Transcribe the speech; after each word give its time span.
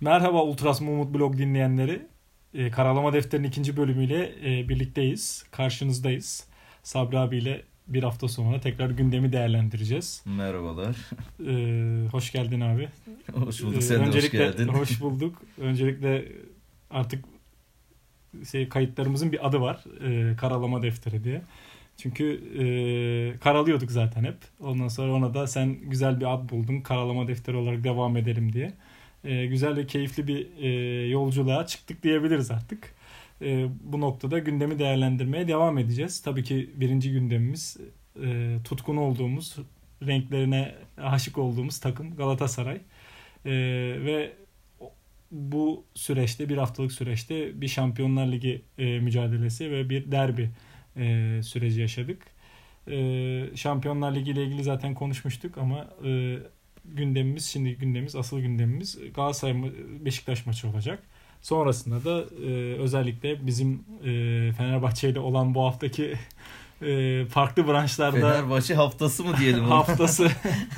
Merhaba 0.00 0.42
Ultras 0.42 0.80
Mumut 0.80 1.14
Blog 1.14 1.38
dinleyenleri. 1.38 2.02
E, 2.54 2.70
Karalama 2.70 3.12
Defteri'nin 3.12 3.48
ikinci 3.48 3.76
bölümüyle 3.76 4.32
e, 4.44 4.68
birlikteyiz. 4.68 5.44
Karşınızdayız. 5.50 6.46
Sabri 6.82 7.18
abiyle 7.18 7.62
bir 7.86 8.02
hafta 8.02 8.28
sonra 8.28 8.60
tekrar 8.60 8.90
gündemi 8.90 9.32
değerlendireceğiz. 9.32 10.22
Merhabalar. 10.26 10.96
E, 11.46 12.08
hoş 12.08 12.32
geldin 12.32 12.60
abi. 12.60 12.88
Hoş 13.32 13.62
bulduk. 13.62 13.82
Sen 13.82 14.12
de 14.12 14.16
hoş 14.16 14.30
geldin. 14.30 14.68
Hoş 14.78 15.00
bulduk. 15.00 15.42
Öncelikle 15.58 16.24
artık 16.90 17.24
şey 18.50 18.68
kayıtlarımızın 18.68 19.32
bir 19.32 19.48
adı 19.48 19.60
var. 19.60 19.84
E, 20.06 20.36
Karalama 20.36 20.82
Defteri 20.82 21.24
diye. 21.24 21.42
Çünkü 21.96 22.24
e, 22.58 22.64
karalıyorduk 23.38 23.90
zaten 23.90 24.24
hep. 24.24 24.36
Ondan 24.60 24.88
sonra 24.88 25.12
ona 25.12 25.34
da 25.34 25.46
sen 25.46 25.74
güzel 25.74 26.20
bir 26.20 26.34
ad 26.34 26.50
buldun. 26.50 26.80
Karalama 26.80 27.28
defteri 27.28 27.56
olarak 27.56 27.84
devam 27.84 28.16
edelim 28.16 28.52
diye 28.52 28.72
e, 29.24 29.46
güzel 29.46 29.76
ve 29.76 29.86
keyifli 29.86 30.26
bir 30.26 30.46
e, 30.58 30.68
yolculuğa 31.08 31.66
çıktık 31.66 32.02
diyebiliriz 32.02 32.50
artık. 32.50 32.94
E, 33.42 33.66
bu 33.82 34.00
noktada 34.00 34.38
gündemi 34.38 34.78
değerlendirmeye 34.78 35.48
devam 35.48 35.78
edeceğiz. 35.78 36.22
Tabii 36.22 36.44
ki 36.44 36.70
birinci 36.74 37.12
gündemimiz 37.12 37.76
e, 38.22 38.56
tutkun 38.64 38.96
olduğumuz, 38.96 39.56
renklerine 40.06 40.74
aşık 40.96 41.38
olduğumuz 41.38 41.80
takım 41.80 42.16
Galatasaray. 42.16 42.80
E, 43.46 43.50
ve 44.04 44.32
bu 45.30 45.84
süreçte, 45.94 46.48
bir 46.48 46.56
haftalık 46.56 46.92
süreçte 46.92 47.60
bir 47.60 47.68
Şampiyonlar 47.68 48.26
Ligi 48.26 48.62
e, 48.78 49.00
mücadelesi 49.00 49.70
ve 49.70 49.90
bir 49.90 50.12
derbi 50.12 50.50
e, 50.96 51.40
süreci 51.42 51.80
yaşadık. 51.80 52.22
E, 52.88 53.56
Şampiyonlar 53.56 54.14
Ligi 54.14 54.30
ile 54.30 54.44
ilgili 54.44 54.62
zaten 54.62 54.94
konuşmuştuk 54.94 55.58
ama 55.58 55.88
e, 56.04 56.38
gündemimiz 56.96 57.46
şimdi 57.46 57.74
gündemimiz 57.76 58.16
asıl 58.16 58.40
gündemimiz 58.40 58.98
Galatasaray 59.14 59.54
Beşiktaş 60.04 60.46
maçı 60.46 60.68
olacak. 60.68 61.02
Sonrasında 61.42 62.04
da 62.04 62.24
e, 62.46 62.74
özellikle 62.74 63.46
bizim 63.46 63.84
e, 64.04 64.08
Fenerbahçe 64.52 65.08
ile 65.08 65.20
olan 65.20 65.54
bu 65.54 65.64
haftaki 65.64 66.14
e, 66.82 67.24
farklı 67.26 67.66
branşlarda 67.66 68.32
Fenerbahçe 68.32 68.74
haftası 68.74 69.24
mı 69.24 69.36
diyelim 69.40 69.64
haftası 69.70 70.28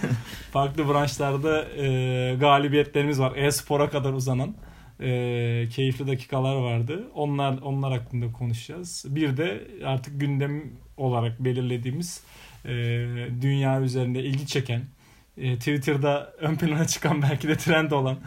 farklı 0.52 0.88
branşlarda 0.88 1.68
e, 1.68 2.36
galibiyetlerimiz 2.40 3.20
var. 3.20 3.36
E-spora 3.36 3.90
kadar 3.90 4.12
uzanan 4.12 4.54
e, 5.00 5.68
keyifli 5.70 6.06
dakikalar 6.06 6.56
vardı. 6.56 7.10
Onlar 7.14 7.58
onlar 7.62 7.92
hakkında 7.92 8.32
konuşacağız. 8.32 9.04
Bir 9.08 9.36
de 9.36 9.68
artık 9.84 10.20
gündem 10.20 10.62
olarak 10.96 11.44
belirlediğimiz 11.44 12.24
e, 12.64 12.70
dünya 13.42 13.80
üzerinde 13.80 14.22
ilgi 14.22 14.46
çeken 14.46 14.82
e, 15.38 15.58
Twitter'da 15.58 16.32
ön 16.38 16.56
plana 16.56 16.86
çıkan 16.86 17.22
belki 17.30 17.48
de 17.48 17.56
trend 17.56 17.90
olan 17.90 18.18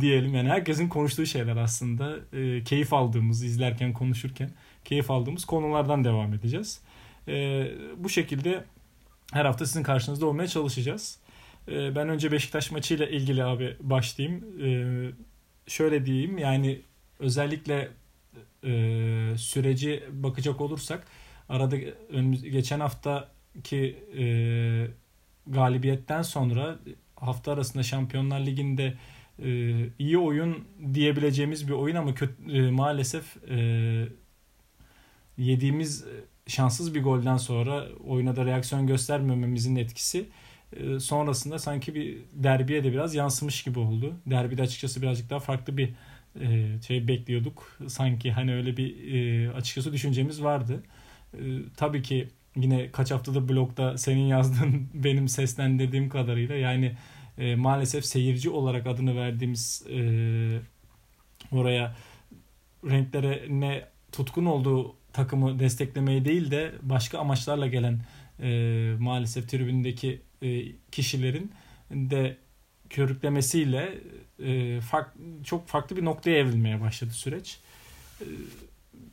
diyelim. 0.00 0.34
Yani 0.34 0.48
herkesin 0.48 0.88
konuştuğu 0.88 1.26
şeyler 1.26 1.56
aslında. 1.56 2.16
E, 2.32 2.64
keyif 2.64 2.92
aldığımız, 2.92 3.42
izlerken, 3.42 3.92
konuşurken 3.92 4.50
keyif 4.84 5.10
aldığımız 5.10 5.44
konulardan 5.44 6.04
devam 6.04 6.34
edeceğiz. 6.34 6.80
E, 7.28 7.66
bu 7.96 8.08
şekilde 8.08 8.64
her 9.32 9.44
hafta 9.44 9.66
sizin 9.66 9.82
karşınızda 9.82 10.26
olmaya 10.26 10.48
çalışacağız. 10.48 11.18
E, 11.68 11.94
ben 11.94 12.08
önce 12.08 12.32
Beşiktaş 12.32 12.70
maçıyla 12.70 13.06
ilgili 13.06 13.44
abi 13.44 13.76
başlayayım. 13.80 14.44
E, 14.64 14.68
şöyle 15.66 16.06
diyeyim 16.06 16.38
yani 16.38 16.80
özellikle 17.18 17.88
e, 18.64 18.70
süreci 19.36 20.04
bakacak 20.12 20.60
olursak 20.60 21.06
arada 21.48 21.76
önümüz, 22.12 22.42
geçen 22.42 22.80
haftaki 22.80 23.96
e, 24.18 24.24
galibiyetten 25.46 26.22
sonra 26.22 26.78
hafta 27.16 27.52
arasında 27.52 27.82
Şampiyonlar 27.82 28.40
Ligi'nde 28.40 28.94
e, 29.42 29.72
iyi 29.98 30.18
oyun 30.18 30.64
diyebileceğimiz 30.94 31.68
bir 31.68 31.72
oyun 31.72 31.96
ama 31.96 32.14
kötü, 32.14 32.52
e, 32.52 32.70
maalesef 32.70 33.36
e, 33.50 34.08
yediğimiz 35.38 36.04
şanssız 36.46 36.94
bir 36.94 37.02
golden 37.02 37.36
sonra 37.36 37.88
oyuna 38.06 38.36
da 38.36 38.44
reaksiyon 38.44 38.86
göstermememizin 38.86 39.76
etkisi 39.76 40.28
e, 40.76 41.00
sonrasında 41.00 41.58
sanki 41.58 41.94
bir 41.94 42.18
derbiye 42.32 42.84
de 42.84 42.92
biraz 42.92 43.14
yansımış 43.14 43.62
gibi 43.62 43.78
oldu. 43.78 44.14
Derbide 44.26 44.62
açıkçası 44.62 45.02
birazcık 45.02 45.30
daha 45.30 45.40
farklı 45.40 45.76
bir 45.76 45.94
e, 46.40 46.80
şey 46.86 47.08
bekliyorduk. 47.08 47.78
Sanki 47.88 48.32
hani 48.32 48.54
öyle 48.54 48.76
bir 48.76 49.14
e, 49.14 49.50
açıkçası 49.52 49.92
düşüncemiz 49.92 50.42
vardı. 50.42 50.82
E, 51.34 51.40
tabii 51.76 52.02
ki 52.02 52.28
yine 52.56 52.90
kaç 52.90 53.10
haftadır 53.10 53.48
blogda 53.48 53.98
senin 53.98 54.26
yazdığın 54.26 54.88
benim 54.94 55.28
seslendirdiğim 55.28 56.08
kadarıyla 56.08 56.56
yani 56.56 56.96
e, 57.38 57.54
maalesef 57.56 58.06
seyirci 58.06 58.50
olarak 58.50 58.86
adını 58.86 59.16
verdiğimiz 59.16 59.86
e, 59.90 59.98
oraya 61.52 61.96
renklere 62.84 63.46
ne 63.48 63.84
tutkun 64.12 64.44
olduğu 64.46 64.96
takımı 65.12 65.58
desteklemeye 65.58 66.24
değil 66.24 66.50
de 66.50 66.72
başka 66.82 67.18
amaçlarla 67.18 67.66
gelen 67.66 68.00
e, 68.40 68.94
maalesef 68.98 69.48
tribündeki 69.48 70.22
e, 70.42 70.62
kişilerin 70.90 71.52
de 71.90 72.36
körüklemesiyle 72.90 73.98
e, 74.44 74.80
fark, 74.80 75.14
çok 75.44 75.68
farklı 75.68 75.96
bir 75.96 76.04
noktaya 76.04 76.38
evrilmeye 76.38 76.80
başladı 76.80 77.10
süreç. 77.10 77.60
E, 78.20 78.26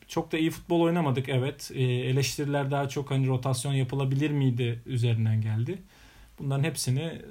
çok 0.09 0.31
da 0.31 0.37
iyi 0.37 0.51
futbol 0.51 0.81
oynamadık 0.81 1.29
evet. 1.29 1.71
E, 1.73 1.83
eleştiriler 1.83 2.71
daha 2.71 2.89
çok 2.89 3.11
hani 3.11 3.27
rotasyon 3.27 3.73
yapılabilir 3.73 4.31
miydi 4.31 4.81
üzerinden 4.85 5.41
geldi. 5.41 5.77
Bunların 6.39 6.63
hepsini 6.63 7.21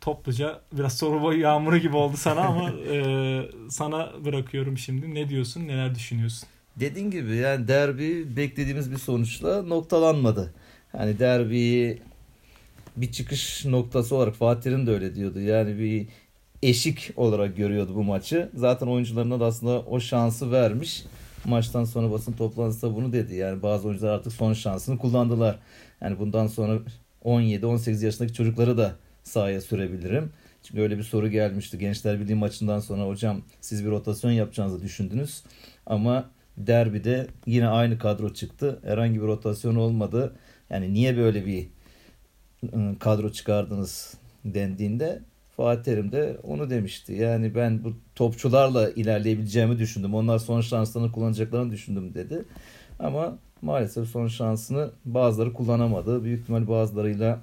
topluca 0.00 0.60
biraz 0.72 0.98
soru 0.98 1.36
yağmuru 1.36 1.78
gibi 1.78 1.96
oldu 1.96 2.16
sana 2.16 2.40
ama 2.40 2.70
e, 2.92 3.42
sana 3.70 4.12
bırakıyorum 4.24 4.78
şimdi. 4.78 5.14
Ne 5.14 5.28
diyorsun? 5.28 5.68
Neler 5.68 5.94
düşünüyorsun? 5.94 6.48
Dediğin 6.76 7.10
gibi 7.10 7.36
yani 7.36 7.68
derbi 7.68 8.36
beklediğimiz 8.36 8.90
bir 8.90 8.98
sonuçla 8.98 9.62
noktalanmadı. 9.62 10.54
Hani 10.92 11.18
derbiyi 11.18 12.02
bir 12.96 13.12
çıkış 13.12 13.64
noktası 13.64 14.16
olarak 14.16 14.34
Fatih'in 14.34 14.86
de 14.86 14.90
öyle 14.90 15.14
diyordu. 15.14 15.40
Yani 15.40 15.78
bir 15.78 16.06
eşik 16.62 17.10
olarak 17.16 17.56
görüyordu 17.56 17.94
bu 17.94 18.04
maçı. 18.04 18.50
Zaten 18.54 18.86
oyuncularına 18.86 19.40
da 19.40 19.44
aslında 19.44 19.80
o 19.80 20.00
şansı 20.00 20.52
vermiş 20.52 21.04
maçtan 21.48 21.84
sonra 21.84 22.10
basın 22.10 22.32
toplantısında 22.32 22.94
bunu 22.94 23.12
dedi. 23.12 23.34
Yani 23.34 23.62
bazı 23.62 23.88
oyuncular 23.88 24.12
artık 24.12 24.32
son 24.32 24.52
şansını 24.52 24.98
kullandılar. 24.98 25.58
Yani 26.00 26.18
bundan 26.18 26.46
sonra 26.46 26.78
17-18 27.24 28.04
yaşındaki 28.04 28.34
çocukları 28.34 28.78
da 28.78 28.96
sahaya 29.22 29.60
sürebilirim. 29.60 30.32
Çünkü 30.62 30.80
öyle 30.80 30.98
bir 30.98 31.02
soru 31.02 31.28
gelmişti. 31.28 31.78
Gençler 31.78 32.20
Birliği 32.20 32.34
maçından 32.34 32.80
sonra 32.80 33.06
hocam 33.06 33.42
siz 33.60 33.84
bir 33.84 33.90
rotasyon 33.90 34.30
yapacağınızı 34.30 34.82
düşündünüz. 34.82 35.42
Ama 35.86 36.30
derbide 36.56 37.26
yine 37.46 37.68
aynı 37.68 37.98
kadro 37.98 38.34
çıktı. 38.34 38.80
Herhangi 38.84 39.22
bir 39.22 39.26
rotasyon 39.26 39.74
olmadı. 39.76 40.36
Yani 40.70 40.94
niye 40.94 41.16
böyle 41.16 41.46
bir 41.46 41.68
ıı, 42.74 42.98
kadro 42.98 43.32
çıkardınız 43.32 44.14
dendiğinde 44.44 45.22
Fatih 45.58 45.82
Terim 45.82 46.12
de 46.12 46.36
onu 46.42 46.70
demişti. 46.70 47.12
Yani 47.12 47.54
ben 47.54 47.84
bu 47.84 47.92
topçularla 48.14 48.90
ilerleyebileceğimi 48.90 49.78
düşündüm. 49.78 50.14
Onlar 50.14 50.38
son 50.38 50.60
şanslarını 50.60 51.12
kullanacaklarını 51.12 51.72
düşündüm 51.72 52.14
dedi. 52.14 52.44
Ama 52.98 53.38
maalesef 53.62 54.08
son 54.08 54.28
şansını 54.28 54.90
bazıları 55.04 55.52
kullanamadı. 55.52 56.24
Büyük 56.24 56.42
ihtimal 56.42 56.68
bazılarıyla 56.68 57.40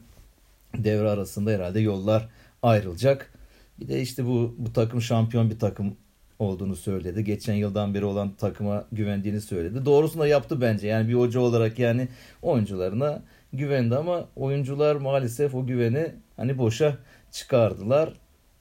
devre 0.78 1.10
arasında 1.10 1.52
herhalde 1.52 1.80
yollar 1.80 2.30
ayrılacak. 2.64 3.34
Bir 3.80 3.88
de 3.88 4.02
işte 4.02 4.26
bu 4.26 4.56
bu 4.58 4.74
takım 4.74 5.02
şampiyon 5.02 5.50
bir 5.50 5.60
takım 5.60 5.96
olduğunu 6.40 6.76
söyledi. 6.76 7.24
Geçen 7.24 7.54
yıldan 7.54 7.94
beri 7.94 8.06
olan 8.06 8.36
takıma 8.36 8.86
güvendiğini 8.92 9.42
söyledi. 9.42 9.86
Doğrusunu 9.86 10.22
da 10.22 10.28
yaptı 10.28 10.62
bence. 10.62 10.88
Yani 10.88 11.08
bir 11.08 11.14
hoca 11.14 11.40
olarak 11.40 11.80
yani 11.80 12.08
oyuncularına 12.42 13.22
güvendi 13.54 13.96
ama 13.96 14.26
oyuncular 14.36 14.96
maalesef 14.96 15.56
o 15.56 15.66
güveni 15.66 16.12
hani 16.38 16.58
boşa 16.58 16.98
çıkardılar. 17.36 18.14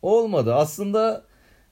Olmadı. 0.03 0.55
Aslında 0.55 1.25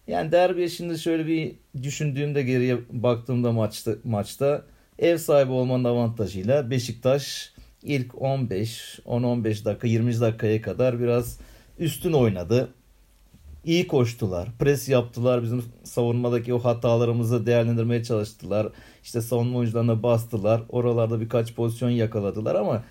yani 0.07 0.33
derbiye 0.33 0.69
şimdi 0.69 0.99
şöyle 0.99 1.27
bir 1.27 1.57
düşündüğümde 1.83 2.43
geriye 2.43 2.79
baktığımda 2.91 3.53
maçta 3.53 3.93
maçta 4.05 4.65
ev 4.99 5.17
sahibi 5.17 5.53
olmanın 5.53 5.85
avantajıyla 5.85 6.71
Beşiktaş 6.71 7.53
ilk 7.83 8.23
15, 8.23 9.01
10-15 9.07 9.65
dakika, 9.65 9.87
20 9.87 10.21
dakikaya 10.21 10.63
kadar 10.63 11.01
biraz 11.01 11.39
üstün 11.79 12.13
oynadı. 12.13 12.69
İyi 13.65 13.87
koştular, 13.87 14.49
pres 14.59 14.89
yaptılar, 14.89 15.43
bizim 15.43 15.65
savunmadaki 15.85 16.55
o 16.55 16.59
hatalarımızı 16.59 17.47
değerlendirmeye 17.47 18.05
çalıştılar. 18.05 18.69
İşte 19.03 19.21
savunma 19.21 19.59
oyuncularına 19.59 20.03
bastılar, 20.03 20.63
oralarda 20.69 21.21
birkaç 21.21 21.55
pozisyon 21.55 21.91
yakaladılar 21.91 22.55
ama 22.55 22.85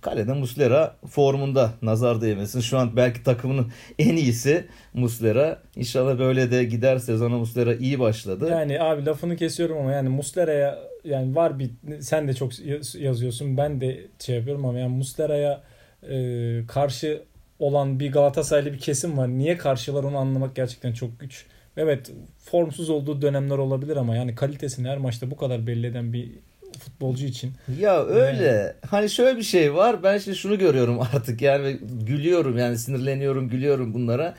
Kalede 0.00 0.32
Muslera 0.32 0.96
formunda 1.06 1.72
nazar 1.82 2.20
değmesin. 2.20 2.60
Şu 2.60 2.78
an 2.78 2.96
belki 2.96 3.22
takımının 3.22 3.72
en 3.98 4.16
iyisi 4.16 4.66
Muslera. 4.94 5.62
İnşallah 5.76 6.18
böyle 6.18 6.50
de 6.50 6.64
gider 6.64 6.98
sezona 6.98 7.38
Muslera 7.38 7.74
iyi 7.74 8.00
başladı. 8.00 8.48
Yani 8.50 8.80
abi 8.80 9.06
lafını 9.06 9.36
kesiyorum 9.36 9.78
ama 9.78 9.92
yani 9.92 10.08
Muslera'ya 10.08 10.78
yani 11.04 11.34
var 11.34 11.58
bir 11.58 11.70
sen 12.00 12.28
de 12.28 12.34
çok 12.34 12.52
yazıyorsun 12.94 13.56
ben 13.56 13.80
de 13.80 14.06
şey 14.18 14.36
yapıyorum 14.36 14.64
ama 14.64 14.78
yani 14.78 14.96
Muslera'ya 14.96 15.62
e, 16.10 16.66
karşı 16.66 17.22
olan 17.58 18.00
bir 18.00 18.12
Galatasaraylı 18.12 18.72
bir 18.72 18.78
kesim 18.78 19.18
var. 19.18 19.28
Niye 19.28 19.56
karşılar 19.56 20.04
onu 20.04 20.18
anlamak 20.18 20.56
gerçekten 20.56 20.92
çok 20.92 21.20
güç. 21.20 21.46
Evet 21.76 22.12
formsuz 22.38 22.90
olduğu 22.90 23.22
dönemler 23.22 23.58
olabilir 23.58 23.96
ama 23.96 24.16
yani 24.16 24.34
kalitesini 24.34 24.88
her 24.88 24.98
maçta 24.98 25.30
bu 25.30 25.36
kadar 25.36 25.66
belli 25.66 25.86
eden 25.86 26.12
bir 26.12 26.30
futbolcu 26.78 27.26
için. 27.26 27.52
Ya 27.80 28.04
öyle. 28.04 28.44
Yani. 28.44 28.72
Hani 28.90 29.10
şöyle 29.10 29.36
bir 29.38 29.42
şey 29.42 29.74
var. 29.74 30.02
Ben 30.02 30.18
şimdi 30.18 30.36
şunu 30.36 30.58
görüyorum 30.58 31.00
artık 31.14 31.42
yani 31.42 31.78
gülüyorum 32.06 32.58
yani 32.58 32.78
sinirleniyorum, 32.78 33.48
gülüyorum 33.48 33.94
bunlara. 33.94 34.34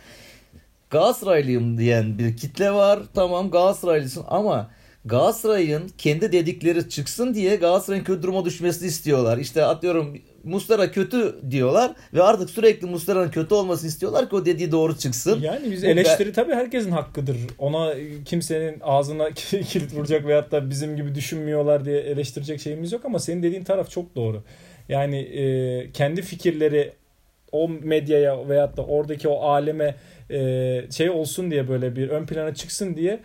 Galatasaraylıyım 0.89 1.77
diyen 1.77 2.19
bir 2.19 2.37
kitle 2.37 2.71
var. 2.71 2.99
Tamam 3.13 3.51
Galatasaraylısın 3.51 4.23
ama 4.27 4.69
Galatasaray'ın 5.05 5.91
kendi 5.97 6.31
dedikleri 6.31 6.89
çıksın 6.89 7.33
diye 7.33 7.55
Galatasaray'ın 7.55 8.03
kötü 8.03 8.23
duruma 8.23 8.45
düşmesini 8.45 8.87
istiyorlar. 8.87 9.37
İşte 9.37 9.65
atıyorum 9.65 10.17
Mustara 10.47 10.91
kötü 10.91 11.35
diyorlar 11.51 11.91
ve 12.13 12.23
artık 12.23 12.49
sürekli 12.49 12.87
Mustara'nın 12.87 13.29
kötü 13.29 13.55
olmasını 13.55 13.89
istiyorlar 13.89 14.29
ki 14.29 14.35
o 14.35 14.45
dediği 14.45 14.71
doğru 14.71 14.97
çıksın. 14.97 15.41
Yani 15.41 15.71
biz 15.71 15.83
eleştiri 15.83 16.33
tabii 16.33 16.53
herkesin 16.53 16.91
hakkıdır. 16.91 17.37
Ona 17.59 17.93
kimsenin 18.25 18.79
ağzına 18.81 19.31
kilit 19.69 19.93
vuracak 19.93 20.27
veyahut 20.27 20.51
da 20.51 20.69
bizim 20.69 20.95
gibi 20.95 21.15
düşünmüyorlar 21.15 21.85
diye 21.85 21.99
eleştirecek 21.99 22.61
şeyimiz 22.61 22.91
yok 22.91 23.05
ama 23.05 23.19
senin 23.19 23.43
dediğin 23.43 23.63
taraf 23.63 23.89
çok 23.89 24.15
doğru. 24.15 24.43
Yani 24.89 25.17
e, 25.17 25.91
kendi 25.91 26.21
fikirleri 26.21 26.91
o 27.51 27.69
medyaya 27.69 28.49
veyahut 28.49 28.77
da 28.77 28.85
oradaki 28.85 29.27
o 29.27 29.39
aleme 29.39 29.95
e, 30.29 30.81
şey 30.91 31.09
olsun 31.09 31.51
diye 31.51 31.67
böyle 31.67 31.95
bir 31.95 32.09
ön 32.09 32.25
plana 32.25 32.53
çıksın 32.53 32.95
diye 32.95 33.19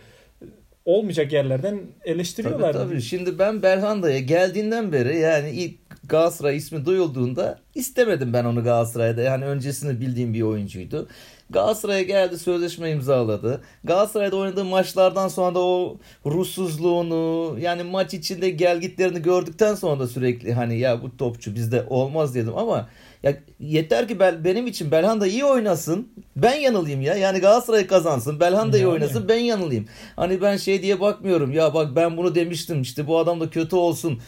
olmayacak 0.85 1.33
yerlerden 1.33 1.81
eleştiriyorlar. 2.05 2.73
Tabii, 2.73 2.89
tabii. 2.89 3.01
Şimdi 3.01 3.39
ben 3.39 3.63
Belhanda'ya 3.63 4.19
geldiğinden 4.19 4.91
beri 4.91 5.17
yani 5.17 5.51
ilk 5.51 5.75
Galatasaray 6.09 6.57
ismi 6.57 6.85
duyulduğunda 6.85 7.59
istemedim 7.75 8.33
ben 8.33 8.45
onu 8.45 8.63
Galatasaray'da. 8.63 9.21
Yani 9.21 9.45
öncesini 9.45 10.01
bildiğim 10.01 10.33
bir 10.33 10.41
oyuncuydu. 10.41 11.07
Galatasaray'a 11.49 12.01
geldi 12.01 12.37
sözleşme 12.37 12.91
imzaladı. 12.91 13.61
Galatasaray'da 13.83 14.35
oynadığı 14.35 14.65
maçlardan 14.65 15.27
sonra 15.27 15.55
da 15.55 15.59
o 15.59 15.97
ruhsuzluğunu 16.25 17.55
yani 17.59 17.83
maç 17.83 18.13
içinde 18.13 18.49
gelgitlerini 18.49 19.21
gördükten 19.21 19.75
sonra 19.75 19.99
da 19.99 20.07
sürekli 20.07 20.53
hani 20.53 20.79
ya 20.79 21.01
bu 21.01 21.17
topçu 21.17 21.55
bizde 21.55 21.85
olmaz 21.89 22.35
dedim 22.35 22.57
ama 22.57 22.89
ya 23.23 23.37
yeter 23.59 24.07
ki 24.07 24.19
Bel, 24.19 24.43
benim 24.43 24.67
için 24.67 24.91
Belhanda 24.91 25.27
iyi 25.27 25.45
oynasın. 25.45 26.07
Ben 26.35 26.55
yanılayım 26.55 27.01
ya. 27.01 27.15
Yani 27.15 27.39
Galatasaray 27.39 27.87
kazansın. 27.87 28.39
Belhanda 28.39 28.77
iyi 28.77 28.87
oynasın. 28.87 29.29
Ben 29.29 29.39
yanılayım. 29.39 29.87
Hani 30.15 30.41
ben 30.41 30.57
şey 30.57 30.81
diye 30.81 30.99
bakmıyorum. 30.99 31.51
Ya 31.51 31.73
bak 31.73 31.95
ben 31.95 32.17
bunu 32.17 32.35
demiştim. 32.35 32.81
İşte 32.81 33.07
bu 33.07 33.17
adam 33.17 33.39
da 33.39 33.49
kötü 33.49 33.75
olsun. 33.75 34.19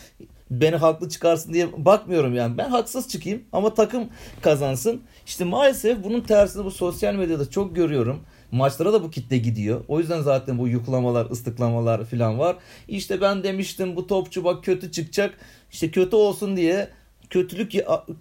Beni 0.52 0.76
haklı 0.76 1.10
çıkarsın 1.10 1.54
diye 1.54 1.86
bakmıyorum 1.86 2.36
yani. 2.36 2.58
Ben 2.58 2.70
haksız 2.70 3.08
çıkayım 3.08 3.44
ama 3.52 3.74
takım 3.74 4.04
kazansın. 4.42 5.02
İşte 5.26 5.44
maalesef 5.44 6.04
bunun 6.04 6.22
tersini 6.22 6.66
bu 6.66 6.72
sosyal 6.72 7.14
medyada 7.14 7.50
çok 7.50 7.76
görüyorum. 7.76 8.20
Maçlara 8.52 8.94
da 8.94 9.04
bu 9.04 9.12
kitle 9.12 9.38
gidiyor. 9.38 9.84
O 9.88 10.00
yüzden 10.00 10.22
zaten 10.22 10.58
bu 10.58 10.68
yuklamalar, 10.68 11.30
ıslıklamalar 11.32 12.06
falan 12.06 12.40
var. 12.40 12.56
İşte 12.88 13.22
ben 13.22 13.44
demiştim 13.44 13.96
bu 13.96 14.08
topçu 14.08 14.44
bak 14.44 14.64
kötü 14.64 14.92
çıkacak. 14.92 15.38
İşte 15.72 15.92
kötü 15.92 16.16
olsun 16.16 16.58
diye 16.58 16.90
kötülük 17.30 17.72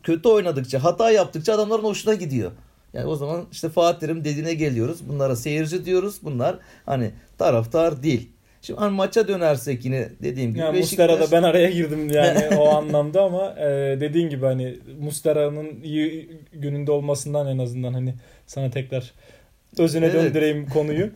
kötü 0.02 0.28
oynadıkça, 0.28 0.84
hata 0.84 1.10
yaptıkça 1.10 1.54
adamların 1.54 1.82
hoşuna 1.82 2.14
gidiyor. 2.14 2.52
Yani 2.94 3.06
o 3.06 3.16
zaman 3.16 3.46
işte 3.52 3.68
Fatih'im 3.68 4.24
dediğine 4.24 4.54
geliyoruz. 4.54 5.08
Bunlara 5.08 5.36
seyirci 5.36 5.84
diyoruz. 5.84 6.18
Bunlar 6.22 6.58
hani 6.86 7.10
taraftar 7.38 8.02
değil. 8.02 8.30
Şimdi 8.62 8.80
hani 8.80 8.96
maça 8.96 9.28
dönersek 9.28 9.84
yine 9.84 10.08
dediğim 10.22 10.50
gibi. 10.50 10.58
Yani 10.58 10.78
Beşiktaş... 10.78 11.10
Muslera'da 11.10 11.32
ben 11.32 11.42
araya 11.42 11.70
girdim 11.70 12.10
yani 12.10 12.56
o 12.58 12.68
anlamda 12.68 13.22
ama 13.22 13.54
e, 13.58 13.66
dediğin 14.00 14.28
gibi 14.28 14.46
hani 14.46 14.78
Muslera'nın 15.00 15.82
iyi 15.82 16.30
gününde 16.52 16.90
olmasından 16.90 17.46
en 17.46 17.58
azından 17.58 17.94
hani 17.94 18.14
sana 18.46 18.70
tekrar 18.70 19.12
özüne 19.78 20.06
evet. 20.06 20.14
döndüreyim 20.14 20.68
konuyu. 20.68 21.10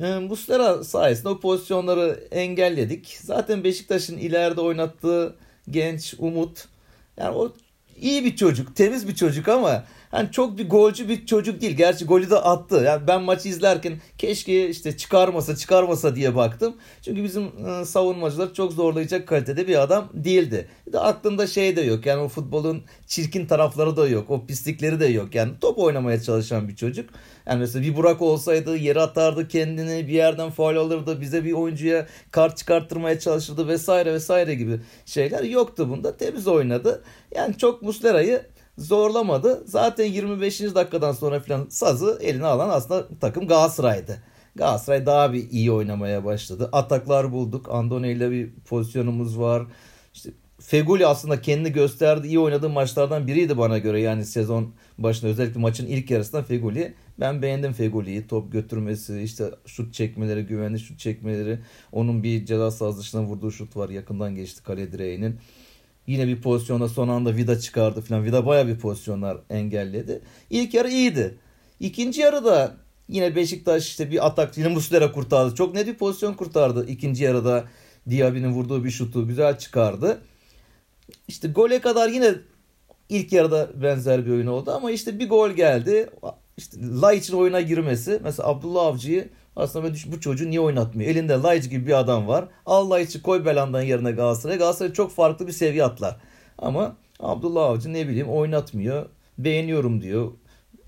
E, 0.00 0.18
Muslera 0.18 0.84
sayesinde 0.84 1.28
o 1.28 1.40
pozisyonları 1.40 2.20
engelledik. 2.30 3.18
Zaten 3.22 3.64
Beşiktaş'ın 3.64 4.18
ileride 4.18 4.60
oynattığı 4.60 5.34
genç 5.70 6.14
Umut. 6.18 6.68
Yani 7.16 7.36
o 7.36 7.52
iyi 7.96 8.24
bir 8.24 8.36
çocuk, 8.36 8.76
temiz 8.76 9.08
bir 9.08 9.14
çocuk 9.14 9.48
ama 9.48 9.84
hani 10.10 10.30
çok 10.32 10.58
bir 10.58 10.68
golcü 10.68 11.08
bir 11.08 11.26
çocuk 11.26 11.60
değil. 11.60 11.76
Gerçi 11.76 12.04
golü 12.04 12.30
de 12.30 12.36
attı. 12.36 12.82
Yani 12.86 13.06
ben 13.06 13.22
maçı 13.22 13.48
izlerken 13.48 14.00
keşke 14.18 14.68
işte 14.68 14.96
çıkarmasa 14.96 15.56
çıkarmasa 15.56 16.16
diye 16.16 16.36
baktım. 16.36 16.76
Çünkü 17.02 17.24
bizim 17.24 17.44
e, 17.44 17.84
savunmacılar 17.84 18.54
çok 18.54 18.72
zorlayacak 18.72 19.28
kalitede 19.28 19.68
bir 19.68 19.82
adam 19.82 20.08
değildi. 20.14 20.68
Bir 20.86 20.92
de 20.92 21.00
aklında 21.00 21.46
şey 21.46 21.76
de 21.76 21.80
yok. 21.80 22.06
Yani 22.06 22.22
o 22.22 22.28
futbolun 22.28 22.82
çirkin 23.06 23.46
tarafları 23.46 23.96
da 23.96 24.08
yok. 24.08 24.30
O 24.30 24.46
pislikleri 24.46 25.00
de 25.00 25.06
yok. 25.06 25.34
Yani 25.34 25.52
top 25.60 25.78
oynamaya 25.78 26.22
çalışan 26.22 26.68
bir 26.68 26.76
çocuk. 26.76 27.10
Yani 27.46 27.58
mesela 27.58 27.84
bir 27.84 27.96
Burak 27.96 28.22
olsaydı 28.22 28.76
yere 28.76 29.00
atardı 29.00 29.48
kendini 29.48 30.08
bir 30.08 30.12
yerden 30.12 30.50
faul 30.50 30.76
alırdı. 30.76 31.20
Bize 31.20 31.44
bir 31.44 31.52
oyuncuya 31.52 32.06
kart 32.30 32.56
çıkarttırmaya 32.56 33.18
çalışırdı 33.18 33.68
vesaire 33.68 34.12
vesaire 34.12 34.54
gibi 34.54 34.80
şeyler 35.06 35.42
yoktu 35.42 35.88
bunda. 35.90 36.16
Temiz 36.16 36.48
oynadı. 36.48 37.02
Yani 37.34 37.58
çok 37.58 37.82
Muslera'yı 37.82 38.42
zorlamadı. 38.78 39.62
Zaten 39.66 40.04
25. 40.04 40.60
dakikadan 40.60 41.12
sonra 41.12 41.40
falan 41.40 41.66
sazı 41.70 42.18
eline 42.22 42.46
alan 42.46 42.68
aslında 42.68 43.08
takım 43.20 43.46
Galatasaray'dı. 43.46 44.22
Galatasaray 44.56 45.06
daha 45.06 45.32
bir 45.32 45.50
iyi 45.50 45.72
oynamaya 45.72 46.24
başladı. 46.24 46.68
Ataklar 46.72 47.32
bulduk. 47.32 47.68
Andone 47.70 48.12
ile 48.12 48.30
bir 48.30 48.50
pozisyonumuz 48.68 49.38
var. 49.38 49.66
İşte 50.14 50.30
Feguli 50.60 51.06
aslında 51.06 51.40
kendini 51.40 51.72
gösterdi. 51.72 52.26
iyi 52.26 52.38
oynadığı 52.38 52.68
maçlardan 52.68 53.26
biriydi 53.26 53.58
bana 53.58 53.78
göre. 53.78 54.00
Yani 54.00 54.24
sezon 54.24 54.74
başında 54.98 55.30
özellikle 55.30 55.60
maçın 55.60 55.86
ilk 55.86 56.10
yarısında 56.10 56.42
Feguli. 56.42 56.94
Ben 57.20 57.42
beğendim 57.42 57.72
Feguli'yi. 57.72 58.26
Top 58.26 58.52
götürmesi, 58.52 59.22
işte 59.22 59.50
şut 59.66 59.94
çekmeleri, 59.94 60.42
güvenli 60.42 60.80
şut 60.80 60.98
çekmeleri. 60.98 61.58
Onun 61.92 62.22
bir 62.22 62.46
ceza 62.46 62.70
sahası 62.70 63.18
vurduğu 63.22 63.50
şut 63.50 63.76
var. 63.76 63.88
Yakından 63.88 64.34
geçti 64.34 64.62
kale 64.62 64.92
direğinin. 64.92 65.40
Yine 66.06 66.26
bir 66.26 66.40
pozisyonda 66.40 66.88
son 66.88 67.08
anda 67.08 67.36
Vida 67.36 67.60
çıkardı 67.60 68.00
falan. 68.00 68.24
Vida 68.24 68.46
baya 68.46 68.66
bir 68.66 68.78
pozisyonlar 68.78 69.38
engelledi. 69.50 70.20
İlk 70.50 70.74
yarı 70.74 70.88
iyiydi. 70.88 71.38
İkinci 71.80 72.20
yarıda 72.20 72.76
yine 73.08 73.36
Beşiktaş 73.36 73.86
işte 73.88 74.10
bir 74.10 74.26
atak 74.26 74.58
yine 74.58 74.68
Muslera 74.68 75.12
kurtardı. 75.12 75.54
Çok 75.54 75.74
net 75.74 75.86
bir 75.86 75.94
pozisyon 75.94 76.34
kurtardı. 76.34 76.86
İkinci 76.86 77.24
yarıda 77.24 77.64
Diaby'nin 78.10 78.52
vurduğu 78.52 78.84
bir 78.84 78.90
şutu 78.90 79.28
güzel 79.28 79.58
çıkardı. 79.58 80.20
İşte 81.28 81.48
gole 81.48 81.80
kadar 81.80 82.08
yine 82.08 82.34
ilk 83.08 83.32
yarıda 83.32 83.82
benzer 83.82 84.26
bir 84.26 84.30
oyun 84.30 84.46
oldu 84.46 84.70
ama 84.70 84.90
işte 84.90 85.18
bir 85.18 85.28
gol 85.28 85.50
geldi. 85.50 86.10
İşte 86.56 86.76
Laiç'in 87.02 87.36
oyuna 87.36 87.60
girmesi 87.60 88.20
mesela 88.22 88.48
Abdullah 88.48 88.86
Avcı'yı 88.86 89.28
aslında 89.56 89.94
bu 90.06 90.20
çocuğu 90.20 90.50
niye 90.50 90.60
oynatmıyor? 90.60 91.10
Elinde 91.10 91.32
Laiç 91.32 91.70
gibi 91.70 91.86
bir 91.86 91.98
adam 91.98 92.28
var. 92.28 92.48
Al 92.66 92.90
Laiç'i 92.90 93.22
koy 93.22 93.44
Belanda'nın 93.44 93.82
yerine 93.82 94.12
Galatasaray'a. 94.12 94.58
Galatasaray 94.58 94.92
çok 94.92 95.10
farklı 95.10 95.46
bir 95.46 95.52
seviye 95.52 95.84
atlar. 95.84 96.16
Ama 96.58 96.96
Abdullah 97.20 97.64
Avcı 97.64 97.92
ne 97.92 98.08
bileyim 98.08 98.28
oynatmıyor. 98.28 99.06
Beğeniyorum 99.38 100.02
diyor. 100.02 100.32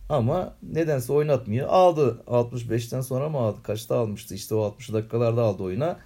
Ama 0.08 0.54
nedense 0.62 1.12
oynatmıyor. 1.12 1.68
Aldı 1.68 2.22
65'ten 2.26 3.00
sonra 3.00 3.28
mı 3.28 3.38
aldı? 3.38 3.58
Kaçta 3.62 3.98
almıştı? 3.98 4.34
İşte 4.34 4.54
o 4.54 4.60
60 4.60 4.92
dakikalarda 4.92 5.42
aldı 5.42 5.62
oyuna. 5.62 5.96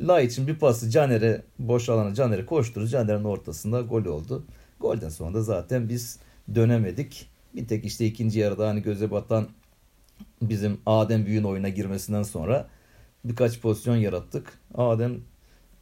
Laiç'in 0.00 0.46
bir 0.46 0.54
pası 0.54 0.90
Caner'e 0.90 1.42
boş 1.58 1.88
alana 1.88 2.14
Caner'e 2.14 2.46
koşturdu. 2.46 2.86
Caner'in 2.86 3.24
ortasında 3.24 3.80
gol 3.80 4.04
oldu. 4.04 4.44
Golden 4.80 5.08
sonra 5.08 5.34
da 5.34 5.42
zaten 5.42 5.88
biz 5.88 6.18
dönemedik. 6.54 7.30
Bir 7.54 7.68
tek 7.68 7.84
işte 7.84 8.06
ikinci 8.06 8.38
yarıda 8.38 8.68
hani 8.68 8.82
göze 8.82 9.10
batan 9.10 9.48
bizim 10.42 10.80
Adem 10.86 11.26
Büyün 11.26 11.44
oyuna 11.44 11.68
girmesinden 11.68 12.22
sonra 12.22 12.68
birkaç 13.24 13.60
pozisyon 13.60 13.96
yarattık. 13.96 14.58
Adem 14.74 15.20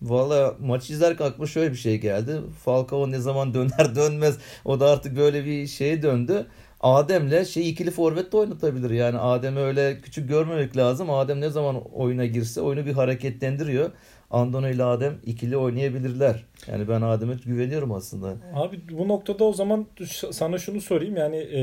Valla 0.03 0.57
maç 0.61 0.91
izlerken 0.91 1.25
aklıma 1.25 1.47
şöyle 1.47 1.71
bir 1.71 1.77
şey 1.77 2.01
geldi. 2.01 2.41
Falcao 2.65 3.11
ne 3.11 3.19
zaman 3.19 3.55
döner 3.55 3.95
dönmez 3.97 4.39
o 4.65 4.81
da 4.81 4.91
artık 4.91 5.17
böyle 5.17 5.45
bir 5.45 5.67
şeye 5.67 6.03
döndü. 6.03 6.47
Adem'le 6.81 7.45
şey 7.45 7.71
ikili 7.71 7.91
forvet 7.91 8.33
de 8.33 8.37
oynatabilir. 8.37 8.91
Yani 8.91 9.19
Adem'i 9.19 9.61
öyle 9.61 9.99
küçük 10.01 10.29
görmemek 10.29 10.77
lazım. 10.77 11.11
Adem 11.11 11.41
ne 11.41 11.51
zaman 11.51 11.83
oyuna 11.93 12.27
girse 12.27 12.61
oyunu 12.61 12.87
bir 12.87 12.93
hareketlendiriyor. 12.93 13.91
Andone 14.31 14.71
ile 14.71 14.85
Adem 14.85 15.19
ikili 15.25 15.57
oynayabilirler. 15.57 16.45
Yani 16.67 16.89
ben 16.89 17.03
Adem'e 17.03 17.35
güveniyorum 17.47 17.93
aslında. 17.93 18.37
Abi 18.55 18.81
bu 18.93 19.09
noktada 19.09 19.45
o 19.45 19.53
zaman 19.53 19.87
sana 20.33 20.59
şunu 20.59 20.81
sorayım. 20.81 21.17
Yani 21.17 21.37
e, 21.37 21.61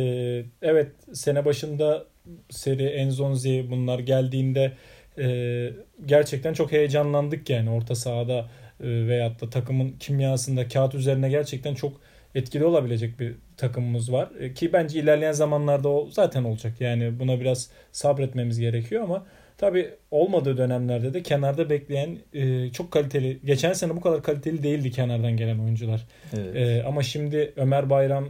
evet 0.62 0.92
sene 1.14 1.46
başında 1.46 2.06
seri 2.50 2.84
Enzonzi 2.84 3.66
bunlar 3.70 4.00
geldiğinde 4.00 4.74
e, 5.20 5.70
gerçekten 6.06 6.54
çok 6.54 6.72
heyecanlandık 6.72 7.50
yani 7.50 7.70
orta 7.70 7.96
sahada 7.96 8.50
e, 8.80 9.08
veyahut 9.08 9.42
da 9.42 9.50
takımın 9.50 9.92
kimyasında 10.00 10.68
kağıt 10.68 10.96
üzerine 10.96 11.30
gerçekten 11.30 11.74
çok 11.76 12.02
etkili 12.36 12.66
olabilecek 12.66 13.20
bir 13.20 13.36
takımımız 13.58 14.12
var. 14.12 14.30
E, 14.40 14.54
ki 14.54 14.74
bence 14.74 15.00
ilerleyen 15.00 15.32
zamanlarda 15.32 15.90
o 15.90 16.10
zaten 16.12 16.44
olacak. 16.44 16.82
Yani 16.82 17.20
buna 17.20 17.40
biraz 17.40 17.70
sabretmemiz 17.92 18.60
gerekiyor 18.60 19.04
ama 19.04 19.26
Tabi 19.58 19.90
olmadığı 20.12 20.58
dönemlerde 20.58 21.14
de 21.14 21.24
kenarda 21.24 21.70
bekleyen 21.70 22.18
e, 22.34 22.72
çok 22.72 22.92
kaliteli. 22.92 23.40
Geçen 23.46 23.74
sene 23.74 23.96
bu 23.96 24.02
kadar 24.02 24.24
kaliteli 24.24 24.64
değildi 24.64 24.92
kenardan 24.92 25.38
gelen 25.38 25.60
oyuncular. 25.60 26.08
Evet. 26.38 26.56
E, 26.56 26.84
ama 26.84 27.04
şimdi 27.04 27.54
Ömer 27.56 27.90
Bayram 27.90 28.28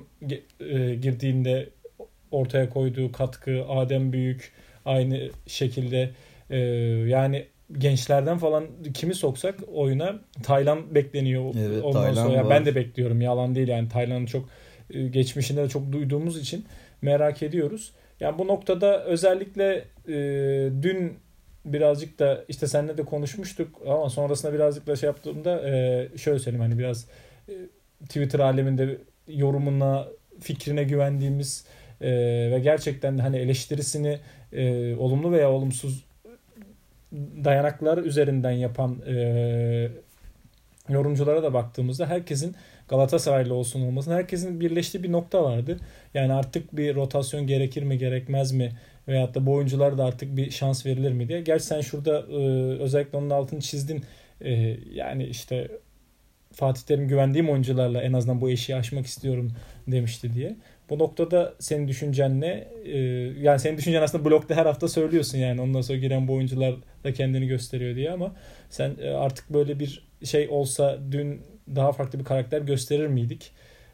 e, 0.60 0.96
girdiğinde 0.96 1.70
ortaya 2.32 2.70
koyduğu 2.70 3.12
katkı, 3.12 3.66
Adem 3.70 4.14
Büyük 4.14 4.52
aynı 4.86 5.30
şekilde 5.48 6.10
e, 6.50 6.58
yani 7.08 7.46
gençlerden 7.72 8.38
falan 8.38 8.66
kimi 8.94 9.16
soksak 9.16 9.56
oyuna 9.74 10.20
Taylan 10.44 10.96
bekleniyor. 10.96 11.54
Evet, 11.60 11.84
Ondan 11.84 12.04
Taylan 12.04 12.28
sonra 12.28 12.44
var. 12.44 12.50
ben 12.50 12.66
de 12.66 12.76
bekliyorum. 12.76 13.22
Yalan 13.22 13.56
değil 13.56 13.68
yani 13.68 13.90
Taylan'ı 13.90 14.26
çok 14.26 14.50
e, 14.94 15.08
geçmişinde 15.08 15.64
de 15.64 15.70
çok 15.70 15.92
duyduğumuz 15.92 16.40
için 16.40 16.66
merak 17.02 17.44
ediyoruz. 17.44 17.92
Yani 18.20 18.40
bu 18.40 18.48
noktada 18.48 19.04
özellikle 19.04 19.86
e, 20.08 20.16
dün 20.82 21.14
birazcık 21.66 22.20
da 22.20 22.46
işte 22.48 22.68
seninle 22.68 22.98
de 22.98 23.04
konuşmuştuk 23.04 23.82
ama 23.88 24.10
sonrasında 24.10 24.54
birazcık 24.54 24.88
da 24.88 24.96
şey 24.96 25.08
yaptığımda 25.08 25.70
e, 25.70 26.08
şöyle 26.18 26.40
söyleyeyim 26.40 26.66
hani 26.70 26.80
biraz 26.80 27.08
e, 27.50 27.54
Twitter 28.06 28.40
aleminde 28.40 28.98
yorumuna 29.28 30.08
fikrine 30.40 30.84
güvendiğimiz 30.84 31.66
e, 32.02 32.10
ve 32.52 32.60
gerçekten 32.60 33.18
hani 33.18 33.38
eleştirisini 33.38 34.20
e, 34.54 34.96
olumlu 34.96 35.32
veya 35.32 35.52
olumsuz 35.52 36.06
dayanaklar 37.44 37.98
üzerinden 37.98 38.52
yapan 38.52 39.02
e, 39.08 39.90
yorumculara 40.90 41.44
da 41.44 41.54
baktığımızda 41.54 42.08
herkesin 42.08 42.56
Galatasaraylı 42.88 43.54
olsun 43.54 43.82
olmasın 43.82 44.12
herkesin 44.12 44.60
birleştiği 44.60 45.04
bir 45.04 45.12
nokta 45.12 45.44
vardı. 45.44 45.78
Yani 46.14 46.34
artık 46.34 46.78
bir 46.78 46.96
rotasyon 46.96 47.48
gerekir 47.48 47.84
mi 47.84 47.98
gerekmez 47.98 48.52
mi 48.52 48.72
veyahut 49.08 49.36
da 49.36 49.46
bu 49.46 49.54
oyunculara 49.54 49.98
da 49.98 50.06
artık 50.06 50.38
bir 50.38 50.52
şans 50.52 50.86
verilir 50.86 51.12
mi 51.12 51.28
diye. 51.28 51.42
Gerçi 51.42 51.66
sen 51.66 51.82
şurada 51.82 52.20
e, 52.20 52.36
özellikle 52.80 53.18
onun 53.18 53.30
altını 53.30 53.62
çizdin. 53.62 54.04
E, 54.42 54.52
yani 54.94 55.26
işte 55.26 55.68
Fatih 56.54 56.82
Terim 56.82 57.08
güvendiğim 57.08 57.50
oyuncularla 57.50 58.02
en 58.02 58.14
azından 58.14 58.42
bu 58.42 58.50
eşiği 58.50 58.76
aşmak 58.76 59.06
istiyorum 59.06 59.52
demişti 59.88 60.34
diye. 60.34 60.56
Bu 60.90 61.00
noktada 61.00 61.54
senin 61.60 61.88
düşüncen 61.88 62.42
ne? 62.42 62.68
Ee, 62.86 62.98
yani 63.42 63.60
senin 63.60 63.78
düşüncen 63.78 64.02
aslında 64.02 64.26
blogda 64.26 64.56
her 64.56 64.66
hafta 64.66 64.88
söylüyorsun 64.88 65.38
yani 65.38 65.62
ondan 65.62 65.82
sonra 65.82 65.98
giren 65.98 66.28
bu 66.28 66.34
oyuncular 66.34 66.76
da 67.04 67.14
kendini 67.14 67.48
gösteriyor 67.48 67.96
diye 67.96 68.12
ama 68.12 68.36
sen 68.70 68.96
e, 69.02 69.10
artık 69.10 69.50
böyle 69.54 69.80
bir 69.80 70.08
şey 70.24 70.48
olsa 70.50 71.00
dün 71.12 71.42
daha 71.76 71.92
farklı 71.92 72.20
bir 72.20 72.24
karakter 72.26 72.62
gösterir 72.62 73.08
miydik? 73.08 73.52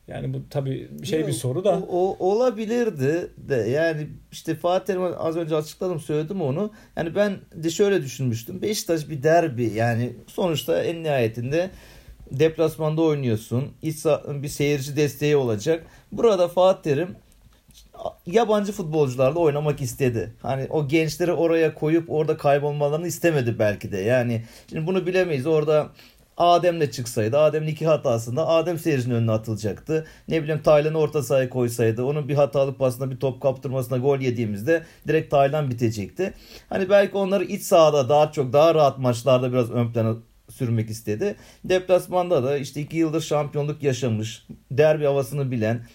Yani 0.08 0.34
bu 0.34 0.50
tabii 0.50 0.90
şey 1.04 1.20
Yok, 1.20 1.28
bir 1.28 1.34
soru 1.34 1.64
da. 1.64 1.80
O, 1.80 1.86
o- 2.00 2.32
olabilirdi 2.32 3.32
de 3.38 3.56
yani 3.56 4.08
işte 4.32 4.56
Fatih 4.56 4.86
Terim 4.86 5.02
az 5.18 5.38
önce 5.38 5.56
açıkladım 5.56 6.00
söyledim 6.00 6.42
onu. 6.42 6.72
Yani 6.98 7.16
ben 7.16 7.38
de 7.56 7.70
şöyle 7.70 8.02
düşünmüştüm. 8.02 8.62
Beşiktaş 8.62 9.10
bir 9.10 9.24
derbi 9.24 9.72
yani 9.76 10.14
sonuçta 10.28 10.84
en 10.84 11.04
nihayetinde 11.04 11.70
deplasmanda 12.40 13.02
oynuyorsun. 13.02 13.72
İç 13.82 14.06
bir 14.28 14.48
seyirci 14.48 14.96
desteği 14.96 15.36
olacak. 15.36 15.86
Burada 16.12 16.48
Fatih 16.48 16.82
Terim 16.82 17.16
yabancı 18.26 18.72
futbolcularla 18.72 19.40
oynamak 19.40 19.82
istedi. 19.82 20.34
Hani 20.42 20.68
o 20.70 20.88
gençleri 20.88 21.34
oraya 21.34 21.74
koyup 21.74 22.12
orada 22.12 22.38
kaybolmalarını 22.38 23.08
istemedi 23.08 23.60
belki 23.60 23.92
de. 23.92 23.98
Yani 23.98 24.44
şimdi 24.70 24.88
bunu 24.88 25.08
bilemeyiz. 25.08 25.48
Orada 25.48 25.90
Adem'le 26.38 26.92
çıksaydı, 26.92 27.38
Adem'in 27.38 27.68
iki 27.68 27.86
hatasında 27.86 28.48
Adem 28.48 28.80
seyircinin 28.80 29.16
önüne 29.16 29.32
atılacaktı. 29.32 30.08
Ne 30.28 30.44
bileyim 30.44 30.62
Taylan'ı 30.62 30.98
orta 30.98 31.24
sahaya 31.24 31.50
koysaydı, 31.50 32.04
onun 32.04 32.30
bir 32.30 32.36
hatalı 32.36 32.78
pasına 32.78 33.12
bir 33.12 33.18
top 33.20 33.42
kaptırmasına 33.42 33.98
gol 33.98 34.20
yediğimizde 34.20 34.84
direkt 35.08 35.32
Taylan 35.32 35.70
bitecekti. 35.70 36.34
Hani 36.70 36.90
belki 36.90 37.18
onları 37.18 37.44
iç 37.44 37.64
sahada 37.64 38.10
daha 38.10 38.32
çok 38.32 38.54
daha 38.54 38.76
rahat 38.76 39.00
maçlarda 39.00 39.52
biraz 39.52 39.72
ön 39.72 39.92
plana 39.92 40.16
sürmek 40.50 40.90
istedi. 40.90 41.36
Deplasmanda 41.66 42.44
da 42.44 42.58
işte 42.58 42.82
iki 42.82 42.98
yıldır 42.98 43.22
şampiyonluk 43.22 43.84
yaşamış, 43.84 44.48
derbi 44.72 45.06
havasını 45.06 45.52
bilen 45.52 45.86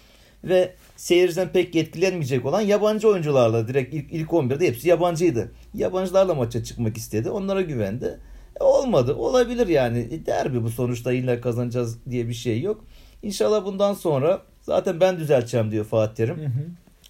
ve 0.45 0.75
seyirciden 0.97 1.49
pek 1.49 1.77
etkilenmeyecek 1.77 2.47
olan 2.47 2.61
yabancı 2.61 3.09
oyuncularla 3.09 3.69
direkt 3.69 3.95
ilk, 3.95 4.13
ilk 4.13 4.29
11'de 4.29 4.67
hepsi 4.67 4.89
yabancıydı. 4.89 5.53
Yabancılarla 5.75 6.35
maça 6.35 6.65
çıkmak 6.65 6.97
istedi. 6.97 7.31
Onlara 7.31 7.63
güvendi. 7.63 8.21
E, 8.61 8.65
olmadı. 8.65 9.15
Olabilir 9.15 9.67
yani. 9.67 9.99
E, 9.99 10.27
derbi 10.27 10.63
bu 10.63 10.71
sonuçta 10.71 11.13
illa 11.13 11.41
kazanacağız 11.41 11.99
diye 12.11 12.29
bir 12.29 12.35
şey 12.35 12.61
yok. 12.61 12.85
İnşallah 13.23 13.65
bundan 13.65 13.95
sonra 13.95 14.43
zaten 14.63 15.01
ben 15.01 15.19
düzelteceğim 15.19 15.71
diyor 15.71 15.85
Fatih 15.85 16.15
Terim. 16.15 16.37
Hı 16.37 16.47
hı. 16.47 16.67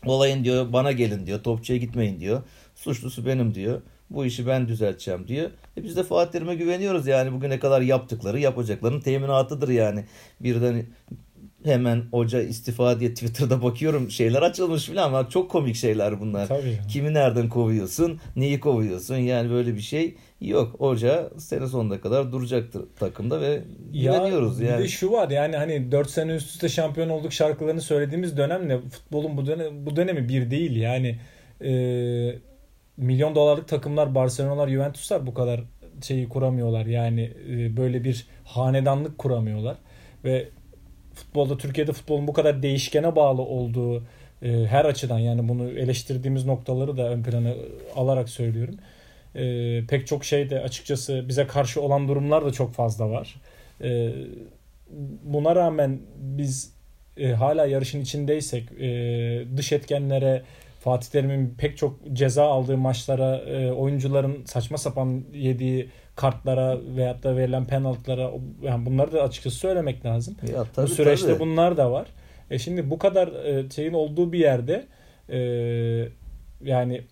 Olayın 0.07 0.45
diyor 0.45 0.73
bana 0.73 0.93
gelin 0.93 1.27
diyor. 1.27 1.43
Topçuya 1.43 1.79
gitmeyin 1.79 2.21
diyor. 2.21 2.43
Suçlusu 2.75 3.27
benim 3.27 3.55
diyor. 3.55 3.83
Bu 4.11 4.25
işi 4.27 4.47
ben 4.47 4.69
düzelteceğim 4.69 5.29
diyor. 5.29 5.51
E 5.77 5.85
biz 5.85 5.97
de 5.97 6.03
Fatih 6.03 6.33
Terim'e 6.33 6.55
güveniyoruz 6.55 7.07
yani 7.07 7.33
bugüne 7.33 7.59
kadar 7.59 7.81
yaptıkları 7.81 8.39
yapacaklarının 8.39 9.01
teminatıdır 9.01 9.69
yani. 9.69 10.05
Birden 10.41 10.87
hemen 11.65 12.03
hoca 12.11 12.43
istifa 12.43 13.01
diye 13.01 13.15
Twitter'da 13.15 13.63
bakıyorum 13.63 14.11
şeyler 14.11 14.43
açılmış 14.43 14.85
filan 14.87 15.09
ama 15.09 15.29
çok 15.29 15.51
komik 15.51 15.77
şeyler 15.77 16.21
bunlar. 16.21 16.47
Tabii. 16.47 16.69
ya. 16.69 16.87
Kimi 16.89 17.15
nereden 17.15 17.49
kovuyorsun? 17.49 18.21
Neyi 18.37 18.61
kovuyorsun? 18.61 19.17
Yani 19.17 19.51
böyle 19.51 19.75
bir 19.75 19.81
şey 19.81 20.15
yok. 20.41 20.75
Hoca 20.81 21.31
sene 21.39 21.67
sonuna 21.67 22.01
kadar 22.01 22.33
duracaktır 22.33 22.85
takımda 23.01 23.41
ve 23.41 23.63
güveniyoruz 23.93 24.61
bir 24.61 24.67
yani. 24.67 24.83
de 24.83 24.89
şu 24.89 25.13
var 25.13 25.31
yani 25.31 25.57
hani 25.57 25.93
4 25.93 26.11
sene 26.11 26.35
üst 26.35 26.51
üste 26.51 26.69
şampiyon 26.69 27.09
olduk 27.09 27.33
şarkılarını 27.33 27.81
söylediğimiz 27.81 28.37
dönemle 28.37 28.81
futbolun 28.81 29.37
bu 29.37 29.47
dönem 29.47 29.87
bu 29.87 29.97
dönemi 29.97 30.29
bir 30.29 30.51
değil 30.51 30.77
yani 30.77 31.19
e, 31.61 31.71
milyon 32.99 33.35
dolarlık 33.35 33.69
takımlar 33.69 34.15
Barcelona'lar 34.15 34.69
Juventus'lar 34.69 35.27
bu 35.27 35.35
kadar 35.35 35.61
şeyi 36.03 36.29
kuramıyorlar 36.29 36.87
yani 36.87 37.33
e, 37.51 37.77
böyle 37.77 38.05
bir 38.05 38.27
hanedanlık 38.45 39.19
kuramıyorlar 39.19 39.77
ve 40.25 40.49
futbolda 41.15 41.57
Türkiye'de 41.59 41.93
futbolun 41.93 42.27
bu 42.27 42.33
kadar 42.33 42.63
değişkene 42.63 43.17
bağlı 43.17 43.43
olduğu 43.43 44.03
e, 44.43 44.67
her 44.69 44.85
açıdan 44.85 45.19
yani 45.19 45.49
bunu 45.49 45.71
eleştirdiğimiz 45.71 46.47
noktaları 46.47 46.97
da 46.97 47.11
ön 47.11 47.23
plana 47.23 47.55
alarak 47.97 48.29
söylüyorum. 48.29 48.75
E, 49.35 49.87
pek 49.87 50.07
çok 50.07 50.25
şey 50.25 50.51
de 50.51 50.61
açıkçası 50.61 51.25
bize 51.29 51.47
karşı 51.47 51.83
olan 51.83 52.09
durumlar 52.09 52.45
da 52.45 52.53
çok 52.53 52.73
fazla 52.75 53.11
var. 53.11 53.41
Buna 55.25 55.57
rağmen 55.57 56.01
biz 56.17 56.73
hala 57.37 57.67
yarışın 57.67 58.01
içindeysek 58.01 58.71
dış 59.57 59.73
etkenlere 59.73 60.43
Fatih 60.79 61.11
Terim'in 61.11 61.55
pek 61.59 61.77
çok 61.77 61.99
ceza 62.13 62.45
aldığı 62.45 62.77
maçlara 62.77 63.37
e, 63.37 63.73
oyuncuların 63.73 64.45
saçma 64.45 64.79
sapan 64.79 65.25
yediği 65.33 65.89
kartlara 66.17 66.79
veyahut 66.97 67.23
da 67.23 67.37
verilen 67.37 67.67
penaltılara 67.67 68.31
yani 68.63 68.87
bunları 68.87 69.13
da 69.13 69.23
açıkçası 69.23 69.57
söylemek 69.57 70.05
lazım. 70.05 70.37
Ya 70.53 70.65
tabii, 70.65 70.87
bu 70.87 70.91
süreçte 70.91 71.27
tabii. 71.27 71.41
bunlar 71.41 71.77
da 71.77 71.93
var. 71.93 72.07
E 72.51 72.59
şimdi 72.59 72.91
bu 72.91 72.99
kadar 72.99 73.29
e, 73.29 73.71
şeyin 73.71 73.93
olduğu 73.93 74.33
bir 74.33 74.39
yerde 74.39 74.87
e, 75.29 75.39
yani 76.65 77.03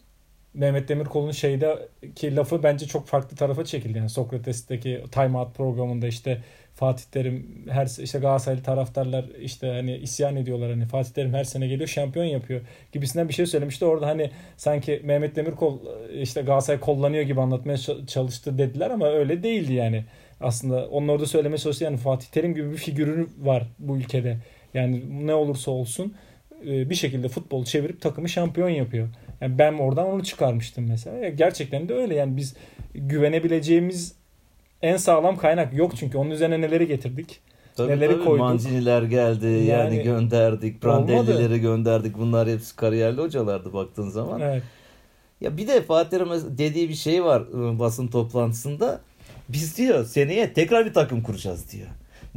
Mehmet 0.57 0.89
Demirkol'un 0.89 1.31
şeydeki 1.31 2.37
lafı 2.37 2.63
bence 2.63 2.87
çok 2.87 3.07
farklı 3.07 3.37
tarafa 3.37 3.65
çekildi. 3.65 3.99
Yani 3.99 4.11
Sokrates'teki 4.11 5.05
Time 5.13 5.39
Out 5.39 5.55
programında 5.55 6.07
işte 6.07 6.43
Fatih 6.75 7.05
Terim 7.05 7.65
her 7.69 8.03
işte 8.03 8.19
Galatasaraylı 8.19 8.63
taraftarlar 8.63 9.25
işte 9.41 9.67
hani 9.67 9.97
isyan 9.97 10.37
ediyorlar 10.37 10.71
hani 10.71 10.85
Fatih 10.85 11.11
Terim 11.11 11.35
her 11.35 11.45
sene 11.45 11.67
geliyor 11.67 11.89
şampiyon 11.89 12.25
yapıyor 12.25 12.61
gibisinden 12.93 13.29
bir 13.29 13.35
şey 13.35 13.47
söylemişti. 13.47 13.85
Orada 13.85 14.07
hani 14.07 14.31
sanki 14.57 15.01
Mehmet 15.05 15.37
Demirkol 15.37 15.79
işte 16.13 16.43
Galatasaray 16.43 16.81
kullanıyor 16.81 17.23
gibi 17.23 17.41
anlatmaya 17.41 17.79
çalıştı 18.07 18.59
dediler 18.59 18.91
ama 18.91 19.09
öyle 19.09 19.43
değildi 19.43 19.73
yani. 19.73 20.05
Aslında 20.41 20.89
onun 20.89 21.09
orada 21.09 21.27
söylemeye 21.27 21.59
çalıştı 21.59 21.85
yani 21.85 21.97
Fatih 21.97 22.27
Terim 22.27 22.55
gibi 22.55 22.73
bir 22.73 22.77
figürü 22.77 23.29
var 23.39 23.67
bu 23.79 23.97
ülkede. 23.97 24.39
Yani 24.75 25.27
ne 25.27 25.35
olursa 25.35 25.71
olsun 25.71 26.15
e, 26.67 26.91
bir 26.91 26.95
şekilde 26.95 27.29
futbol 27.29 27.65
çevirip 27.65 28.01
takımı 28.01 28.29
şampiyon 28.29 28.69
yapıyor. 28.69 29.09
Yani 29.41 29.59
ben 29.59 29.73
oradan 29.73 30.07
onu 30.07 30.25
çıkarmıştım 30.25 30.87
mesela. 30.89 31.19
Ya 31.19 31.29
Gerçekten 31.29 31.89
de 31.89 31.95
öyle 31.95 32.15
yani 32.15 32.37
biz 32.37 32.55
güvenebileceğimiz 32.95 34.15
en 34.83 34.97
sağlam 34.97 35.37
kaynak 35.37 35.75
yok 35.75 35.97
çünkü 35.97 36.19
onun 36.19 36.31
üzerine 36.31 36.61
neleri 36.61 36.87
getirdik. 36.87 37.41
Tabii, 37.77 37.93
neleri 37.93 38.13
tabii. 38.13 38.25
koyduk. 38.25 38.39
Manciniler 38.39 39.03
geldi 39.03 39.47
yani, 39.47 39.69
Yani 39.71 40.03
gönderdik. 40.03 40.85
Brandellileri 40.85 41.61
gönderdik. 41.61 42.19
Bunlar 42.19 42.49
hepsi 42.49 42.77
kariyerli 42.77 43.21
hocalardı 43.21 43.73
baktığın 43.73 44.09
zaman. 44.09 44.41
Evet. 44.41 44.63
Ya 45.41 45.57
bir 45.57 45.69
de 45.69 45.83
Fatih 45.83 46.19
dediği 46.59 46.89
bir 46.89 46.95
şey 46.95 47.25
var 47.25 47.41
ıı, 47.41 47.79
basın 47.79 48.09
toplantısında. 48.09 49.01
Biz 49.49 49.79
diyor 49.79 50.05
seneye 50.05 50.53
tekrar 50.53 50.87
bir 50.87 50.95
takım 50.95 51.23
kuracağız 51.23 51.73
diyor. 51.73 51.89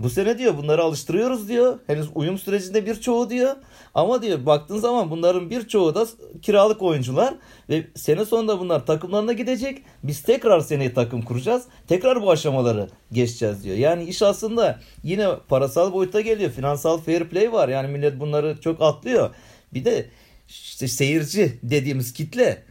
Bu 0.03 0.09
sene 0.09 0.37
diyor 0.37 0.57
bunları 0.57 0.83
alıştırıyoruz 0.83 1.49
diyor. 1.49 1.79
Henüz 1.87 2.07
uyum 2.15 2.37
sürecinde 2.37 2.85
birçoğu 2.85 3.29
diyor. 3.29 3.55
Ama 3.93 4.21
diyor 4.21 4.45
baktığın 4.45 4.77
zaman 4.77 5.11
bunların 5.11 5.49
birçoğu 5.49 5.95
da 5.95 6.07
kiralık 6.41 6.81
oyuncular 6.81 7.33
ve 7.69 7.87
sene 7.95 8.25
sonunda 8.25 8.59
bunlar 8.59 8.85
takımlarına 8.85 9.33
gidecek. 9.33 9.83
Biz 10.03 10.21
tekrar 10.21 10.59
seneye 10.59 10.93
takım 10.93 11.21
kuracağız. 11.21 11.63
Tekrar 11.87 12.21
bu 12.21 12.31
aşamaları 12.31 12.89
geçeceğiz 13.11 13.63
diyor. 13.63 13.77
Yani 13.77 14.03
iş 14.03 14.21
aslında 14.21 14.79
yine 15.03 15.27
parasal 15.47 15.93
boyuta 15.93 16.21
geliyor. 16.21 16.51
Finansal 16.51 16.97
fair 16.97 17.23
play 17.23 17.51
var. 17.51 17.69
Yani 17.69 17.87
millet 17.87 18.19
bunları 18.19 18.61
çok 18.61 18.81
atlıyor. 18.81 19.35
Bir 19.73 19.85
de 19.85 20.05
işte 20.47 20.87
seyirci 20.87 21.59
dediğimiz 21.63 22.13
kitle 22.13 22.63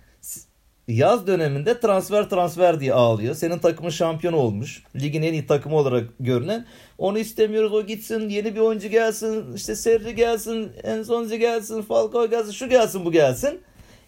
yaz 0.88 1.26
döneminde 1.26 1.80
transfer 1.80 2.30
transfer 2.30 2.80
diye 2.80 2.94
ağlıyor. 2.94 3.34
Senin 3.34 3.58
takımın 3.58 3.90
şampiyon 3.90 4.32
olmuş. 4.32 4.82
Ligin 4.96 5.22
en 5.22 5.32
iyi 5.32 5.46
takımı 5.46 5.76
olarak 5.76 6.04
görülen. 6.20 6.66
Onu 6.98 7.18
istemiyoruz 7.18 7.72
o 7.72 7.86
gitsin. 7.86 8.28
Yeni 8.28 8.54
bir 8.54 8.60
oyuncu 8.60 8.88
gelsin. 8.88 9.54
işte 9.54 9.74
Serri 9.74 10.14
gelsin. 10.14 10.72
Enzonzi 10.82 11.38
gelsin. 11.38 11.82
Falcao 11.82 12.30
gelsin. 12.30 12.52
Şu 12.52 12.68
gelsin 12.68 13.04
bu 13.04 13.12
gelsin. 13.12 13.60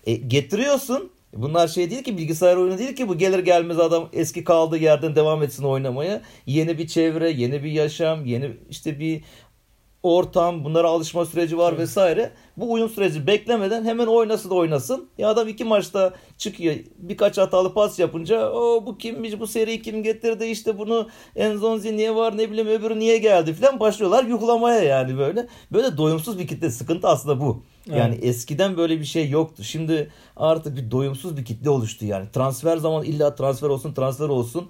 E, 0.06 0.14
getiriyorsun. 0.14 1.12
Bunlar 1.32 1.68
şey 1.68 1.90
değil 1.90 2.02
ki 2.02 2.18
bilgisayar 2.18 2.56
oyunu 2.56 2.78
değil 2.78 2.97
ki 2.97 3.09
bu 3.09 3.18
gelir 3.18 3.38
gelmez 3.38 3.78
adam 3.78 4.09
eski 4.12 4.44
kaldığı 4.44 4.78
yerden 4.78 5.16
devam 5.16 5.42
etsin 5.42 5.64
oynamaya. 5.64 6.23
Yeni 6.47 6.78
bir 6.78 6.87
çevre, 6.87 7.30
yeni 7.30 7.64
bir 7.64 7.70
yaşam, 7.70 8.26
yeni 8.26 8.50
işte 8.70 9.00
bir 9.00 9.23
ortam, 10.02 10.64
bunlara 10.64 10.88
alışma 10.88 11.25
süreci 11.25 11.59
var 11.59 11.71
evet. 11.71 11.80
vesaire. 11.80 12.33
Bu 12.57 12.73
uyum 12.73 12.88
süreci 12.88 13.26
beklemeden 13.26 13.85
hemen 13.85 14.07
oynasın 14.07 14.50
oynasın. 14.50 15.09
Ya 15.19 15.28
adam 15.28 15.49
iki 15.49 15.64
maçta 15.64 16.14
çıkıyor. 16.38 16.75
Birkaç 16.99 17.38
hatalı 17.38 17.75
pas 17.75 17.99
yapınca 17.99 18.50
o 18.50 18.87
bu 18.87 18.99
kimmiş 18.99 19.40
bu 19.40 19.47
seri 19.47 19.83
kim 19.83 20.02
getirdi 20.02 20.45
işte 20.45 20.78
bunu 20.78 21.09
Enzonzi 21.37 21.97
niye 21.97 22.14
var 22.14 22.38
ne 22.38 22.50
bileyim 22.50 22.69
öbürü 22.69 22.99
niye 22.99 23.19
geldi 23.19 23.52
falan 23.52 23.80
başlıyorlar 23.80 24.25
yuhlamaya 24.25 24.83
yani 24.83 25.19
böyle. 25.19 25.47
Böyle 25.73 25.97
doyumsuz 25.97 26.38
bir 26.38 26.47
kitle 26.47 26.71
sıkıntı 26.71 27.09
aslında 27.09 27.40
bu. 27.40 27.62
Yani 27.87 28.14
evet. 28.14 28.25
eskiden 28.25 28.76
böyle 28.76 29.00
bir 29.00 29.04
şey 29.04 29.30
yoktu. 29.30 29.64
Şimdi 29.64 30.11
artık 30.37 30.76
bir 30.76 30.90
doyumsuz 30.90 31.37
bir 31.37 31.45
kitle 31.45 31.71
oluştu 31.71 32.07
yani. 32.07 32.26
Transfer 32.33 32.76
zaman 32.76 33.04
illa 33.04 33.35
transfer 33.35 33.69
olsun 33.69 33.95
transfer 33.95 34.28
olsun. 34.28 34.69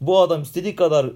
Bu 0.00 0.20
adam 0.20 0.42
istediği 0.42 0.76
kadar 0.76 1.10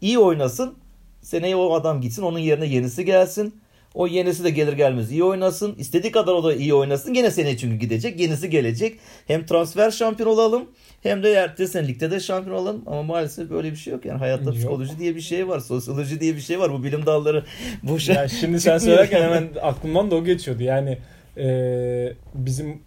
iyi 0.00 0.18
oynasın 0.18 0.81
Seneye 1.22 1.56
o 1.56 1.74
adam 1.74 2.00
gitsin 2.00 2.22
onun 2.22 2.38
yerine 2.38 2.66
yenisi 2.66 3.04
gelsin. 3.04 3.54
O 3.94 4.06
yenisi 4.06 4.44
de 4.44 4.50
gelir 4.50 4.72
gelmez 4.72 5.12
iyi 5.12 5.24
oynasın. 5.24 5.74
İstediği 5.78 6.12
kadar 6.12 6.32
o 6.32 6.44
da 6.44 6.54
iyi 6.54 6.74
oynasın. 6.74 7.14
Gene 7.14 7.30
seneye 7.30 7.56
çünkü 7.56 7.76
gidecek. 7.76 8.20
Yenisi 8.20 8.50
gelecek. 8.50 8.98
Hem 9.26 9.46
transfer 9.46 9.90
şampiyon 9.90 10.30
olalım 10.30 10.70
hem 11.02 11.22
de 11.22 11.32
ertesi 11.32 11.72
sene 11.72 11.88
ligde 11.88 12.10
de 12.10 12.20
şampiyon 12.20 12.56
olalım. 12.56 12.82
Ama 12.86 13.02
maalesef 13.02 13.50
böyle 13.50 13.70
bir 13.70 13.76
şey 13.76 13.92
yok. 13.92 14.04
Yani 14.04 14.18
hayatta 14.18 14.44
yok. 14.44 14.54
psikoloji 14.54 14.98
diye 14.98 15.16
bir 15.16 15.20
şey 15.20 15.48
var. 15.48 15.60
Sosyoloji 15.60 16.20
diye 16.20 16.36
bir 16.36 16.40
şey 16.40 16.60
var. 16.60 16.72
Bu 16.72 16.84
bilim 16.84 17.06
dalları 17.06 17.44
boşa 17.82 18.12
ya 18.12 18.28
Şimdi 18.28 18.60
sen 18.60 18.78
söylerken 18.78 19.22
hemen 19.22 19.48
aklımdan 19.62 20.10
da 20.10 20.14
o 20.14 20.24
geçiyordu. 20.24 20.62
Yani 20.62 20.98
e, 21.36 22.12
bizim 22.34 22.82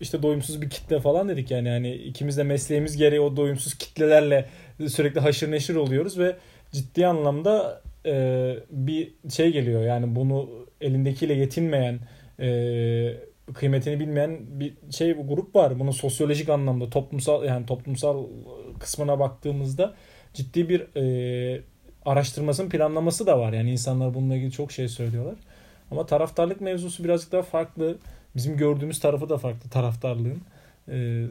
işte 0.00 0.22
doyumsuz 0.22 0.62
bir 0.62 0.70
kitle 0.70 1.00
falan 1.00 1.28
dedik 1.28 1.50
yani. 1.50 1.68
yani 1.68 1.94
ikimiz 1.94 2.36
de 2.36 2.42
mesleğimiz 2.42 2.96
gereği 2.96 3.20
o 3.20 3.36
doyumsuz 3.36 3.74
kitlelerle 3.74 4.48
sürekli 4.88 5.20
haşır 5.20 5.50
neşir 5.50 5.74
oluyoruz 5.74 6.18
ve 6.18 6.36
ciddi 6.72 7.06
anlamda 7.06 7.82
e, 8.06 8.54
bir 8.70 9.14
şey 9.30 9.52
geliyor. 9.52 9.82
Yani 9.82 10.16
bunu 10.16 10.48
elindekiyle 10.80 11.34
yetinmeyen, 11.34 11.98
e, 12.40 12.48
kıymetini 13.54 14.00
bilmeyen 14.00 14.38
bir 14.60 14.74
şey 14.90 15.18
bu 15.18 15.26
grup 15.26 15.56
var. 15.56 15.78
Bunun 15.78 15.90
sosyolojik 15.90 16.48
anlamda 16.48 16.90
toplumsal 16.90 17.44
yani 17.44 17.66
toplumsal 17.66 18.26
kısmına 18.80 19.18
baktığımızda 19.18 19.94
ciddi 20.34 20.68
bir 20.68 20.96
e, 20.96 21.62
araştırmasının 22.04 22.68
planlaması 22.70 23.26
da 23.26 23.38
var. 23.38 23.52
Yani 23.52 23.70
insanlar 23.72 24.14
bununla 24.14 24.36
ilgili 24.36 24.52
çok 24.52 24.72
şey 24.72 24.88
söylüyorlar. 24.88 25.34
Ama 25.90 26.06
taraftarlık 26.06 26.60
mevzusu 26.60 27.04
birazcık 27.04 27.32
daha 27.32 27.42
farklı. 27.42 27.98
Bizim 28.36 28.56
gördüğümüz 28.56 29.00
tarafı 29.00 29.28
da 29.28 29.38
farklı 29.38 29.70
taraftarlığın. 29.70 30.40
E, 30.88 31.26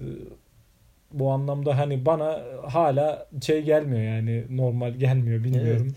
bu 1.13 1.31
anlamda 1.31 1.77
hani 1.77 2.05
bana 2.05 2.43
hala 2.67 3.27
şey 3.41 3.61
gelmiyor 3.61 4.01
yani 4.01 4.43
normal 4.49 4.93
gelmiyor 4.93 5.43
bilmiyorum. 5.43 5.87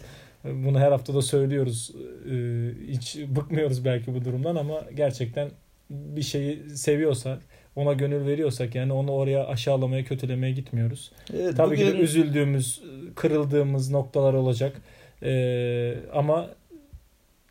Evet. 0.45 0.57
Bunu 0.65 0.79
her 0.79 0.93
hafta 0.93 1.15
da 1.15 1.23
söylüyoruz. 1.23 1.93
Ee, 2.31 2.71
hiç 2.88 3.19
bıkmıyoruz 3.37 3.85
belki 3.85 4.15
bu 4.15 4.25
durumdan 4.25 4.57
ama 4.57 4.83
gerçekten 4.97 5.50
bir 5.91 6.23
şeyi 6.23 6.71
seviyorsak, 6.71 7.38
ona 7.77 7.93
gönül 7.93 8.27
veriyorsak 8.27 8.75
yani 8.75 8.93
onu 8.93 9.11
oraya 9.11 9.47
aşağılamaya, 9.47 10.05
kötülemeye 10.05 10.53
gitmiyoruz. 10.53 11.12
Evet, 11.35 11.57
Tabii 11.57 11.75
bugün... 11.75 11.91
ki 11.91 11.99
de 11.99 12.03
üzüldüğümüz, 12.03 12.83
kırıldığımız 13.15 13.91
noktalar 13.91 14.35
olacak. 14.35 14.83
Ee, 15.23 15.95
ama 16.12 16.50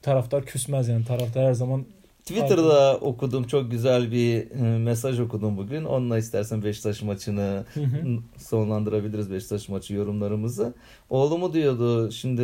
taraftar 0.01 0.45
küsmez 0.45 0.87
yani. 0.87 1.05
Taraftar 1.05 1.45
her 1.45 1.53
zaman 1.53 1.85
Twitter'da 2.27 2.91
Abi. 2.91 3.05
okudum 3.05 3.43
çok 3.43 3.71
güzel 3.71 4.11
bir 4.11 4.51
e, 4.51 4.77
mesaj 4.77 5.19
okudum 5.19 5.57
bugün. 5.57 5.85
Onunla 5.85 6.17
istersen 6.17 6.63
Beşiktaş 6.63 7.01
maçını 7.01 7.65
sonlandırabiliriz 8.37 9.31
Beşiktaş 9.31 9.69
maçı 9.69 9.93
yorumlarımızı. 9.93 10.73
Oğlumu 11.09 11.53
diyordu 11.53 12.11
şimdi 12.11 12.43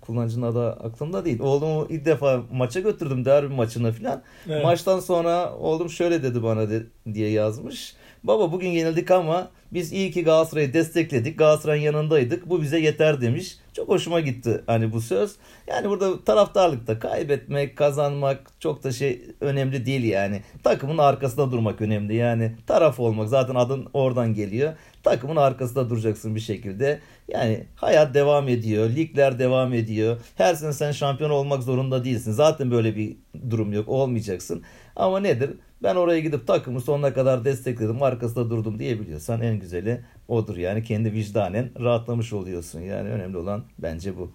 kullanıcının 0.00 0.46
adı 0.46 0.70
aklımda 0.70 1.24
değil. 1.24 1.40
Oğlumu 1.40 1.86
ilk 1.90 2.04
defa 2.04 2.42
maça 2.52 2.80
götürdüm 2.80 3.24
derbi 3.24 3.54
maçına 3.54 3.92
falan. 3.92 4.22
Evet. 4.48 4.64
Maçtan 4.64 5.00
sonra 5.00 5.54
oğlum 5.54 5.90
şöyle 5.90 6.22
dedi 6.22 6.42
bana 6.42 6.70
de, 6.70 6.82
diye 7.14 7.30
yazmış. 7.30 7.94
Baba 8.24 8.52
bugün 8.52 8.68
yenildik 8.68 9.10
ama 9.10 9.50
biz 9.72 9.92
iyi 9.92 10.10
ki 10.10 10.24
Galatasaray'ı 10.24 10.72
destekledik. 10.72 11.38
Galatasaray'ın 11.38 11.82
yanındaydık. 11.82 12.48
Bu 12.48 12.62
bize 12.62 12.78
yeter 12.78 13.20
demiş. 13.20 13.58
Çok 13.72 13.88
hoşuma 13.88 14.20
gitti 14.20 14.62
hani 14.66 14.92
bu 14.92 15.00
söz. 15.00 15.36
Yani 15.66 15.90
burada 15.90 16.24
taraftarlıkta 16.24 16.98
kaybetmek, 16.98 17.76
kazanmak 17.76 18.60
çok 18.60 18.84
da 18.84 18.92
şey 18.92 19.22
önemli 19.40 19.86
değil 19.86 20.04
yani. 20.04 20.42
Takımın 20.62 20.98
arkasında 20.98 21.52
durmak 21.52 21.80
önemli. 21.80 22.14
Yani 22.14 22.52
taraf 22.66 23.00
olmak 23.00 23.28
zaten 23.28 23.54
adın 23.54 23.86
oradan 23.92 24.34
geliyor. 24.34 24.72
Takımın 25.02 25.36
arkasında 25.36 25.90
duracaksın 25.90 26.34
bir 26.34 26.40
şekilde. 26.40 27.00
Yani 27.28 27.64
hayat 27.76 28.14
devam 28.14 28.48
ediyor. 28.48 28.90
Ligler 28.90 29.38
devam 29.38 29.72
ediyor. 29.72 30.16
Her 30.36 30.54
sene 30.54 30.72
sen 30.72 30.92
şampiyon 30.92 31.30
olmak 31.30 31.62
zorunda 31.62 32.04
değilsin. 32.04 32.32
Zaten 32.32 32.70
böyle 32.70 32.96
bir 32.96 33.16
durum 33.50 33.72
yok. 33.72 33.88
Olmayacaksın. 33.88 34.62
Ama 34.96 35.20
nedir? 35.20 35.50
Ben 35.82 35.96
oraya 35.96 36.20
gidip 36.20 36.46
takımı 36.46 36.80
sonuna 36.80 37.14
kadar 37.14 37.44
destekledim, 37.44 38.02
arkasında 38.02 38.50
durdum 38.50 38.78
diyebiliyorsan 38.78 39.40
en 39.40 39.58
güzeli 39.58 40.00
odur. 40.28 40.56
Yani 40.56 40.82
kendi 40.82 41.12
vicdanen 41.12 41.70
rahatlamış 41.80 42.32
oluyorsun. 42.32 42.80
Yani 42.80 43.08
önemli 43.08 43.36
olan 43.36 43.64
bence 43.78 44.16
bu. 44.18 44.30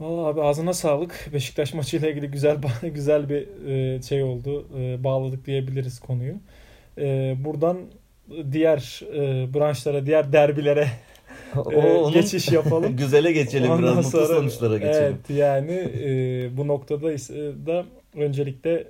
Valla 0.00 0.26
abi 0.26 0.42
ağzına 0.42 0.72
sağlık. 0.72 1.30
Beşiktaş 1.32 1.74
maçıyla 1.74 2.10
ilgili 2.10 2.30
güzel 2.30 2.56
güzel 2.94 3.28
bir 3.28 3.66
e, 3.68 4.02
şey 4.02 4.22
oldu. 4.22 4.66
E, 4.78 5.04
bağladık 5.04 5.46
diyebiliriz 5.46 6.00
konuyu. 6.00 6.34
E, 6.98 7.36
buradan 7.44 7.78
diğer 8.52 9.00
branşlara, 9.54 10.06
diğer 10.06 10.32
derbilere 10.32 10.88
o, 11.56 12.12
geçiş 12.12 12.48
yapalım. 12.48 12.96
Güzele 12.96 13.32
geçelim 13.32 13.70
Ondan 13.70 13.92
biraz 13.92 14.10
sonra, 14.10 14.22
mutlu 14.22 14.36
sonuçlara 14.36 14.78
geçelim. 14.78 15.02
Evet 15.02 15.30
yani 15.30 15.90
bu 16.56 16.68
noktada 16.68 17.08
da 17.66 17.84
öncelikle 18.16 18.84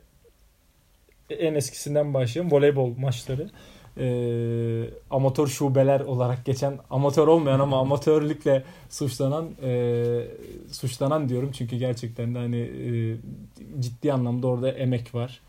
en 1.30 1.54
eskisinden 1.54 2.14
başlayalım. 2.14 2.52
Voleybol 2.52 2.96
maçları. 2.98 3.50
E, 3.98 4.06
amatör 5.10 5.46
şubeler 5.46 6.00
olarak 6.00 6.44
geçen 6.44 6.78
amatör 6.90 7.28
olmayan 7.28 7.60
ama 7.60 7.80
amatörlükle 7.80 8.64
suçlanan 8.88 9.50
e, 9.62 10.24
suçlanan 10.70 11.28
diyorum 11.28 11.50
çünkü 11.52 11.76
gerçekten 11.76 12.34
de 12.34 12.38
hani 12.38 12.60
e, 12.60 13.16
ciddi 13.80 14.12
anlamda 14.12 14.46
orada 14.46 14.70
emek 14.72 15.14
var. 15.14 15.40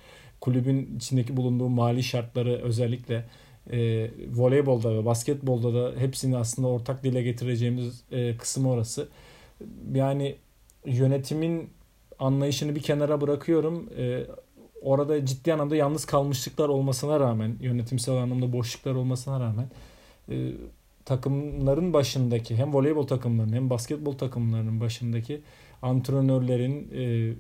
Kulübün 0.41 0.95
içindeki 0.97 1.38
bulunduğu 1.38 1.69
mali 1.69 2.03
şartları 2.03 2.62
özellikle 2.63 3.25
e, 3.71 4.09
voleybolda 4.36 4.95
ve 4.95 5.05
basketbolda 5.05 5.73
da 5.73 5.99
hepsini 5.99 6.38
aslında 6.38 6.67
ortak 6.67 7.03
dile 7.03 7.21
getireceğimiz 7.21 8.03
e, 8.12 8.38
kısım 8.38 8.65
orası. 8.65 9.07
Yani 9.93 10.36
yönetimin 10.86 11.69
anlayışını 12.19 12.75
bir 12.75 12.81
kenara 12.81 13.21
bırakıyorum. 13.21 13.89
E, 13.97 14.23
orada 14.83 15.25
ciddi 15.25 15.53
anlamda 15.53 15.75
yalnız 15.75 16.05
kalmışlıklar 16.05 16.69
olmasına 16.69 17.19
rağmen, 17.19 17.55
yönetimsel 17.61 18.15
anlamda 18.15 18.53
boşluklar 18.53 18.95
olmasına 18.95 19.39
rağmen 19.39 19.69
e, 20.29 20.51
takımların 21.05 21.93
başındaki 21.93 22.55
hem 22.55 22.73
voleybol 22.73 23.07
takımlarının 23.07 23.53
hem 23.53 23.69
basketbol 23.69 24.13
takımlarının 24.13 24.81
başındaki 24.81 25.41
antrenörlerin, 25.81 26.91
e, 26.95 27.33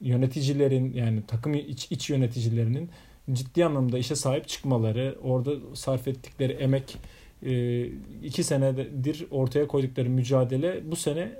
yöneticilerin 0.00 0.92
yani 0.92 1.22
takım 1.26 1.54
iç, 1.54 1.86
iç 1.90 2.10
yöneticilerinin 2.10 2.90
ciddi 3.32 3.64
anlamda 3.64 3.98
işe 3.98 4.16
sahip 4.16 4.48
çıkmaları, 4.48 5.18
orada 5.22 5.50
sarf 5.74 6.08
ettikleri 6.08 6.52
emek, 6.52 6.98
e, 7.42 7.84
iki 8.22 8.44
senedir 8.44 9.26
ortaya 9.30 9.66
koydukları 9.66 10.10
mücadele 10.10 10.90
bu 10.90 10.96
sene 10.96 11.32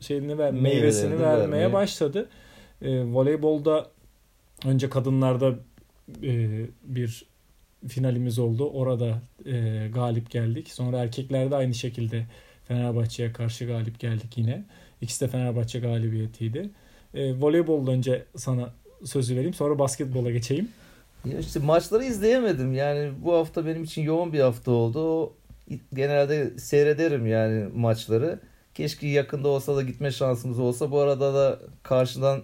şeyini 0.00 0.38
ver, 0.38 0.52
meyvesini 0.52 1.10
vermeye 1.10 1.38
vermeye. 1.38 1.72
başladı. 1.72 2.28
E, 2.82 3.04
voleybolda 3.04 3.90
Önce 4.64 4.88
kadınlarda 4.90 5.54
e, 6.22 6.48
bir 6.84 7.24
finalimiz 7.88 8.38
oldu. 8.38 8.70
Orada 8.70 9.22
e, 9.46 9.88
galip 9.94 10.30
geldik. 10.30 10.68
Sonra 10.72 10.98
erkeklerde 10.98 11.56
aynı 11.56 11.74
şekilde 11.74 12.26
Fenerbahçe'ye 12.68 13.32
karşı 13.32 13.66
galip 13.66 14.00
geldik 14.00 14.38
yine. 14.38 14.64
İkisi 15.00 15.24
de 15.24 15.28
Fenerbahçe 15.28 15.80
galibiyetiydi. 15.80 16.70
E, 17.14 17.40
voleybolda 17.40 17.90
önce 17.90 18.24
sana 18.36 18.70
sözü 19.04 19.36
vereyim. 19.36 19.54
Sonra 19.54 19.78
basketbola 19.78 20.30
geçeyim. 20.30 20.68
Ya 21.24 21.38
işte 21.38 21.60
maçları 21.60 22.04
izleyemedim. 22.04 22.72
Yani 22.72 23.12
bu 23.24 23.34
hafta 23.34 23.66
benim 23.66 23.84
için 23.84 24.02
yoğun 24.02 24.32
bir 24.32 24.40
hafta 24.40 24.70
oldu. 24.70 25.32
genelde 25.94 26.58
seyrederim 26.58 27.26
yani 27.26 27.68
maçları. 27.74 28.40
Keşke 28.74 29.08
yakında 29.08 29.48
olsa 29.48 29.76
da 29.76 29.82
gitme 29.82 30.10
şansımız 30.10 30.58
olsa. 30.58 30.90
Bu 30.90 31.00
arada 31.00 31.34
da 31.34 31.58
karşıdan 31.82 32.42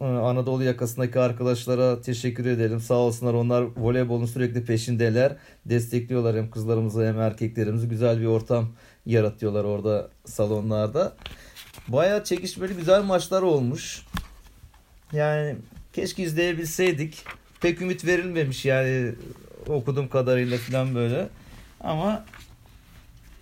Anadolu 0.00 0.64
yakasındaki 0.64 1.20
arkadaşlara 1.20 2.00
teşekkür 2.00 2.46
edelim. 2.46 2.80
Sağ 2.80 2.94
olsunlar 2.94 3.34
onlar 3.34 3.62
voleybolun 3.76 4.26
sürekli 4.26 4.64
peşindeler. 4.64 5.36
Destekliyorlar 5.66 6.36
hem 6.36 6.50
kızlarımızı 6.50 7.06
hem 7.06 7.20
erkeklerimizi. 7.20 7.88
Güzel 7.88 8.20
bir 8.20 8.26
ortam 8.26 8.68
yaratıyorlar 9.06 9.64
orada 9.64 10.10
salonlarda. 10.24 11.16
Baya 11.88 12.24
çekişmeli 12.24 12.74
güzel 12.74 13.02
maçlar 13.02 13.42
olmuş. 13.42 14.06
Yani 15.12 15.56
keşke 15.92 16.22
izleyebilseydik. 16.22 17.24
Pek 17.60 17.82
ümit 17.82 18.04
verilmemiş 18.04 18.64
yani 18.64 19.12
okuduğum 19.66 20.08
kadarıyla 20.08 20.58
falan 20.58 20.94
böyle. 20.94 21.28
Ama 21.80 22.24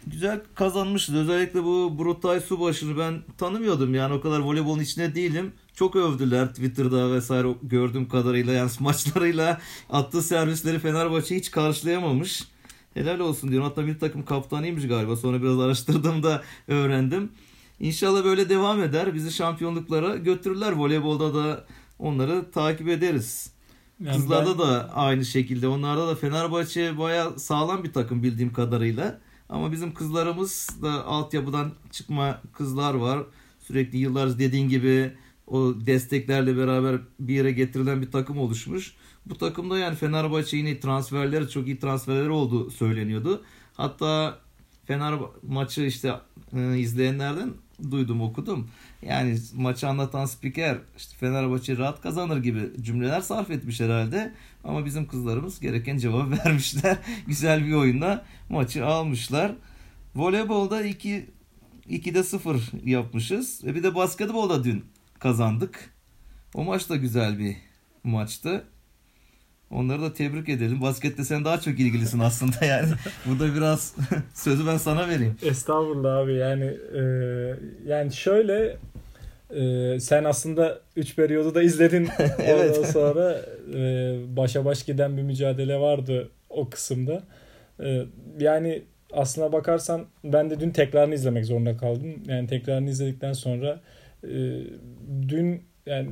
güzel 0.06 0.40
kazanmışız. 0.54 1.14
Özellikle 1.14 1.64
bu 1.64 1.98
Brutay 1.98 2.40
Subaşı'nı 2.40 2.98
ben 2.98 3.22
tanımıyordum 3.38 3.94
yani 3.94 4.14
o 4.14 4.20
kadar 4.20 4.38
voleybolun 4.38 4.80
içine 4.80 5.14
değilim. 5.14 5.52
Çok 5.78 5.96
övdüler 5.96 6.48
Twitter'da 6.48 7.12
vesaire 7.12 7.48
gördüğüm 7.62 8.08
kadarıyla 8.08 8.52
yani 8.52 8.70
maçlarıyla 8.80 9.60
attığı 9.90 10.22
servisleri 10.22 10.78
Fenerbahçe 10.78 11.36
hiç 11.36 11.50
karşılayamamış. 11.50 12.44
Helal 12.94 13.18
olsun 13.18 13.50
diyorum. 13.50 13.68
Hatta 13.68 13.86
bir 13.86 13.98
takım 13.98 14.24
kaptanıymış 14.24 14.88
galiba. 14.88 15.16
Sonra 15.16 15.42
biraz 15.42 15.60
araştırdığımda 15.60 16.42
öğrendim. 16.68 17.32
İnşallah 17.80 18.24
böyle 18.24 18.48
devam 18.48 18.82
eder. 18.82 19.14
Bizi 19.14 19.32
şampiyonluklara 19.32 20.16
götürürler. 20.16 20.72
Voleybolda 20.72 21.34
da 21.34 21.64
onları 21.98 22.50
takip 22.50 22.88
ederiz. 22.88 23.52
Yani 24.00 24.16
Kızlarda 24.16 24.52
ben... 24.52 24.58
da 24.58 24.94
aynı 24.94 25.24
şekilde. 25.24 25.68
Onlarda 25.68 26.08
da 26.08 26.14
Fenerbahçe 26.14 26.98
baya 26.98 27.38
sağlam 27.38 27.84
bir 27.84 27.92
takım 27.92 28.22
bildiğim 28.22 28.52
kadarıyla. 28.52 29.20
Ama 29.48 29.72
bizim 29.72 29.94
kızlarımız 29.94 30.68
da 30.82 31.06
altyapıdan 31.06 31.72
çıkma 31.90 32.40
kızlar 32.52 32.94
var. 32.94 33.22
Sürekli 33.60 33.98
yıllar 33.98 34.38
dediğin 34.38 34.68
gibi 34.68 35.12
o 35.50 35.74
desteklerle 35.86 36.56
beraber 36.56 37.00
bir 37.20 37.34
yere 37.34 37.52
getirilen 37.52 38.02
bir 38.02 38.10
takım 38.10 38.38
oluşmuş. 38.38 38.94
Bu 39.26 39.38
takımda 39.38 39.78
yani 39.78 39.96
Fenerbahçe 39.96 40.56
yine 40.56 40.80
transferleri 40.80 41.50
çok 41.50 41.66
iyi 41.66 41.78
transferleri 41.78 42.30
olduğu 42.30 42.70
söyleniyordu. 42.70 43.44
Hatta 43.74 44.38
Fener 44.84 45.14
maçı 45.48 45.82
işte 45.82 46.14
e, 46.56 46.78
izleyenlerden 46.78 47.50
duydum 47.90 48.20
okudum. 48.20 48.68
Yani 49.02 49.38
maçı 49.56 49.88
anlatan 49.88 50.24
spiker 50.26 50.78
işte 50.96 51.16
Fenerbahçe 51.16 51.76
rahat 51.76 52.02
kazanır 52.02 52.36
gibi 52.42 52.60
cümleler 52.80 53.20
sarf 53.20 53.50
etmiş 53.50 53.80
herhalde. 53.80 54.32
Ama 54.64 54.84
bizim 54.84 55.06
kızlarımız 55.06 55.60
gereken 55.60 55.98
cevabı 55.98 56.30
vermişler. 56.44 56.98
Güzel 57.26 57.66
bir 57.66 57.72
oyunla 57.72 58.24
maçı 58.48 58.86
almışlar. 58.86 59.52
Voleybolda 60.14 60.82
2 60.82 61.26
2'de 61.90 62.22
0 62.22 62.70
yapmışız. 62.84 63.64
Ve 63.64 63.74
bir 63.74 63.82
de 63.82 63.94
basketbolda 63.94 64.64
dün 64.64 64.84
kazandık. 65.18 65.90
O 66.54 66.64
maç 66.64 66.90
da 66.90 66.96
güzel 66.96 67.38
bir 67.38 67.56
maçtı. 68.04 68.64
Onları 69.70 70.02
da 70.02 70.12
tebrik 70.12 70.48
edelim. 70.48 70.82
Baskette 70.82 71.24
sen 71.24 71.44
daha 71.44 71.60
çok 71.60 71.80
ilgilisin 71.80 72.18
aslında 72.18 72.64
yani. 72.64 72.88
Burada 73.26 73.54
biraz 73.54 73.94
sözü 74.34 74.66
ben 74.66 74.76
sana 74.76 75.08
vereyim. 75.08 75.36
Estağfurullah 75.42 76.16
abi 76.16 76.34
yani 76.34 76.64
e, 76.94 77.02
yani 77.86 78.12
şöyle 78.12 78.76
e, 79.54 80.00
sen 80.00 80.24
aslında 80.24 80.80
3 80.96 81.16
periyodu 81.16 81.54
da 81.54 81.62
izledin. 81.62 82.08
evet. 82.38 82.78
Ondan 82.78 82.90
sonra 82.90 83.40
e, 83.74 84.14
başa 84.36 84.64
baş 84.64 84.84
giden 84.84 85.16
bir 85.16 85.22
mücadele 85.22 85.80
vardı 85.80 86.30
o 86.50 86.70
kısımda. 86.70 87.22
E, 87.80 88.02
yani 88.38 88.82
aslına 89.12 89.52
bakarsan 89.52 90.06
ben 90.24 90.50
de 90.50 90.60
dün 90.60 90.70
tekrarını 90.70 91.14
izlemek 91.14 91.44
zorunda 91.46 91.76
kaldım. 91.76 92.14
Yani 92.26 92.48
tekrarını 92.48 92.90
izledikten 92.90 93.32
sonra 93.32 93.80
e, 94.24 94.62
dün 95.28 95.62
yani 95.86 96.10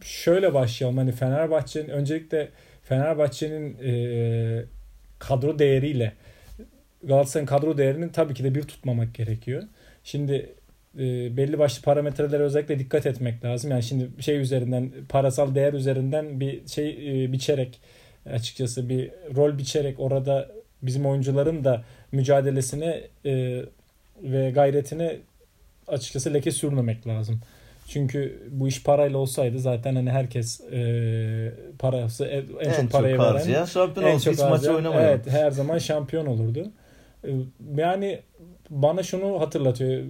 şöyle 0.00 0.54
başlayalım. 0.54 0.98
Hani 0.98 1.12
Fenerbahçe'nin 1.12 1.88
öncelikle 1.88 2.48
Fenerbahçe'nin 2.82 3.76
e, 3.84 4.64
kadro 5.18 5.58
değeriyle 5.58 6.12
Galatasaray'ın 7.02 7.46
kadro 7.46 7.78
değerini 7.78 8.12
tabii 8.12 8.34
ki 8.34 8.44
de 8.44 8.54
bir 8.54 8.62
tutmamak 8.62 9.14
gerekiyor. 9.14 9.62
Şimdi 10.04 10.54
e, 10.98 11.36
belli 11.36 11.58
başlı 11.58 11.82
parametrelere 11.82 12.42
özellikle 12.42 12.78
dikkat 12.78 13.06
etmek 13.06 13.44
lazım. 13.44 13.70
Yani 13.70 13.82
şimdi 13.82 14.22
şey 14.22 14.40
üzerinden 14.40 14.90
parasal 15.08 15.54
değer 15.54 15.72
üzerinden 15.72 16.40
bir 16.40 16.68
şey 16.68 17.24
e, 17.24 17.32
biçerek 17.32 17.80
açıkçası 18.26 18.88
bir 18.88 19.10
rol 19.36 19.58
biçerek 19.58 20.00
orada 20.00 20.50
bizim 20.82 21.06
oyuncuların 21.06 21.64
da 21.64 21.84
mücadelesine 22.12 23.00
e, 23.24 23.62
ve 24.22 24.50
gayretine 24.50 25.16
açıkçası 25.88 26.34
leke 26.34 26.50
sürmemek 26.50 27.06
lazım. 27.06 27.40
Çünkü 27.88 28.48
bu 28.50 28.68
iş 28.68 28.82
parayla 28.82 29.18
olsaydı 29.18 29.58
zaten 29.58 29.94
hani 29.94 30.10
herkes 30.10 30.60
e, 30.60 31.52
parası 31.78 32.24
en, 32.24 32.44
en 32.60 32.80
çok 32.80 32.90
parayı 32.90 33.16
çok 33.16 33.24
veren 33.24 33.64
şampiyon 33.64 34.08
en 34.08 34.18
çok 34.18 34.50
maçı 34.50 34.74
oynamıyor. 34.74 35.02
Evet 35.02 35.30
her 35.30 35.50
zaman 35.50 35.78
şampiyon 35.78 36.26
olurdu. 36.26 36.70
E, 37.24 37.30
yani 37.76 38.20
bana 38.70 39.02
şunu 39.02 39.40
hatırlatıyor. 39.40 40.04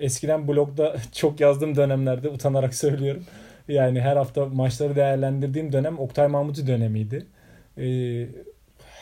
Eskiden 0.00 0.48
blogda 0.48 0.96
çok 1.12 1.40
yazdığım 1.40 1.76
dönemlerde 1.76 2.28
utanarak 2.28 2.74
söylüyorum. 2.84 3.24
Yani 3.68 4.00
her 4.00 4.16
hafta 4.16 4.46
maçları 4.46 4.96
değerlendirdiğim 4.96 5.72
dönem 5.72 5.98
Oktay 5.98 6.28
Mahmuti 6.28 6.66
dönemiydi. 6.66 7.26
E, 7.78 7.86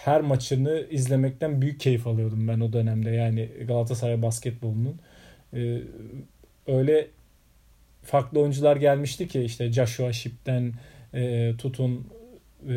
her 0.04 0.20
maçını 0.20 0.86
izlemekten 0.90 1.62
büyük 1.62 1.80
keyif 1.80 2.06
alıyordum 2.06 2.48
ben 2.48 2.60
o 2.60 2.72
dönemde. 2.72 3.10
Yani 3.10 3.48
Galatasaray 3.68 4.22
basketbolunun. 4.22 5.00
E, 5.54 5.78
öyle 6.66 7.06
farklı 8.02 8.40
oyuncular 8.40 8.76
gelmişti 8.76 9.28
ki 9.28 9.40
işte 9.40 9.72
Joshua 9.72 10.12
Ship'ten 10.12 10.72
e, 11.14 11.52
tutun 11.58 12.06
e, 12.68 12.74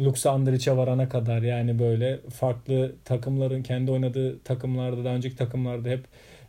Luxa 0.00 0.30
Andric'e 0.30 0.76
varana 0.76 1.08
kadar 1.08 1.42
yani 1.42 1.78
böyle 1.78 2.18
farklı 2.30 2.92
takımların 3.04 3.62
kendi 3.62 3.90
oynadığı 3.90 4.38
takımlarda 4.38 5.04
daha 5.04 5.14
önceki 5.14 5.36
takımlarda 5.36 5.88
hep 5.88 6.04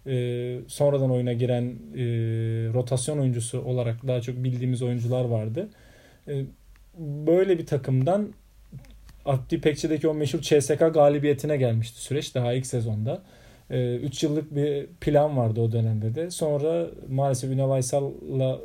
e, 0.07 0.57
sonradan 0.67 1.11
oyuna 1.11 1.33
giren 1.33 1.63
e, 1.95 2.03
rotasyon 2.73 3.17
oyuncusu 3.17 3.61
olarak 3.61 4.07
daha 4.07 4.21
çok 4.21 4.35
bildiğimiz 4.43 4.81
oyuncular 4.81 5.25
vardı. 5.25 5.69
E, 6.27 6.43
böyle 7.27 7.57
bir 7.57 7.65
takımdan 7.65 8.33
Abdi 9.25 9.61
Pekçi'deki 9.61 10.07
o 10.07 10.13
meşhur 10.13 10.41
CSK 10.41 10.79
galibiyetine 10.79 11.57
gelmişti 11.57 12.01
süreç 12.01 12.35
daha 12.35 12.53
ilk 12.53 12.65
sezonda. 12.65 13.21
3 13.69 14.23
ee, 14.23 14.27
yıllık 14.27 14.56
bir 14.56 14.88
plan 14.88 15.38
vardı 15.38 15.62
o 15.62 15.71
dönemde 15.71 16.15
de. 16.15 16.32
Sonra 16.32 16.88
maalesef 17.10 17.51
Ünal 17.51 17.71
Aysal'la 17.71 18.60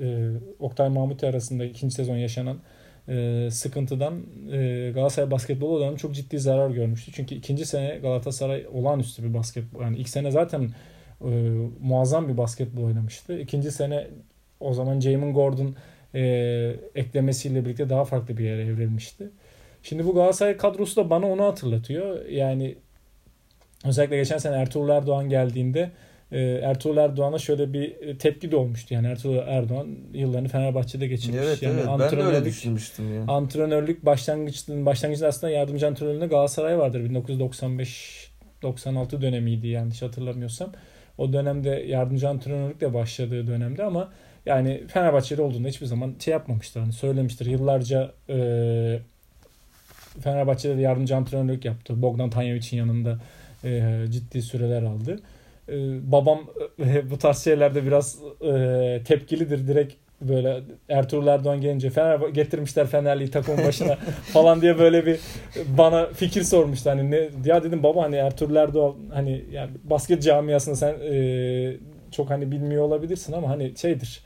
e, 0.00 0.30
Oktay 0.58 0.88
Mahmuti 0.88 1.26
arasında 1.26 1.64
ikinci 1.64 1.94
sezon 1.94 2.16
yaşanan 2.16 2.58
e, 3.08 3.48
sıkıntıdan 3.50 4.22
e, 4.52 4.90
Galatasaray 4.94 5.30
basketbol 5.30 5.70
olanı 5.70 5.96
çok 5.96 6.14
ciddi 6.14 6.38
zarar 6.38 6.70
görmüştü. 6.70 7.12
Çünkü 7.14 7.34
ikinci 7.34 7.66
sene 7.66 7.98
Galatasaray 8.02 8.66
olağanüstü 8.72 9.22
bir 9.22 9.34
basketbol. 9.34 9.82
Yani 9.82 9.98
ilk 9.98 10.08
sene 10.08 10.30
zaten 10.30 10.70
e, 11.20 11.28
muazzam 11.80 12.28
bir 12.28 12.36
basketbol 12.36 12.82
oynamıştı. 12.82 13.38
İkinci 13.38 13.70
sene 13.70 14.06
o 14.60 14.74
zaman 14.74 15.00
Jamin 15.00 15.34
Gordon 15.34 15.76
e, 16.14 16.20
eklemesiyle 16.94 17.64
birlikte 17.64 17.88
daha 17.88 18.04
farklı 18.04 18.36
bir 18.36 18.44
yere 18.44 18.62
evrilmişti. 18.62 19.30
Şimdi 19.82 20.06
bu 20.06 20.14
Galatasaray 20.14 20.56
kadrosu 20.56 20.96
da 20.96 21.10
bana 21.10 21.26
onu 21.26 21.44
hatırlatıyor. 21.44 22.26
Yani 22.26 22.76
Özellikle 23.88 24.16
geçen 24.16 24.38
sene 24.38 24.56
Ertuğrul 24.56 24.88
Erdoğan 24.88 25.28
geldiğinde 25.28 25.90
e, 26.32 26.40
Ertuğrul 26.40 26.96
Erdoğan'a 26.96 27.38
şöyle 27.38 27.72
bir 27.72 28.18
tepki 28.18 28.52
de 28.52 28.56
olmuştu. 28.56 28.94
Yani 28.94 29.06
Ertuğrul 29.06 29.36
Erdoğan 29.36 29.88
yıllarını 30.12 30.48
Fenerbahçe'de 30.48 31.06
geçirmiş. 31.06 31.40
Evet, 31.44 31.62
yani 31.62 31.80
evet. 31.80 31.88
Ben 31.98 32.18
de 32.18 32.22
öyle 32.22 32.44
düşünmüştüm 32.44 33.14
ya. 33.14 33.24
Antrenörlük 33.28 34.04
başlangıçta 34.04 34.86
başlangıçta 34.86 35.26
aslında 35.26 35.52
yardımcı 35.52 35.86
antrenörlüğünde 35.86 36.26
Galatasaray 36.26 36.78
vardır. 36.78 37.04
1995 37.04 38.30
96 38.62 39.22
dönemiydi 39.22 39.68
yanlış 39.68 40.02
hatırlamıyorsam. 40.02 40.72
O 41.18 41.32
dönemde 41.32 41.68
yardımcı 41.68 42.28
antrenörlükle 42.28 42.94
başladığı 42.94 43.46
dönemde 43.46 43.84
ama 43.84 44.12
yani 44.46 44.82
Fenerbahçe'de 44.88 45.42
olduğunda 45.42 45.68
hiçbir 45.68 45.86
zaman 45.86 46.14
şey 46.18 46.32
yapmamıştır. 46.32 46.80
Hani 46.80 46.92
söylemiştir. 46.92 47.46
Yıllarca 47.46 48.12
e, 48.28 48.98
Fenerbahçe'de 50.20 50.76
de 50.76 50.80
yardımcı 50.80 51.16
antrenörlük 51.16 51.64
yaptı. 51.64 52.02
Bogdan 52.02 52.30
Tanjevic'in 52.30 52.76
yanında 52.78 53.18
e, 53.64 54.04
ciddi 54.10 54.42
süreler 54.42 54.82
aldı. 54.82 55.20
E, 55.68 55.74
babam 56.12 56.40
e, 56.78 57.10
bu 57.10 57.18
tarz 57.18 57.38
şeylerde 57.44 57.86
biraz 57.86 58.18
e, 58.42 59.00
tepkilidir. 59.04 59.68
Direkt 59.68 59.94
böyle 60.20 60.60
Ertuğrul 60.88 61.26
Erdoğan 61.26 61.60
gelince 61.60 61.90
Fener 61.90 62.20
getirmişler 62.28 62.86
Fenerli'yi 62.86 63.30
takımın 63.30 63.64
başına 63.64 63.96
falan 64.32 64.60
diye 64.60 64.78
böyle 64.78 65.06
bir 65.06 65.20
bana 65.78 66.06
fikir 66.06 66.42
sormuştu. 66.42 66.90
Hani 66.90 67.10
ne 67.10 67.28
ya 67.44 67.62
dedim 67.62 67.82
baba 67.82 68.02
hani 68.02 68.16
Ertuğrul 68.16 68.56
Erdoğan 68.56 68.94
hani 69.12 69.44
yani 69.52 69.70
basket 69.84 70.22
camiasında 70.22 70.76
sen 70.76 70.94
e, 71.12 71.76
çok 72.10 72.30
hani 72.30 72.52
bilmiyor 72.52 72.84
olabilirsin 72.84 73.32
ama 73.32 73.48
hani 73.48 73.72
şeydir. 73.76 74.20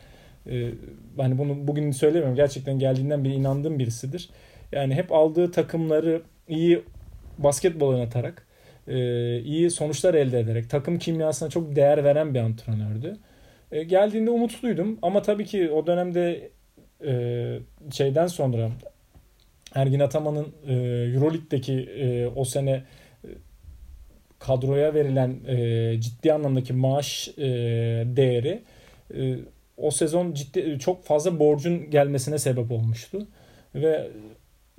E, 0.51 0.71
hani 1.17 1.39
bunu 1.39 1.69
bugün 1.69 1.91
söylemiyorum. 1.91 2.37
Gerçekten 2.37 2.79
geldiğinden 2.79 3.25
beri 3.25 3.33
inandığım 3.33 3.79
birisidir. 3.79 4.31
Yani 4.73 4.95
hep 4.95 5.13
aldığı 5.13 5.51
takımları 5.51 6.23
iyi 6.49 6.83
basketbol 7.39 7.89
oynatarak 7.89 8.47
iyi 9.45 9.71
sonuçlar 9.71 10.15
elde 10.15 10.41
ederek 10.41 10.71
takım 10.71 10.99
kimyasına 10.99 11.51
çok 11.51 11.77
değer 11.77 12.05
veren 12.05 12.35
bir 12.35 12.41
antrenördü. 12.41 13.17
E, 13.73 13.83
geldiğinde 13.83 14.31
umutluydum 14.31 14.99
ama 15.03 15.23
tabii 15.23 15.45
ki 15.45 15.71
o 15.71 15.87
dönemde 15.87 16.51
e, 17.05 17.59
şeyden 17.93 18.27
sonra 18.27 18.71
Ergin 19.75 20.01
Ataman'ın 20.01 20.49
e, 20.67 20.75
Euroleague'deki 21.15 21.73
e, 21.81 22.27
o 22.27 22.45
sene 22.45 22.71
e, 22.71 23.29
kadroya 24.39 24.95
verilen 24.95 25.41
e, 25.47 26.01
ciddi 26.01 26.33
anlamdaki 26.33 26.73
maaş 26.73 27.29
e, 27.29 27.43
değeri 28.07 28.63
e, 29.15 29.37
o 29.77 29.91
sezon 29.91 30.35
ciddi 30.35 30.79
çok 30.79 31.05
fazla 31.05 31.39
borcun 31.39 31.91
gelmesine 31.91 32.39
sebep 32.39 32.71
olmuştu 32.71 33.27
ve 33.75 34.11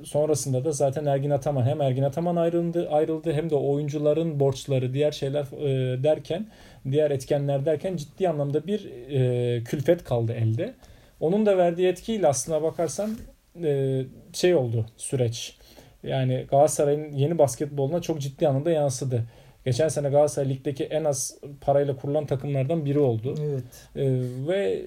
sonrasında 0.04 0.66
da 0.66 0.72
zaten 0.72 1.06
Ergin 1.06 1.30
Ataman 1.30 1.66
hem 1.66 1.82
Ergin 1.82 2.04
Ataman 2.04 2.36
ayrıldı 2.36 2.90
ayrıldı 2.90 3.34
hem 3.34 3.50
de 3.50 3.56
oyuncuların 3.56 4.40
borçları 4.40 4.94
diğer 4.94 5.12
şeyler 5.12 5.44
e, 5.44 6.04
derken 6.04 6.48
diğer 6.92 7.12
etkenler 7.12 7.66
derken 7.66 7.98
ciddi 7.98 8.30
anlamda 8.30 8.68
bir 8.68 8.86
e, 9.10 9.64
külfet 9.64 10.04
kaldı 10.04 10.34
elde. 10.34 10.74
Onun 11.20 11.46
da 11.46 11.58
verdiği 11.58 11.88
etkiyle 11.88 12.28
aslına 12.28 12.64
bakarsan 12.64 13.18
e, 13.64 14.02
şey 14.34 14.56
oldu 14.56 14.86
süreç. 14.98 15.58
Yani 16.04 16.46
Galatasaray'ın 16.50 17.12
yeni 17.12 17.38
basketboluna 17.38 18.02
çok 18.02 18.22
ciddi 18.22 18.48
anlamda 18.48 18.72
yansıdı. 18.72 19.24
Geçen 19.66 19.88
sene 19.88 20.10
Galatasaray 20.10 20.50
ligdeki 20.50 20.84
en 20.84 21.04
az 21.04 21.38
parayla 21.62 21.96
kurulan 21.96 22.26
takımlardan 22.26 22.86
biri 22.86 23.00
oldu. 23.00 23.36
Evet. 23.42 23.64
E, 23.96 24.04
ve 24.48 24.82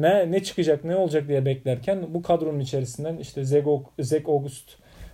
ne 0.00 0.30
ne 0.30 0.42
çıkacak 0.42 0.84
ne 0.84 0.96
olacak 0.96 1.28
diye 1.28 1.44
beklerken 1.44 2.14
bu 2.14 2.22
kadronun 2.22 2.60
içerisinden 2.60 3.16
işte 3.16 3.44
Zeg 3.98 4.28
August 4.28 4.70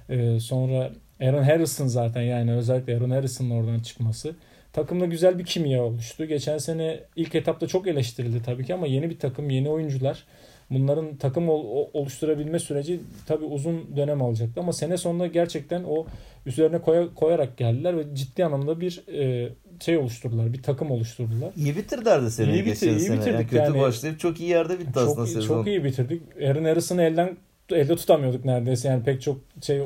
e, 0.08 0.40
sonra 0.40 0.90
Aaron 1.20 1.42
Harrison 1.42 1.86
zaten 1.86 2.22
yani 2.22 2.52
özellikle 2.52 2.96
Aaron 2.96 3.10
Harrison'ın 3.10 3.50
oradan 3.50 3.78
çıkması 3.78 4.34
takımda 4.72 5.06
güzel 5.06 5.38
bir 5.38 5.44
kimya 5.44 5.84
oluştu. 5.84 6.24
Geçen 6.24 6.58
sene 6.58 7.00
ilk 7.16 7.34
etapta 7.34 7.66
çok 7.66 7.86
eleştirildi 7.86 8.42
tabii 8.42 8.64
ki 8.64 8.74
ama 8.74 8.86
yeni 8.86 9.10
bir 9.10 9.18
takım, 9.18 9.50
yeni 9.50 9.70
oyuncular. 9.70 10.24
Bunların 10.70 11.16
takım 11.16 11.48
oluşturabilme 11.48 12.58
süreci 12.58 13.00
tabii 13.26 13.44
uzun 13.44 13.96
dönem 13.96 14.22
alacaktı 14.22 14.60
ama 14.60 14.72
sene 14.72 14.96
sonunda 14.96 15.26
gerçekten 15.26 15.84
o 15.84 16.06
üzerine 16.46 16.78
koya, 16.78 17.14
koyarak 17.14 17.56
geldiler 17.56 17.96
ve 17.96 18.14
ciddi 18.14 18.44
anlamda 18.44 18.80
bir 18.80 19.02
e, 19.08 19.48
şey 19.80 19.96
oluşturdular. 19.96 20.52
Bir 20.52 20.62
takım 20.62 20.90
oluşturdular. 20.90 21.50
İyi 21.56 21.76
bitirdiler 21.76 22.22
de 22.22 22.30
seni 22.30 22.52
iyi 22.52 22.66
bitir, 22.66 22.90
iyi 22.90 23.00
sene. 23.00 23.16
Bitirdik 23.16 23.34
yani 23.34 23.46
kötü 23.46 23.56
yani, 23.56 23.80
başlayıp 23.80 24.20
çok 24.20 24.40
iyi 24.40 24.48
yerde 24.48 24.78
bitti 24.78 24.92
çok, 24.94 25.02
aslında 25.02 25.26
sezon. 25.26 25.46
Çok 25.46 25.66
iyi 25.66 25.84
bitirdik. 25.84 26.22
Aaron 26.42 26.64
Harrison'ı 26.64 27.02
elden 27.02 27.36
elde 27.70 27.96
tutamıyorduk 27.96 28.44
neredeyse. 28.44 28.88
Yani 28.88 29.04
pek 29.04 29.22
çok 29.22 29.40
şey 29.62 29.76
e, 29.76 29.80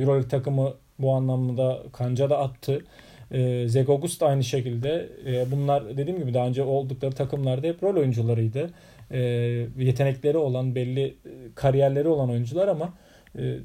Euroleague 0.00 0.28
takımı 0.28 0.74
bu 0.98 1.12
anlamda 1.12 1.82
kanca 1.92 2.30
da 2.30 2.38
attı. 2.38 2.84
E, 3.30 3.68
Zeg 3.68 3.90
August 3.90 4.22
aynı 4.22 4.44
şekilde. 4.44 5.08
E, 5.26 5.50
bunlar 5.50 5.96
dediğim 5.96 6.18
gibi 6.18 6.34
daha 6.34 6.46
önce 6.46 6.62
oldukları 6.62 7.12
takımlarda 7.12 7.66
hep 7.66 7.82
rol 7.82 7.96
oyuncularıydı. 7.96 8.70
E, 9.10 9.20
yetenekleri 9.78 10.38
olan, 10.38 10.74
belli 10.74 11.04
e, 11.04 11.14
kariyerleri 11.54 12.08
olan 12.08 12.30
oyuncular 12.30 12.68
ama 12.68 12.94
e, 13.38 13.56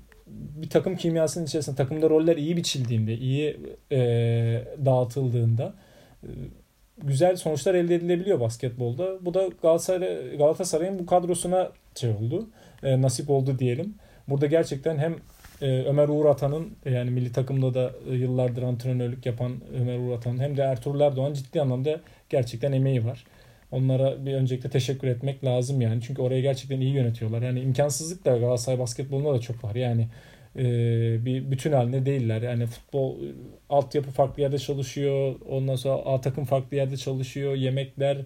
bir 0.61 0.69
takım 0.69 0.95
kimyasının 0.95 1.45
içerisinde 1.45 1.75
takımda 1.75 2.09
roller 2.09 2.37
iyi 2.37 2.57
biçildiğinde, 2.57 3.17
iyi 3.17 3.57
e, 3.91 3.97
dağıtıldığında 4.85 5.73
e, 6.23 6.29
güzel 6.97 7.35
sonuçlar 7.35 7.75
elde 7.75 7.95
edilebiliyor 7.95 8.39
basketbolda. 8.39 9.25
Bu 9.25 9.33
da 9.33 9.49
Galatasaray 9.61 10.37
Galatasaray'ın 10.37 10.99
bu 10.99 11.05
kadrosuna 11.05 11.71
şey 11.95 12.09
oldu. 12.09 12.49
E, 12.83 13.01
nasip 13.01 13.29
oldu 13.29 13.59
diyelim. 13.59 13.95
Burada 14.27 14.45
gerçekten 14.45 14.97
hem 14.97 15.15
e, 15.61 15.83
Ömer 15.83 16.09
Uğur 16.09 16.25
Atan'ın 16.25 16.71
yani 16.85 17.11
milli 17.11 17.31
takımda 17.31 17.73
da 17.73 17.91
e, 18.09 18.15
yıllardır 18.15 18.63
antrenörlük 18.63 19.25
yapan 19.25 19.51
Ömer 19.81 19.99
Uğur 19.99 20.11
Atan'ın 20.11 20.39
hem 20.39 20.57
de 20.57 20.61
Ertuğrul 20.61 20.99
Erdoğan 20.99 21.33
ciddi 21.33 21.61
anlamda 21.61 22.01
gerçekten 22.29 22.71
emeği 22.71 23.05
var. 23.05 23.25
Onlara 23.71 24.25
bir 24.25 24.33
öncelikle 24.33 24.69
teşekkür 24.69 25.07
etmek 25.07 25.43
lazım 25.43 25.81
yani. 25.81 26.01
Çünkü 26.01 26.21
orayı 26.21 26.41
gerçekten 26.41 26.81
iyi 26.81 26.93
yönetiyorlar. 26.93 27.41
Yani 27.41 27.61
imkansızlık 27.61 28.25
da 28.25 28.37
Galatasaray 28.37 28.79
basketbolunda 28.79 29.33
da 29.33 29.39
çok 29.39 29.63
var. 29.63 29.75
Yani 29.75 30.07
e, 30.55 30.65
bir 31.25 31.51
bütün 31.51 31.71
halinde 31.71 32.05
değiller. 32.05 32.41
Yani 32.41 32.65
futbol 32.65 33.17
altyapı 33.69 34.11
farklı 34.11 34.41
yerde 34.41 34.57
çalışıyor. 34.57 35.35
Ondan 35.49 35.75
sonra 35.75 35.95
A 35.95 36.21
takım 36.21 36.45
farklı 36.45 36.77
yerde 36.77 36.97
çalışıyor. 36.97 37.55
Yemekler 37.55 38.17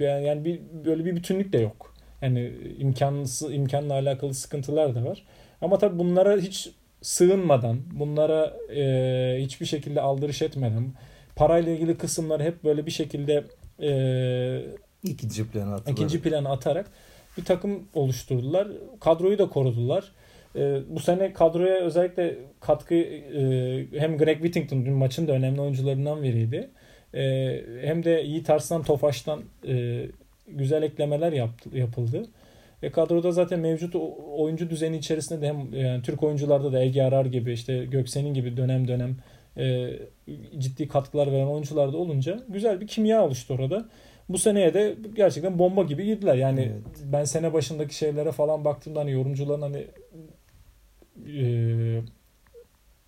e, 0.00 0.04
yani 0.04 0.44
bir 0.44 0.60
böyle 0.84 1.04
bir 1.04 1.16
bütünlük 1.16 1.52
de 1.52 1.58
yok. 1.58 1.94
Yani 2.22 2.52
imkansız 2.78 3.54
imkanla 3.54 3.94
alakalı 3.94 4.34
sıkıntılar 4.34 4.94
da 4.94 5.04
var. 5.04 5.22
Ama 5.60 5.78
tabii 5.78 5.98
bunlara 5.98 6.36
hiç 6.36 6.70
sığınmadan, 7.02 7.80
bunlara 7.92 8.56
e, 8.76 9.36
hiçbir 9.40 9.66
şekilde 9.66 10.00
aldırış 10.00 10.42
etmeden, 10.42 10.92
parayla 11.36 11.72
ilgili 11.72 11.98
kısımları 11.98 12.42
hep 12.42 12.64
böyle 12.64 12.86
bir 12.86 12.90
şekilde 12.90 13.44
e, 13.80 14.62
ikinci 15.02 15.50
plana 15.50 15.74
atarak. 15.74 15.98
ikinci 15.98 16.22
plana 16.22 16.50
atarak 16.50 16.86
bir 17.38 17.44
takım 17.44 17.88
oluşturdular. 17.94 18.68
Kadroyu 19.00 19.38
da 19.38 19.48
korudular. 19.48 20.12
E, 20.56 20.80
bu 20.88 21.00
sene 21.00 21.32
kadroya 21.32 21.80
özellikle 21.80 22.38
katkı 22.60 22.94
e, 22.94 23.40
hem 23.98 24.18
Greg 24.18 24.36
Whittington 24.36 24.84
dün 24.84 24.92
maçın 24.92 25.28
da 25.28 25.32
önemli 25.32 25.60
oyuncularından 25.60 26.22
biriydi. 26.22 26.70
E, 27.14 27.22
hem 27.82 28.04
de 28.04 28.10
Yiğit 28.10 28.50
Arslan 28.50 28.82
Tofaş'tan 28.82 29.42
e, 29.68 30.04
güzel 30.48 30.82
eklemeler 30.82 31.32
yaptı, 31.32 31.70
yapıldı. 31.72 32.26
E 32.82 32.90
kadroda 32.90 33.32
zaten 33.32 33.60
mevcut 33.60 33.96
oyuncu 34.36 34.70
düzeni 34.70 34.96
içerisinde 34.96 35.40
de 35.40 35.48
hem 35.48 35.74
yani 35.74 36.02
Türk 36.02 36.22
oyuncularda 36.22 36.72
da 36.72 36.82
Ege 36.82 37.02
Arar 37.02 37.26
gibi 37.26 37.52
işte 37.52 37.84
Göksen'in 37.84 38.34
gibi 38.34 38.56
dönem 38.56 38.88
dönem 38.88 39.16
e, 39.56 39.90
ciddi 40.58 40.88
katkılar 40.88 41.32
veren 41.32 41.46
oyuncular 41.46 41.92
da 41.92 41.96
olunca 41.96 42.42
güzel 42.48 42.80
bir 42.80 42.86
kimya 42.86 43.24
oluştu 43.24 43.54
orada. 43.54 43.88
Bu 44.28 44.38
seneye 44.38 44.74
de 44.74 44.96
gerçekten 45.14 45.58
bomba 45.58 45.82
gibi 45.82 46.04
girdiler. 46.04 46.34
Yani 46.34 46.60
evet. 46.60 47.04
ben 47.12 47.24
sene 47.24 47.52
başındaki 47.52 47.94
şeylere 47.94 48.32
falan 48.32 48.64
baktığımda 48.64 49.00
hani 49.00 49.12
yorumcuların 49.12 49.62
hani 49.62 49.86
e, 51.26 51.44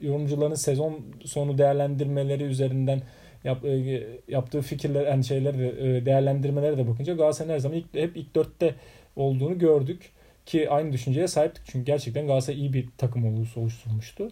yorumcuların 0.01 0.55
sezon 0.55 1.01
sonu 1.25 1.59
değerlendirmeleri 1.59 2.45
üzerinden 2.45 3.03
yap, 3.45 3.65
e, 3.65 4.07
yaptığı 4.29 4.61
fikirler, 4.61 5.07
yani 5.07 5.25
şeyleri 5.25 5.67
e, 5.67 6.07
değerlendirmeleri 6.07 6.79
de 6.79 6.89
bakınca 6.89 7.15
Galatasaray 7.15 7.55
her 7.55 7.59
zaman 7.59 7.79
ilk, 7.79 7.95
hep 7.95 8.17
ilk 8.17 8.35
dörtte 8.35 8.75
olduğunu 9.17 9.59
gördük. 9.59 10.13
Ki 10.47 10.71
aynı 10.71 10.93
düşünceye 10.93 11.29
sahiptik. 11.29 11.63
Çünkü 11.67 11.85
gerçekten 11.85 12.27
Galatasaray 12.27 12.61
iyi 12.61 12.73
bir 12.73 12.89
takım 12.99 13.37
oluşu 13.37 13.61
oluşturmuştu. 13.61 14.29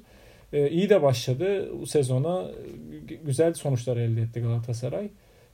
Ee, 0.54 0.70
iyi 0.70 0.90
de 0.90 1.02
başladı 1.02 1.68
bu 1.80 1.86
sezona. 1.86 2.44
Güzel 3.24 3.54
sonuçlar 3.54 3.96
elde 3.96 4.22
etti 4.22 4.40
Galatasaray. 4.40 5.10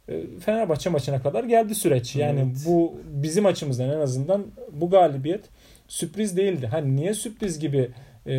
Ee, 0.09 0.23
Fenerbahçe 0.41 0.91
maçına 0.91 1.23
kadar 1.23 1.45
geldi 1.45 1.75
süreç. 1.75 2.17
Yani 2.17 2.41
evet. 2.41 2.65
bu 2.67 3.01
bizim 3.07 3.47
açımızdan 3.47 3.89
en 3.91 4.01
azından 4.01 4.47
bu 4.73 4.91
galibiyet 4.91 5.45
sürpriz 5.89 6.37
değildi. 6.37 6.67
Hani 6.67 6.97
niye 6.97 7.15
sürpriz 7.15 7.59
gibi 7.59 7.91
e, 8.27 8.35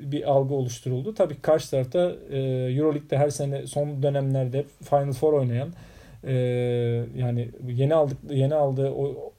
bir 0.00 0.30
algı 0.30 0.54
oluşturuldu? 0.54 1.14
Tabii 1.14 1.40
karşı 1.40 1.70
tarafta 1.70 2.12
e, 2.30 2.38
Euroleague'de 2.38 3.18
her 3.18 3.30
sene 3.30 3.66
son 3.66 4.02
dönemlerde 4.02 4.64
Final 4.82 5.12
Four 5.12 5.32
oynayan 5.32 5.68
ee, 6.26 6.32
yani 7.16 7.48
yeni 7.68 7.94
aldık 7.94 8.18
yeni 8.30 8.54
aldığı 8.54 8.90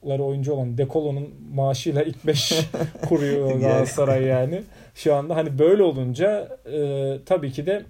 oyuncu 0.02 0.52
olan 0.52 0.78
Dekolo'nun 0.78 1.34
maaşıyla 1.54 2.02
ilk 2.02 2.26
5 2.26 2.52
kuruyor 3.08 3.60
Galatasaray 3.60 4.24
yani. 4.24 4.62
Şu 4.94 5.14
anda 5.14 5.36
hani 5.36 5.58
böyle 5.58 5.82
olunca 5.82 6.58
e, 6.72 7.16
tabii 7.26 7.52
ki 7.52 7.66
de 7.66 7.82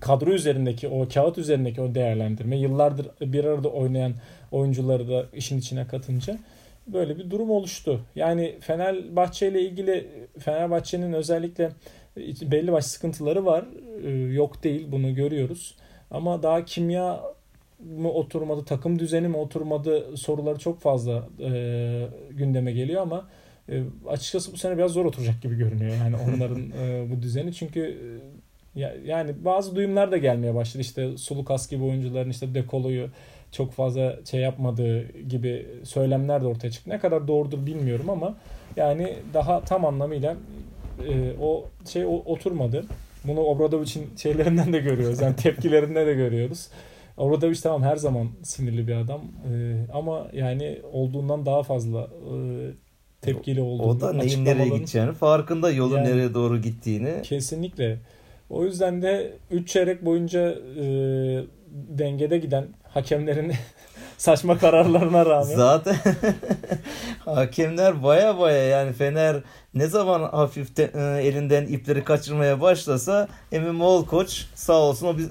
kadro 0.00 0.30
üzerindeki 0.30 0.88
o 0.88 1.08
kağıt 1.08 1.38
üzerindeki 1.38 1.80
o 1.80 1.94
değerlendirme 1.94 2.56
yıllardır 2.56 3.06
bir 3.20 3.44
arada 3.44 3.68
oynayan 3.68 4.12
oyuncuları 4.52 5.08
da 5.08 5.26
işin 5.32 5.58
içine 5.58 5.86
katınca 5.86 6.38
böyle 6.86 7.18
bir 7.18 7.30
durum 7.30 7.50
oluştu. 7.50 8.00
Yani 8.14 8.56
Fenerbahçe 8.60 9.48
ile 9.48 9.62
ilgili 9.62 10.08
Fenerbahçe'nin 10.38 11.12
özellikle 11.12 11.70
belli 12.42 12.72
başlı 12.72 12.88
sıkıntıları 12.88 13.44
var. 13.44 13.64
Ee, 14.04 14.10
yok 14.10 14.64
değil 14.64 14.86
bunu 14.92 15.14
görüyoruz. 15.14 15.76
Ama 16.10 16.42
daha 16.42 16.64
kimya 16.64 17.20
mı 17.80 18.10
oturmadı, 18.10 18.64
takım 18.64 18.98
düzeni 18.98 19.28
mi 19.28 19.36
oturmadı 19.36 20.16
soruları 20.16 20.58
çok 20.58 20.80
fazla 20.80 21.28
e, 21.40 22.08
gündeme 22.30 22.72
geliyor 22.72 23.02
ama 23.02 23.28
e, 23.68 23.82
açıkçası 24.08 24.52
bu 24.52 24.56
sene 24.56 24.78
biraz 24.78 24.90
zor 24.90 25.04
oturacak 25.04 25.42
gibi 25.42 25.56
görünüyor 25.56 25.96
yani 25.96 26.16
onların 26.16 26.70
e, 26.80 27.06
bu 27.10 27.22
düzeni 27.22 27.54
çünkü 27.54 27.80
e, 27.80 28.80
ya, 28.80 28.94
yani 29.04 29.44
bazı 29.44 29.76
duyumlar 29.76 30.12
da 30.12 30.16
gelmeye 30.16 30.54
başladı 30.54 30.80
işte 30.80 31.16
Sulukas 31.16 31.70
gibi 31.70 31.84
oyuncuların 31.84 32.30
işte 32.30 32.54
Dekolo'yu 32.54 33.08
çok 33.52 33.72
fazla 33.72 34.16
şey 34.30 34.40
yapmadığı 34.40 35.18
gibi 35.28 35.66
söylemler 35.84 36.42
de 36.42 36.46
ortaya 36.46 36.70
çıktı. 36.70 36.90
Ne 36.90 36.98
kadar 36.98 37.28
doğrudur 37.28 37.66
bilmiyorum 37.66 38.10
ama 38.10 38.36
yani 38.76 39.16
daha 39.34 39.60
tam 39.60 39.84
anlamıyla 39.84 40.36
e, 41.08 41.32
o 41.40 41.64
şey 41.88 42.04
o, 42.04 42.10
oturmadı. 42.10 42.84
Bunu 43.24 43.40
Obradovic'in 43.40 44.16
şeylerinden 44.16 44.72
de 44.72 44.78
görüyoruz. 44.78 45.20
Yani 45.20 45.36
tepkilerinden 45.36 46.06
de 46.06 46.14
görüyoruz. 46.14 46.68
Obradoviç 47.16 47.60
tamam 47.60 47.82
her 47.82 47.96
zaman 47.96 48.28
sinirli 48.42 48.88
bir 48.88 48.96
adam 48.96 49.20
ee, 49.52 49.86
ama 49.92 50.26
yani 50.32 50.80
olduğundan 50.92 51.46
daha 51.46 51.62
fazla 51.62 52.00
e, 52.00 52.36
tepkili 53.20 53.60
olduğu. 53.60 53.82
O 53.82 54.00
da 54.00 54.12
neyin 54.12 54.44
nereye 54.44 54.68
gideceğini 54.68 55.12
farkında 55.12 55.70
yolun 55.70 55.96
yani, 55.96 56.08
nereye 56.08 56.34
doğru 56.34 56.60
gittiğini. 56.60 57.22
Kesinlikle. 57.22 57.98
O 58.50 58.64
yüzden 58.64 59.02
de 59.02 59.32
3 59.50 59.68
çeyrek 59.68 60.04
boyunca 60.04 60.50
e, 60.80 60.84
dengede 61.70 62.38
giden 62.38 62.66
hakemlerin 62.88 63.52
saçma 64.18 64.58
kararlarına 64.58 65.26
rağmen. 65.26 65.56
Zaten 65.56 65.96
hakemler 67.24 68.02
baya 68.02 68.38
baya 68.38 68.62
yani 68.62 68.92
Fener 68.92 69.36
ne 69.74 69.86
zaman 69.86 70.20
hafif 70.20 70.76
de, 70.76 70.90
e, 70.94 71.26
elinden 71.26 71.66
ipleri 71.66 72.04
kaçırmaya 72.04 72.60
başlasa 72.60 73.28
Emin 73.52 73.74
Moğol 73.74 74.06
koç 74.06 74.46
sağ 74.54 74.72
olsun 74.72 75.06
o 75.06 75.18
bir, 75.18 75.26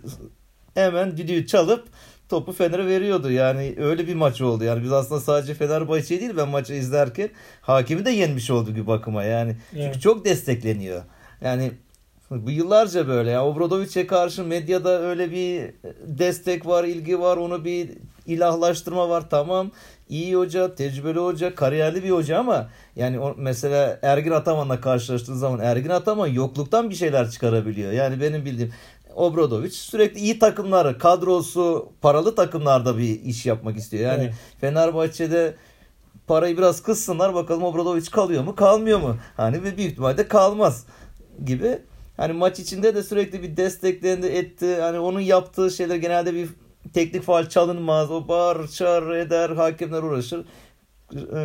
hemen 0.75 1.17
düdüğü 1.17 1.47
çalıp 1.47 1.87
topu 2.29 2.53
Fener'e 2.53 2.87
veriyordu. 2.87 3.31
Yani 3.31 3.75
öyle 3.77 4.07
bir 4.07 4.15
maç 4.15 4.41
oldu. 4.41 4.63
Yani 4.63 4.83
biz 4.83 4.91
aslında 4.91 5.21
sadece 5.21 5.53
Fenerbahçe 5.53 6.19
değil 6.19 6.37
ben 6.37 6.49
maçı 6.49 6.73
izlerken 6.73 7.29
hakemi 7.61 8.05
de 8.05 8.11
yenmiş 8.11 8.51
oldu 8.51 8.75
bir 8.75 8.87
bakıma. 8.87 9.23
Yani 9.23 9.55
evet. 9.73 9.83
çünkü 9.85 9.99
çok 9.99 10.25
destekleniyor. 10.25 11.03
Yani 11.41 11.71
bu 12.31 12.51
yıllarca 12.51 13.07
böyle 13.07 13.29
ya 13.29 13.45
Obradovic'e 13.45 14.07
karşı 14.07 14.43
medyada 14.43 15.01
öyle 15.01 15.31
bir 15.31 15.71
destek 16.03 16.65
var, 16.65 16.83
ilgi 16.83 17.19
var, 17.19 17.37
onu 17.37 17.65
bir 17.65 17.89
ilahlaştırma 18.25 19.09
var. 19.09 19.29
Tamam 19.29 19.71
iyi 20.09 20.35
hoca, 20.35 20.75
tecrübeli 20.75 21.19
hoca, 21.19 21.55
kariyerli 21.55 22.03
bir 22.03 22.09
hoca 22.09 22.39
ama 22.39 22.69
yani 22.95 23.19
o, 23.19 23.35
mesela 23.37 23.99
Ergin 24.01 24.31
Ataman'la 24.31 24.81
karşılaştığın 24.81 25.35
zaman 25.35 25.59
Ergin 25.59 25.89
Ataman 25.89 26.27
yokluktan 26.27 26.89
bir 26.89 26.95
şeyler 26.95 27.31
çıkarabiliyor. 27.31 27.91
Yani 27.91 28.21
benim 28.21 28.45
bildiğim 28.45 28.73
Obradovic 29.15 29.71
sürekli 29.71 30.19
iyi 30.19 30.39
takımları, 30.39 30.97
kadrosu, 30.97 31.89
paralı 32.01 32.35
takımlarda 32.35 32.97
bir 32.97 33.21
iş 33.21 33.45
yapmak 33.45 33.77
istiyor. 33.77 34.03
Yani 34.03 34.23
evet. 34.23 34.33
Fenerbahçe'de 34.61 35.55
parayı 36.27 36.57
biraz 36.57 36.83
kıssınlar 36.83 37.33
bakalım 37.33 37.63
Obradovic 37.63 38.05
kalıyor 38.11 38.43
mu 38.43 38.55
kalmıyor 38.55 38.99
mu? 38.99 39.17
Hani 39.37 39.63
ve 39.63 39.77
büyük 39.77 39.91
ihtimalle 39.91 40.27
kalmaz 40.27 40.85
gibi. 41.45 41.79
Hani 42.17 42.33
maç 42.33 42.59
içinde 42.59 42.95
de 42.95 43.03
sürekli 43.03 43.43
bir 43.43 43.57
desteklendi 43.57 44.27
etti. 44.27 44.81
Hani 44.81 44.99
onun 44.99 45.19
yaptığı 45.19 45.71
şeyler 45.71 45.95
genelde 45.95 46.33
bir 46.33 46.49
teknik 46.93 47.23
faal 47.23 47.49
çalınmaz. 47.49 48.11
O 48.11 48.27
bağır, 48.27 48.67
çağır 48.67 49.15
eder, 49.15 49.49
hakemler 49.49 50.03
uğraşır. 50.03 50.45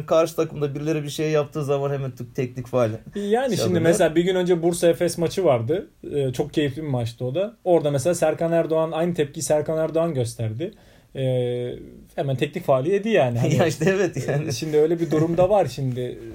Karşı 0.06 0.36
takımda 0.36 0.74
birileri 0.74 1.02
bir 1.02 1.10
şey 1.10 1.30
yaptığı 1.30 1.64
zaman 1.64 1.90
hemen 1.90 2.12
teknik 2.34 2.66
faal. 2.66 2.90
Yani 3.14 3.56
şimdi 3.56 3.80
mesela 3.80 4.14
bir 4.14 4.24
gün 4.24 4.34
önce 4.34 4.62
Bursa 4.62 4.88
Efes 4.88 5.18
maçı 5.18 5.44
vardı. 5.44 5.90
Ee, 6.12 6.32
çok 6.32 6.52
keyifli 6.52 6.82
bir 6.82 6.88
maçtı 6.88 7.24
o 7.24 7.34
da. 7.34 7.56
Orada 7.64 7.90
mesela 7.90 8.14
Serkan 8.14 8.52
Erdoğan 8.52 8.92
aynı 8.92 9.14
tepki 9.14 9.42
Serkan 9.42 9.78
Erdoğan 9.78 10.14
gösterdi. 10.14 10.74
Ee, 11.16 11.78
hemen 12.14 12.36
teknik 12.36 12.64
faali 12.64 12.90
yedi 12.90 13.08
yani. 13.08 13.38
Hani, 13.38 13.54
ya 13.58 13.66
işte 13.66 13.84
evet 13.90 14.28
yani. 14.28 14.52
Şimdi 14.52 14.76
öyle 14.76 15.00
bir 15.00 15.10
durumda 15.10 15.50
var 15.50 15.66
şimdi. 15.66 16.18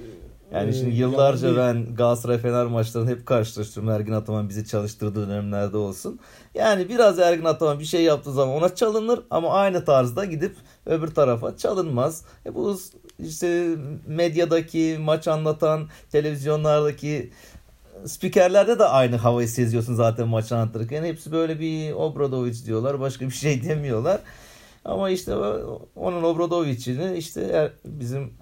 Yani 0.53 0.73
şimdi 0.73 0.89
ee, 0.89 0.97
yıllarca 0.97 1.47
yani... 1.47 1.57
ben 1.57 1.95
Galatasaray 1.95 2.37
Fener 2.37 2.65
maçlarını 2.65 3.09
hep 3.09 3.25
karşılaştırdım. 3.25 3.89
Ergin 3.89 4.11
Ataman 4.11 4.49
bizi 4.49 4.67
çalıştırdığı 4.67 5.29
dönemlerde 5.29 5.77
olsun. 5.77 6.19
Yani 6.53 6.89
biraz 6.89 7.19
Ergin 7.19 7.45
Ataman 7.45 7.79
bir 7.79 7.85
şey 7.85 8.03
yaptığı 8.03 8.31
zaman 8.33 8.55
ona 8.55 8.75
çalınır 8.75 9.19
ama 9.29 9.49
aynı 9.49 9.85
tarzda 9.85 10.25
gidip 10.25 10.55
öbür 10.85 11.07
tarafa 11.07 11.57
çalınmaz. 11.57 12.25
E 12.45 12.55
bu 12.55 12.77
işte 13.19 13.75
medyadaki 14.07 14.97
maç 14.99 15.27
anlatan 15.27 15.89
televizyonlardaki 16.11 17.31
spikerlerde 18.05 18.79
de 18.79 18.85
aynı 18.85 19.15
havayı 19.15 19.47
seziyorsun 19.47 19.95
zaten 19.95 20.27
maç 20.27 20.51
anlatırken. 20.51 21.03
Hepsi 21.03 21.31
böyle 21.31 21.59
bir 21.59 21.91
Obradovic 21.91 22.65
diyorlar. 22.65 22.99
Başka 22.99 23.25
bir 23.25 23.33
şey 23.33 23.63
demiyorlar. 23.69 24.19
Ama 24.85 25.09
işte 25.09 25.35
onun 25.95 26.23
Obradovic'ini 26.23 27.17
işte 27.17 27.71
bizim 27.85 28.33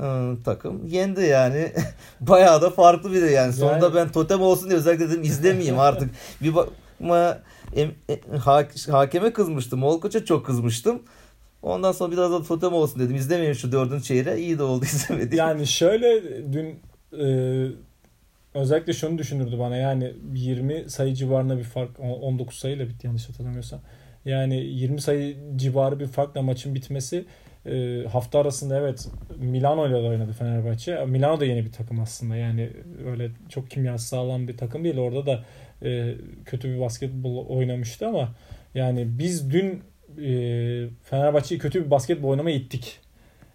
ıı, 0.00 0.42
takım 0.44 0.86
yendi 0.86 1.20
yani. 1.20 1.72
Bayağı 2.20 2.62
da 2.62 2.70
farklı 2.70 3.12
bir 3.12 3.22
de 3.22 3.30
yani. 3.30 3.52
Sonunda 3.52 3.84
yani... 3.84 3.94
ben 3.94 4.12
totem 4.12 4.40
olsun 4.40 4.68
diye 4.68 4.78
özellikle 4.78 5.08
dedim 5.08 5.22
izlemeyeyim 5.22 5.78
artık. 5.78 6.10
bir 6.42 6.54
bakma 6.54 7.38
em, 7.76 7.94
e, 8.08 8.36
ha, 8.38 8.64
hakeme 8.90 9.32
kızmıştım. 9.32 9.82
Olkoç'a 9.82 10.24
çok 10.24 10.46
kızmıştım. 10.46 11.02
Ondan 11.64 11.92
sonra 11.92 12.12
biraz 12.12 12.32
da 12.32 12.42
totem 12.42 12.72
olsun 12.72 13.00
dedim. 13.00 13.16
İzlemeyeyim 13.16 13.54
şu 13.54 13.72
dördüncü 13.72 14.04
çeyreği. 14.04 14.44
İyi 14.44 14.58
de 14.58 14.62
oldu 14.62 14.84
izlemedim. 14.94 15.38
Yani 15.38 15.66
şöyle 15.66 16.22
dün 16.52 16.80
e, 17.18 17.26
özellikle 18.54 18.92
şunu 18.92 19.18
düşünürdü 19.18 19.58
bana. 19.58 19.76
Yani 19.76 20.12
20 20.34 20.90
sayı 20.90 21.14
civarında 21.14 21.58
bir 21.58 21.64
fark 21.64 22.00
19 22.00 22.58
sayıyla 22.58 22.88
bitti 22.88 23.06
yanlış 23.06 23.28
hatırlamıyorsam. 23.28 23.80
Yani 24.24 24.56
20 24.56 25.00
sayı 25.00 25.36
civarı 25.56 26.00
bir 26.00 26.06
farkla 26.06 26.42
maçın 26.42 26.74
bitmesi 26.74 27.24
e, 27.66 28.04
hafta 28.12 28.38
arasında 28.38 28.78
evet 28.78 29.08
Milano 29.38 29.88
ile 29.88 29.94
de 29.94 30.08
oynadı 30.08 30.32
Fenerbahçe. 30.32 31.04
Milano 31.04 31.40
da 31.40 31.44
yeni 31.44 31.64
bir 31.64 31.72
takım 31.72 32.00
aslında. 32.00 32.36
Yani 32.36 32.70
öyle 33.06 33.30
çok 33.48 33.70
kimyası 33.70 34.08
sağlam 34.08 34.48
bir 34.48 34.56
takım 34.56 34.84
değil. 34.84 34.98
Orada 34.98 35.26
da 35.26 35.44
e, 35.82 36.14
kötü 36.44 36.74
bir 36.74 36.80
basketbol 36.80 37.46
oynamıştı 37.46 38.06
ama 38.06 38.34
yani 38.74 39.18
biz 39.18 39.50
dün 39.50 39.82
e, 40.18 40.88
Fenerbahçe'yi 41.02 41.58
kötü 41.58 41.84
bir 41.84 41.90
basketbol 41.90 42.28
oynamaya 42.28 42.56
ittik. 42.56 43.00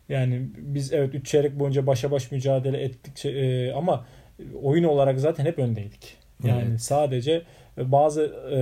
Yani 0.10 0.42
biz 0.58 0.94
evet 0.94 1.16
3 1.16 1.28
çeyrek 1.28 1.60
boyunca 1.60 1.88
başa 1.88 2.12
baş 2.12 2.32
mücadele 2.32 2.84
ettik 2.84 3.26
e, 3.26 3.74
ama 3.74 4.06
oyun 4.64 4.84
olarak 4.84 5.20
zaten 5.20 5.46
hep 5.46 5.60
öndeydik. 5.60 6.18
Yani 6.44 6.66
evet. 6.70 6.82
sadece 6.82 7.42
bazı 7.78 8.22
e, 8.52 8.60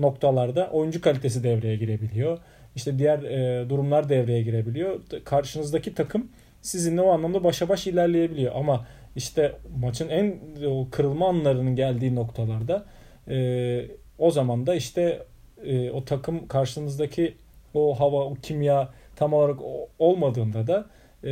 noktalarda 0.00 0.70
oyuncu 0.70 1.00
kalitesi 1.00 1.44
devreye 1.44 1.76
girebiliyor. 1.76 2.38
İşte 2.76 2.98
diğer 2.98 3.22
e, 3.22 3.68
durumlar 3.68 4.08
devreye 4.08 4.42
girebiliyor. 4.42 5.00
Karşınızdaki 5.24 5.94
takım 5.94 6.28
sizinle 6.62 7.00
o 7.00 7.10
anlamda 7.10 7.44
başa 7.44 7.68
baş 7.68 7.86
ilerleyebiliyor. 7.86 8.54
Ama 8.54 8.86
işte 9.16 9.52
maçın 9.76 10.08
en 10.08 10.40
o 10.66 10.88
kırılma 10.90 11.28
anlarının 11.28 11.76
geldiği 11.76 12.14
noktalarda 12.14 12.84
e, 13.28 13.86
o 14.18 14.30
zaman 14.30 14.66
da 14.66 14.74
işte 14.74 15.22
e, 15.64 15.90
o 15.90 16.04
takım 16.04 16.48
karşınızdaki 16.48 17.34
o 17.74 18.00
hava, 18.00 18.24
o 18.24 18.34
kimya 18.34 18.88
tam 19.16 19.32
olarak 19.32 19.58
olmadığında 19.98 20.66
da 20.66 20.86
e, 21.24 21.30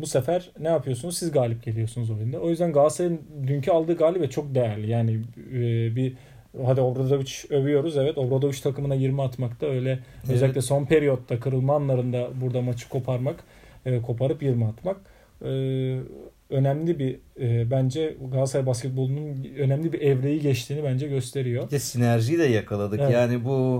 bu 0.00 0.06
sefer 0.06 0.50
ne 0.60 0.68
yapıyorsunuz? 0.68 1.18
Siz 1.18 1.32
galip 1.32 1.62
geliyorsunuz 1.62 2.10
oyunda. 2.10 2.38
O 2.38 2.50
yüzden 2.50 2.72
Galatasaray'ın 2.72 3.20
dünkü 3.46 3.70
aldığı 3.70 3.96
galibiyet 3.96 4.32
çok 4.32 4.54
değerli. 4.54 4.90
Yani 4.90 5.20
e, 5.52 5.96
bir 5.96 6.12
hadi 6.64 6.80
Obradovic 6.80 7.32
övüyoruz. 7.50 7.96
Evet 7.96 8.18
Obradovic 8.18 8.60
takımına 8.62 8.94
20 8.94 9.22
atmak 9.22 9.60
da 9.60 9.66
öyle 9.66 9.90
evet. 9.90 10.30
özellikle 10.30 10.60
son 10.60 10.84
periyotta 10.84 11.40
kırılma 11.40 11.74
anlarında 11.74 12.28
burada 12.40 12.62
maçı 12.62 12.88
koparmak, 12.88 13.44
e, 13.86 14.02
koparıp 14.02 14.42
20 14.42 14.64
atmak 14.64 14.96
e, 15.42 15.50
önemli 16.50 16.98
bir 16.98 17.20
e, 17.40 17.70
bence 17.70 18.16
Galatasaray 18.32 18.66
basketbolunun 18.66 19.44
önemli 19.58 19.92
bir 19.92 20.00
evreyi 20.00 20.40
geçtiğini 20.40 20.84
bence 20.84 21.08
gösteriyor. 21.08 21.72
Ya 21.72 21.80
sinerjiyi 21.80 22.38
de 22.38 22.44
yakaladık. 22.44 23.00
Evet. 23.00 23.12
Yani 23.12 23.44
bu 23.44 23.78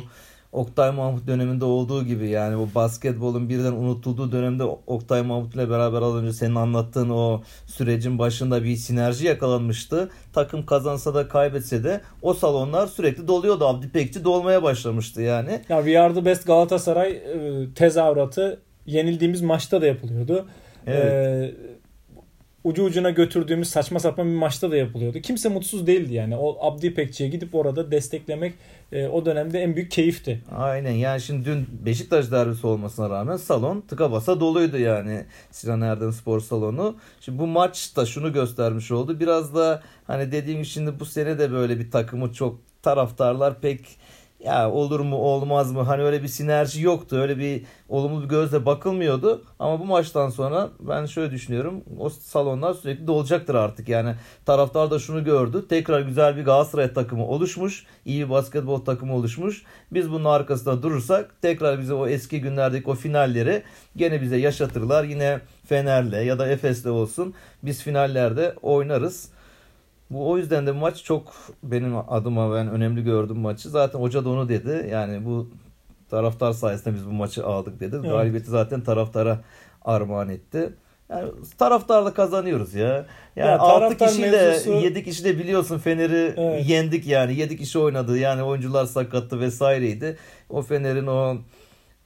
Oktay 0.55 0.91
Mahmut 0.91 1.27
döneminde 1.27 1.65
olduğu 1.65 2.05
gibi 2.05 2.29
yani 2.29 2.59
bu 2.59 2.69
basketbolun 2.75 3.49
birden 3.49 3.73
unutulduğu 3.73 4.33
dönemde 4.33 4.63
Oktay 4.65 5.23
Mahmut 5.23 5.55
ile 5.55 5.71
beraber 5.71 6.03
az 6.03 6.15
önce 6.15 6.33
senin 6.33 6.55
anlattığın 6.55 7.11
o 7.11 7.43
sürecin 7.67 8.19
başında 8.19 8.65
bir 8.65 8.77
sinerji 8.77 9.27
yakalanmıştı. 9.27 10.11
Takım 10.33 10.67
kazansa 10.67 11.15
da 11.15 11.29
kaybetse 11.29 11.85
de 11.85 12.01
o 12.23 12.35
salonlar 12.35 12.87
sürekli 12.87 13.29
doluyordu. 13.29 13.67
Abdi 13.67 13.89
Pekçi 13.89 14.25
dolmaya 14.25 14.63
başlamıştı 14.63 15.23
yani. 15.23 15.61
Ya 15.69 15.77
We 15.77 16.01
Are 16.01 16.15
The 16.15 16.25
Best 16.25 16.47
Galatasaray 16.47 17.11
e, 17.11 17.67
tezahüratı 17.75 18.61
yenildiğimiz 18.87 19.43
maçta 19.43 19.83
da 19.83 19.87
yapılıyordu. 19.87 20.47
Evet. 20.87 21.13
Ee, 21.13 21.55
ucu 22.65 22.85
ucuna 22.85 23.11
götürdüğümüz 23.11 23.69
saçma 23.69 24.01
sapan 24.01 24.27
bir 24.27 24.37
maçta 24.37 24.71
da 24.71 24.77
yapılıyordu. 24.77 25.19
Kimse 25.19 25.49
mutsuz 25.49 25.87
değildi 25.87 26.15
yani. 26.15 26.37
O 26.37 26.67
Abdi 26.67 26.95
Pekçi'ye 26.95 27.29
gidip 27.29 27.55
orada 27.55 27.91
desteklemek 27.91 28.55
e, 28.93 29.07
o 29.07 29.27
dönemde 29.27 29.63
en 29.63 29.77
büyük 29.77 29.91
keyifti. 29.91 30.41
Aynen 30.57 30.93
yani 30.93 31.21
şimdi 31.21 31.45
dün 31.45 31.67
Beşiktaş 31.87 32.31
derbisi 32.31 32.67
olmasına 32.67 33.11
rağmen 33.11 33.37
salon 33.37 33.81
tıka 33.81 34.13
basa 34.13 34.41
doluydu 34.41 34.79
yani 34.79 35.25
Sinan 35.51 35.81
Erdem 35.81 36.13
Spor 36.13 36.41
Salonu. 36.41 36.97
Şimdi 37.21 37.39
bu 37.39 37.47
maç 37.47 37.97
da 37.97 38.07
şunu 38.07 38.33
göstermiş 38.33 38.91
oldu. 38.91 39.21
Biraz 39.21 39.55
da 39.55 39.83
hani 40.07 40.33
dediğim 40.33 40.65
şimdi 40.65 41.01
bu 41.01 41.05
sene 41.05 41.39
de 41.39 41.53
böyle 41.53 41.79
bir 41.79 41.91
takımı 41.91 42.33
çok 42.33 42.61
taraftarlar 42.83 43.61
pek 43.61 43.81
ya 44.45 44.71
olur 44.71 45.01
mu 45.01 45.17
olmaz 45.17 45.73
mı? 45.73 45.81
Hani 45.83 46.03
öyle 46.03 46.23
bir 46.23 46.29
sinerji 46.29 46.83
yoktu. 46.83 47.17
Öyle 47.17 47.39
bir 47.39 47.63
olumlu 47.89 48.23
bir 48.23 48.29
gözle 48.29 48.67
bakılmıyordu. 48.67 49.45
Ama 49.59 49.81
bu 49.81 49.85
maçtan 49.85 50.31
sonra 50.31 50.69
ben 50.81 51.07
şöyle 51.07 51.31
düşünüyorum. 51.31 51.85
O 51.99 52.11
salonlar 52.11 52.75
sürekli 52.75 53.07
dolacaktır 53.07 53.55
artık. 53.55 53.89
Yani 53.89 54.15
taraftar 54.47 54.91
da 54.91 54.99
şunu 54.99 55.25
gördü. 55.25 55.65
Tekrar 55.69 56.01
güzel 56.01 56.37
bir 56.37 56.45
Galatasaray 56.45 56.93
takımı 56.93 57.27
oluşmuş. 57.27 57.87
İyi 58.05 58.25
bir 58.25 58.31
basketbol 58.31 58.79
takımı 58.79 59.15
oluşmuş. 59.15 59.63
Biz 59.93 60.11
bunun 60.11 60.25
arkasında 60.25 60.83
durursak 60.83 61.43
tekrar 61.43 61.81
bize 61.81 61.95
o 61.95 62.07
eski 62.07 62.41
günlerdeki 62.41 62.91
o 62.91 62.95
finalleri 62.95 63.63
gene 63.97 64.23
bize 64.23 64.37
yaşatırlar. 64.37 65.05
Yine 65.05 65.41
Fener'le 65.69 66.25
ya 66.25 66.39
da 66.39 66.49
Efes'le 66.49 66.87
olsun. 66.87 67.35
Biz 67.63 67.83
finallerde 67.83 68.55
oynarız 68.63 69.34
bu 70.15 70.31
o 70.31 70.39
yüzden 70.39 70.67
de 70.67 70.73
maç 70.73 71.05
çok 71.05 71.33
benim 71.63 71.97
adıma 71.97 72.55
ben 72.55 72.69
önemli 72.69 73.05
gördüm 73.05 73.39
maçı. 73.39 73.69
Zaten 73.69 73.99
hoca 73.99 74.25
da 74.25 74.29
onu 74.29 74.49
dedi. 74.49 74.89
Yani 74.93 75.25
bu 75.25 75.51
taraftar 76.11 76.53
sayesinde 76.53 76.95
biz 76.95 77.07
bu 77.07 77.13
maçı 77.13 77.47
aldık 77.47 77.81
dedi. 77.81 77.97
Evet. 77.97 78.11
Galibiyeti 78.11 78.51
zaten 78.51 78.81
taraftara 78.81 79.41
armağan 79.85 80.29
etti. 80.29 80.73
Yani 81.09 81.31
taraftarla 81.59 82.15
kazanıyoruz 82.15 82.75
ya. 82.75 83.07
Yani 83.37 83.49
ya 83.49 83.59
6 83.59 83.97
kişiyle 83.97 84.31
mevzusu... 84.31 84.73
7 84.73 85.05
kişi 85.05 85.25
de 85.25 85.39
biliyorsun 85.39 85.79
Fener'i 85.79 86.35
evet. 86.37 86.69
yendik 86.69 87.07
yani. 87.07 87.35
7 87.35 87.57
kişi 87.57 87.79
oynadı. 87.79 88.19
Yani 88.19 88.43
oyuncular 88.43 88.87
sakattı 88.87 89.41
vesaireydi. 89.41 90.17
O 90.51 90.63
Fener'in 90.63 91.07
o 91.07 91.37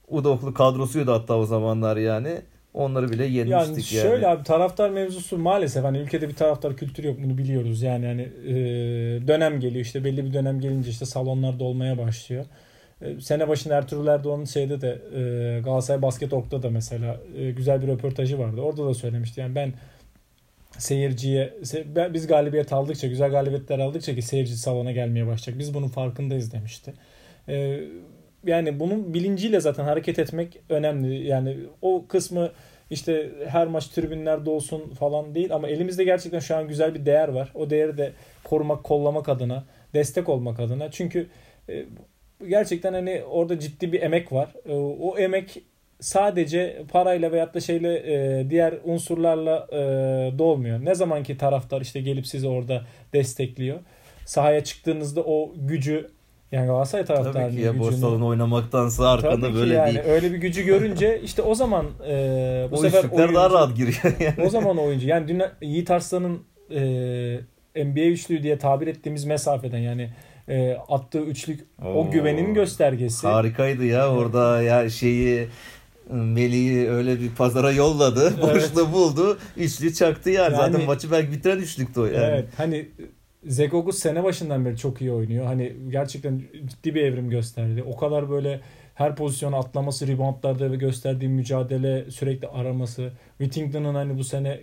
Udoklu 0.07 0.53
kadrosuydu 0.53 1.11
hatta 1.13 1.37
o 1.37 1.45
zamanlar 1.45 1.97
yani. 1.97 2.41
Onları 2.79 3.11
bile 3.11 3.25
yenmiştik 3.25 3.93
yani. 3.93 4.03
Şöyle 4.03 4.27
abi 4.27 4.43
taraftar 4.43 4.89
mevzusu 4.89 5.37
maalesef 5.37 5.83
hani 5.83 5.97
ülkede 5.97 6.29
bir 6.29 6.35
taraftar 6.35 6.75
kültürü 6.77 7.07
yok 7.07 7.17
bunu 7.23 7.37
biliyoruz. 7.37 7.81
Yani 7.81 8.05
hani 8.05 8.21
e, 8.21 8.53
dönem 9.27 9.59
geliyor 9.59 9.85
işte 9.85 10.03
belli 10.03 10.25
bir 10.25 10.33
dönem 10.33 10.59
gelince 10.61 10.89
işte 10.89 11.05
salonlar 11.05 11.59
dolmaya 11.59 11.97
başlıyor. 11.97 12.45
E, 13.01 13.21
sene 13.21 13.47
başında 13.47 13.75
Ertuğrul 13.75 14.07
Erdoğan'ın 14.07 14.45
şeyde 14.45 14.81
de 14.81 15.01
e, 15.15 15.61
Galatasaray 15.61 16.01
Basket.org'da 16.01 16.63
da 16.63 16.69
mesela 16.69 17.17
e, 17.37 17.51
güzel 17.51 17.81
bir 17.81 17.87
röportajı 17.87 18.39
vardı. 18.39 18.61
Orada 18.61 18.85
da 18.85 18.93
söylemişti. 18.93 19.41
Yani 19.41 19.55
ben 19.55 19.73
seyirciye 20.77 21.53
biz 22.13 22.27
galibiyet 22.27 22.73
aldıkça 22.73 23.07
güzel 23.07 23.31
galibiyetler 23.31 23.79
aldıkça 23.79 24.15
ki 24.15 24.21
seyirci 24.21 24.57
salona 24.57 24.91
gelmeye 24.91 25.27
başlayacak. 25.27 25.59
Biz 25.59 25.73
bunun 25.73 25.87
farkındayız 25.87 26.53
demişti. 26.53 26.93
E, 27.47 27.79
yani 28.45 28.79
bunun 28.79 29.13
bilinciyle 29.13 29.59
zaten 29.59 29.83
hareket 29.83 30.19
etmek 30.19 30.59
önemli. 30.69 31.27
Yani 31.27 31.57
o 31.81 32.05
kısmı 32.07 32.51
işte 32.89 33.29
her 33.47 33.67
maç 33.67 33.87
tribünlerde 33.87 34.49
olsun 34.49 34.89
falan 34.89 35.35
değil 35.35 35.53
ama 35.53 35.67
elimizde 35.67 36.03
gerçekten 36.03 36.39
şu 36.39 36.55
an 36.55 36.67
güzel 36.67 36.95
bir 36.95 37.05
değer 37.05 37.27
var. 37.27 37.51
O 37.55 37.69
değeri 37.69 37.97
de 37.97 38.11
korumak, 38.43 38.83
kollamak 38.83 39.29
adına, 39.29 39.63
destek 39.93 40.29
olmak 40.29 40.59
adına. 40.59 40.91
Çünkü 40.91 41.27
e, 41.69 41.85
gerçekten 42.47 42.93
hani 42.93 43.23
orada 43.29 43.59
ciddi 43.59 43.91
bir 43.91 44.01
emek 44.01 44.31
var. 44.31 44.49
E, 44.65 44.73
o 44.75 45.17
emek 45.17 45.61
sadece 45.99 46.83
parayla 46.91 47.31
veyahut 47.31 47.53
da 47.53 47.59
şeyle 47.59 47.95
e, 47.95 48.49
diğer 48.49 48.73
unsurlarla 48.83 49.67
dolmuyor. 50.37 50.85
Ne 50.85 50.95
zaman 50.95 51.23
ki 51.23 51.37
taraftar 51.37 51.81
işte 51.81 52.01
gelip 52.01 52.27
sizi 52.27 52.47
orada 52.47 52.85
destekliyor. 53.13 53.79
Sahaya 54.25 54.63
çıktığınızda 54.63 55.23
o 55.23 55.53
gücü 55.55 56.09
yani 56.51 56.67
Galatasaray 56.67 57.05
taraftarının 57.05 57.49
Tabii 57.49 57.55
ki 57.55 57.61
ya 57.61 57.79
boş 57.79 57.95
salon 57.95 58.21
oynamaktansa 58.21 59.09
arkanda 59.09 59.47
Tabii 59.47 59.57
böyle 59.57 59.73
yani. 59.73 59.93
bir... 59.93 60.03
Öyle 60.03 60.31
bir 60.33 60.37
gücü 60.37 60.63
görünce 60.63 61.21
işte 61.23 61.41
o 61.41 61.55
zaman 61.55 61.85
e, 62.07 62.67
bu 62.71 62.75
o 62.75 62.77
sefer 62.77 63.03
oyuncu, 63.03 63.35
daha 63.35 63.49
rahat 63.49 63.75
giriyor 63.75 64.15
yani. 64.19 64.47
O 64.47 64.49
zaman 64.49 64.77
oyuncu. 64.77 65.07
Yani 65.07 65.27
dün 65.27 65.41
Yiğit 65.61 65.91
Arslan'ın 65.91 66.39
e, 66.71 67.85
NBA 67.85 68.05
üçlüğü 68.05 68.43
diye 68.43 68.57
tabir 68.57 68.87
ettiğimiz 68.87 69.25
mesafeden 69.25 69.77
yani 69.77 70.09
e, 70.47 70.77
attığı 70.89 71.21
üçlük 71.21 71.65
Oo, 71.85 71.87
o 71.87 72.11
güvenin 72.11 72.53
göstergesi. 72.53 73.27
Harikaydı 73.27 73.85
ya 73.85 74.11
orada 74.11 74.61
ya 74.61 74.89
şeyi 74.89 75.47
Melih'i 76.09 76.89
öyle 76.89 77.19
bir 77.19 77.29
pazara 77.29 77.71
yolladı. 77.71 78.33
Evet. 78.33 78.55
Boşluğu 78.55 78.93
buldu. 78.93 79.37
Üçlü 79.57 79.93
çaktı 79.93 80.29
yani. 80.29 80.53
yani. 80.53 80.71
Zaten 80.71 80.85
maçı 80.85 81.11
belki 81.11 81.31
bitiren 81.31 81.57
üçlüktü 81.57 81.99
o 81.99 82.05
yani. 82.05 82.25
Evet. 82.25 82.45
Hani 82.57 82.89
Zegogus 83.43 83.99
sene 83.99 84.23
başından 84.23 84.65
beri 84.65 84.77
çok 84.77 85.01
iyi 85.01 85.11
oynuyor. 85.11 85.45
Hani 85.45 85.75
gerçekten 85.89 86.41
ciddi 86.65 86.95
bir 86.95 87.03
evrim 87.03 87.29
gösterdi. 87.29 87.83
O 87.83 87.97
kadar 87.97 88.29
böyle 88.29 88.61
her 88.95 89.15
pozisyonu 89.15 89.55
atlaması, 89.55 90.07
reboundlarda 90.07 90.71
ve 90.71 90.75
gösterdiği 90.75 91.27
mücadele, 91.27 92.11
sürekli 92.11 92.47
araması. 92.47 93.11
Whittington'ın 93.37 93.95
hani 93.95 94.17
bu 94.17 94.23
sene 94.23 94.59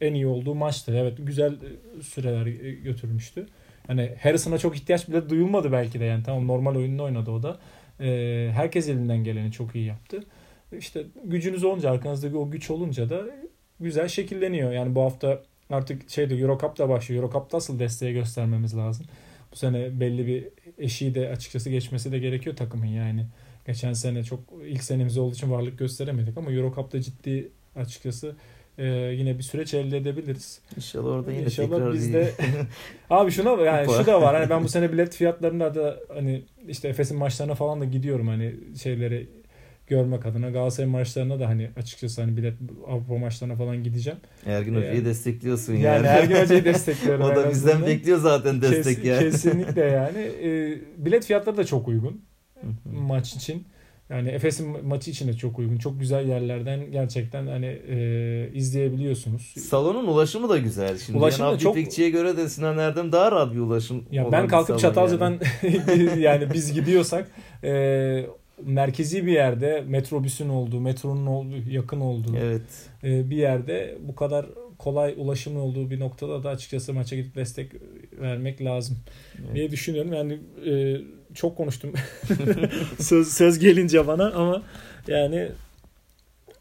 en 0.00 0.14
iyi 0.14 0.26
olduğu 0.26 0.54
maçtı. 0.54 0.96
Evet 0.96 1.18
güzel 1.18 1.56
süreler 2.02 2.46
götürmüştü. 2.82 3.46
Hani 3.86 4.14
Harrison'a 4.22 4.58
çok 4.58 4.76
ihtiyaç 4.76 5.08
bile 5.08 5.30
duyulmadı 5.30 5.72
belki 5.72 6.00
de 6.00 6.04
yani. 6.04 6.22
Tamam 6.22 6.46
normal 6.46 6.76
oyununu 6.76 7.02
oynadı 7.02 7.30
o 7.30 7.42
da. 7.42 7.58
Ee, 8.00 8.50
herkes 8.54 8.88
elinden 8.88 9.24
geleni 9.24 9.52
çok 9.52 9.74
iyi 9.74 9.86
yaptı. 9.86 10.24
İşte 10.78 11.04
gücünüz 11.24 11.64
olunca 11.64 11.90
arkanızdaki 11.90 12.36
o 12.36 12.50
güç 12.50 12.70
olunca 12.70 13.10
da 13.10 13.24
güzel 13.80 14.08
şekilleniyor. 14.08 14.72
Yani 14.72 14.94
bu 14.94 15.02
hafta 15.02 15.42
artık 15.70 16.10
şeyde 16.10 16.34
Euro 16.34 16.58
Cup 16.58 16.78
da 16.78 16.88
başlıyor. 16.88 17.22
Euro 17.22 17.32
Cup'ta 17.32 17.56
asıl 17.56 17.78
desteği 17.78 18.12
göstermemiz 18.12 18.76
lazım. 18.76 19.06
Bu 19.52 19.56
sene 19.56 20.00
belli 20.00 20.26
bir 20.26 20.48
eşiği 20.78 21.14
de 21.14 21.28
açıkçası 21.28 21.70
geçmesi 21.70 22.12
de 22.12 22.18
gerekiyor 22.18 22.56
takımın 22.56 22.86
yani. 22.86 23.26
Geçen 23.66 23.92
sene 23.92 24.24
çok 24.24 24.40
ilk 24.66 24.84
senemiz 24.84 25.18
olduğu 25.18 25.34
için 25.34 25.50
varlık 25.50 25.78
gösteremedik 25.78 26.38
ama 26.38 26.52
Euro 26.52 26.74
Cup'ta 26.74 27.00
ciddi 27.00 27.48
açıkçası 27.76 28.36
e, 28.78 28.86
yine 28.88 29.38
bir 29.38 29.42
süreç 29.42 29.74
elde 29.74 29.96
edebiliriz. 29.96 30.60
İnşallah 30.76 31.10
orada 31.10 31.32
yine 31.32 31.42
İnşallah 31.42 31.70
tekrar 31.70 31.92
biz 31.92 32.12
de 32.12 32.30
abi 33.10 33.30
şuna 33.30 33.50
yani 33.50 33.86
şu 33.86 34.06
da 34.06 34.22
var. 34.22 34.36
Hani 34.36 34.50
ben 34.50 34.64
bu 34.64 34.68
sene 34.68 34.92
bilet 34.92 35.14
fiyatlarında 35.14 35.74
da 35.74 36.00
hani 36.14 36.42
işte 36.68 36.88
Efes'in 36.88 37.18
maçlarına 37.18 37.54
falan 37.54 37.80
da 37.80 37.84
gidiyorum 37.84 38.28
hani 38.28 38.54
şeyleri 38.82 39.28
görmek 39.90 40.26
adına 40.26 40.50
Galatasaray 40.50 40.90
maçlarına 40.90 41.40
da 41.40 41.48
hani 41.48 41.70
açıkçası 41.76 42.20
hani 42.20 42.36
bilet 42.36 42.54
Avrupa 42.86 43.18
maçlarına 43.18 43.56
falan 43.56 43.84
gideceğim. 43.84 44.18
Ergin 44.46 44.74
Hoca'yı 44.74 44.94
yani, 44.94 45.04
destekliyorsun 45.04 45.72
yani. 45.72 45.84
Yani 45.84 46.06
Ergin 46.06 46.36
Hoca'yı 46.36 46.64
destekliyorum. 46.74 47.24
o 47.24 47.36
da 47.36 47.50
bizden 47.50 47.86
bekliyor 47.86 48.18
zaten 48.18 48.62
destek 48.62 48.96
Kes, 48.96 49.04
yani. 49.04 49.20
Kesinlikle 49.20 49.80
yani. 49.84 50.18
E, 50.18 50.78
bilet 51.04 51.26
fiyatları 51.26 51.56
da 51.56 51.64
çok 51.64 51.88
uygun 51.88 52.20
maç 52.84 53.34
için. 53.34 53.66
Yani 54.10 54.28
Efes'in 54.28 54.86
maçı 54.86 55.10
için 55.10 55.28
de 55.28 55.32
çok 55.32 55.58
uygun. 55.58 55.76
Çok 55.76 56.00
güzel 56.00 56.28
yerlerden 56.28 56.90
gerçekten 56.90 57.46
hani 57.46 57.66
e, 57.66 58.50
izleyebiliyorsunuz. 58.54 59.54
Salonun 59.58 60.06
ulaşımı 60.06 60.48
da 60.48 60.58
güzel. 60.58 60.98
Şimdi 60.98 61.18
ulaşım 61.18 61.44
yani 61.44 61.54
da 61.54 61.58
çok... 61.58 61.76
İpekçi'ye 61.78 62.10
göre 62.10 62.36
de 62.36 62.48
Sinan 62.48 62.78
Erdem 62.78 63.12
daha 63.12 63.32
rahat 63.32 63.54
bir 63.54 63.58
ulaşım 63.58 64.04
ya 64.10 64.32
Ben 64.32 64.48
kalkıp 64.48 64.78
Çatalca'dan 64.78 65.40
yani. 65.62 66.20
yani 66.20 66.52
biz 66.52 66.72
gidiyorsak 66.72 67.30
e, 67.64 68.26
merkezi 68.64 69.26
bir 69.26 69.32
yerde 69.32 69.84
metrobüsün 69.86 70.48
olduğu, 70.48 70.80
metronun 70.80 71.26
olduğu, 71.26 71.70
yakın 71.70 72.00
olduğu 72.00 72.36
evet. 72.36 72.62
E, 73.04 73.30
bir 73.30 73.36
yerde 73.36 73.98
bu 74.00 74.14
kadar 74.14 74.46
kolay 74.78 75.14
ulaşımın 75.16 75.60
olduğu 75.60 75.90
bir 75.90 76.00
noktada 76.00 76.42
da 76.42 76.50
açıkçası 76.50 76.94
maça 76.94 77.16
gidip 77.16 77.34
destek 77.34 77.72
vermek 78.20 78.64
lazım 78.64 78.98
evet. 79.44 79.54
diye 79.54 79.70
düşünüyorum. 79.70 80.12
Yani 80.12 80.38
e, 80.66 81.00
çok 81.34 81.56
konuştum 81.56 81.92
söz, 82.98 83.28
söz 83.28 83.58
gelince 83.58 84.06
bana 84.06 84.30
ama 84.30 84.62
yani 85.08 85.48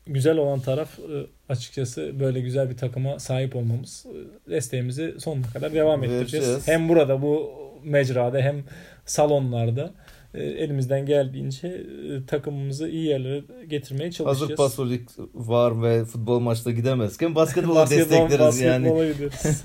güzel 0.08 0.38
olan 0.38 0.60
taraf 0.60 1.00
e, 1.00 1.26
açıkçası 1.50 2.20
böyle 2.20 2.40
güzel 2.42 2.70
bir 2.70 2.78
takıma 2.78 3.20
sahip 3.20 3.56
olmamız. 3.56 4.06
Desteğimizi 4.50 5.16
sonuna 5.20 5.48
kadar 5.54 5.74
devam 5.74 6.04
ettireceğiz. 6.04 6.68
Hem 6.68 6.90
burada 6.90 7.22
bu 7.22 7.52
mecrada 7.84 8.40
hem 8.40 8.64
salonlarda. 9.06 9.94
E, 10.34 10.44
elimizden 10.44 11.06
geldiğince 11.06 11.68
e, 11.68 12.26
takımımızı 12.26 12.90
iyi 12.90 13.06
yerlere 13.06 13.44
getirmeye 13.68 14.12
çalışacağız. 14.12 14.42
Hazır 14.42 14.56
pasolik 14.56 15.10
var 15.34 15.84
ve 15.84 16.06
futbol 16.06 16.40
maçta 16.40 16.72
gidemezken 16.72 17.36
basketbola 17.36 17.82
destekleriz 17.90 18.40
basketbol, 18.40 18.72
yani. 18.72 18.86
Basketbola 18.86 19.12
gideriz. 19.12 19.64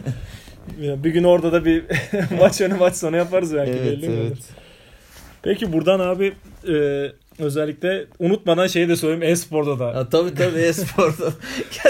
bir 1.04 1.10
gün 1.10 1.24
orada 1.24 1.52
da 1.52 1.64
bir 1.64 1.84
maç 2.38 2.60
önü 2.60 2.74
maç 2.74 2.96
sonu 2.96 3.16
yaparız 3.16 3.54
belki 3.54 3.72
evet, 3.72 4.02
belli 4.02 4.06
evet. 4.06 4.38
Peki 5.42 5.72
buradan 5.72 6.00
abi 6.00 6.32
e, 6.68 6.74
Özellikle 7.38 8.06
unutmadan 8.18 8.66
şeyi 8.66 8.88
de 8.88 8.96
söyleyeyim 8.96 9.32
e-sporda 9.32 9.78
da. 9.78 9.84
Ya, 9.84 10.08
tabii 10.08 10.34
tabii 10.34 10.58
e-sporda. 10.58 11.32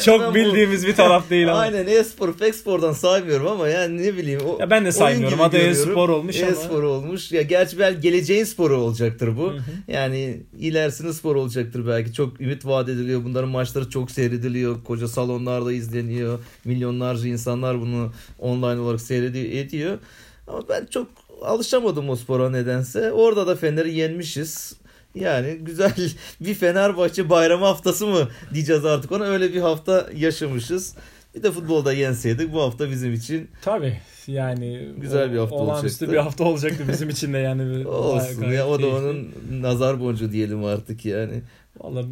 Çok 0.04 0.34
bildiğimiz 0.34 0.84
bu... 0.84 0.88
bir 0.88 0.94
taraf 0.94 1.30
değil 1.30 1.50
ama. 1.50 1.60
Aynen 1.60 1.86
e-spor, 1.86 2.32
Fexpor'dan 2.32 2.92
saymıyorum 2.92 3.46
ama 3.46 3.68
yani 3.68 4.02
ne 4.02 4.16
bileyim. 4.16 4.40
O, 4.40 4.58
ya 4.60 4.70
ben 4.70 4.84
de 4.84 4.92
saymıyorum. 4.92 5.40
Adı 5.40 5.56
e-spor 5.56 6.08
olmuş 6.08 6.40
e 6.40 6.46
ama. 6.46 6.52
E-spor 6.52 6.82
olmuş. 6.82 7.32
Ya 7.32 7.42
gerçi 7.42 7.78
belki 7.78 8.00
geleceğin 8.00 8.44
sporu 8.44 8.76
olacaktır 8.76 9.36
bu. 9.36 9.52
Hı 9.52 9.56
hı. 9.56 9.62
Yani 9.88 10.40
ilerisinin 10.58 11.12
spor 11.12 11.36
olacaktır 11.36 11.86
belki. 11.86 12.12
Çok 12.12 12.40
ümit 12.40 12.66
vaat 12.66 12.88
ediliyor. 12.88 13.24
Bunların 13.24 13.50
maçları 13.50 13.90
çok 13.90 14.10
seyrediliyor. 14.10 14.84
Koca 14.84 15.08
salonlarda 15.08 15.72
izleniyor. 15.72 16.38
Milyonlarca 16.64 17.28
insanlar 17.28 17.80
bunu 17.80 18.12
online 18.38 18.80
olarak 18.80 19.00
seyrediyor. 19.00 19.98
Ama 20.46 20.68
ben 20.68 20.86
çok 20.86 21.08
alışamadım 21.42 22.08
o 22.08 22.16
spora 22.16 22.50
nedense. 22.50 23.12
Orada 23.12 23.46
da 23.46 23.56
Fener'i 23.56 23.94
yenmişiz. 23.94 24.76
Yani 25.14 25.58
güzel 25.60 25.92
bir 26.40 26.54
Fenerbahçe 26.54 27.30
bayramı 27.30 27.64
haftası 27.64 28.06
mı 28.06 28.28
diyeceğiz 28.54 28.84
artık 28.84 29.12
ona 29.12 29.24
öyle 29.24 29.54
bir 29.54 29.60
hafta 29.60 30.10
yaşamışız. 30.16 30.96
Bir 31.34 31.42
de 31.42 31.52
futbolda 31.52 31.92
yenseydik 31.92 32.52
bu 32.52 32.62
hafta 32.62 32.90
bizim 32.90 33.12
için. 33.12 33.50
Tabii 33.62 34.00
yani 34.26 34.88
güzel 34.98 35.32
bir 35.32 35.38
hafta 35.38 35.56
olacaktı. 35.56 36.12
bir 36.12 36.16
hafta 36.16 36.44
olacaktı 36.44 36.84
bizim 36.88 37.08
için 37.08 37.32
de 37.32 37.38
yani. 37.38 37.86
Olsun 37.88 38.44
ya 38.50 38.68
o 38.68 38.82
da 38.82 38.86
onun 38.86 39.34
nazar 39.50 40.00
boncuğu 40.00 40.32
diyelim 40.32 40.64
artık 40.64 41.04
yani. 41.04 41.42
Valla 41.80 42.04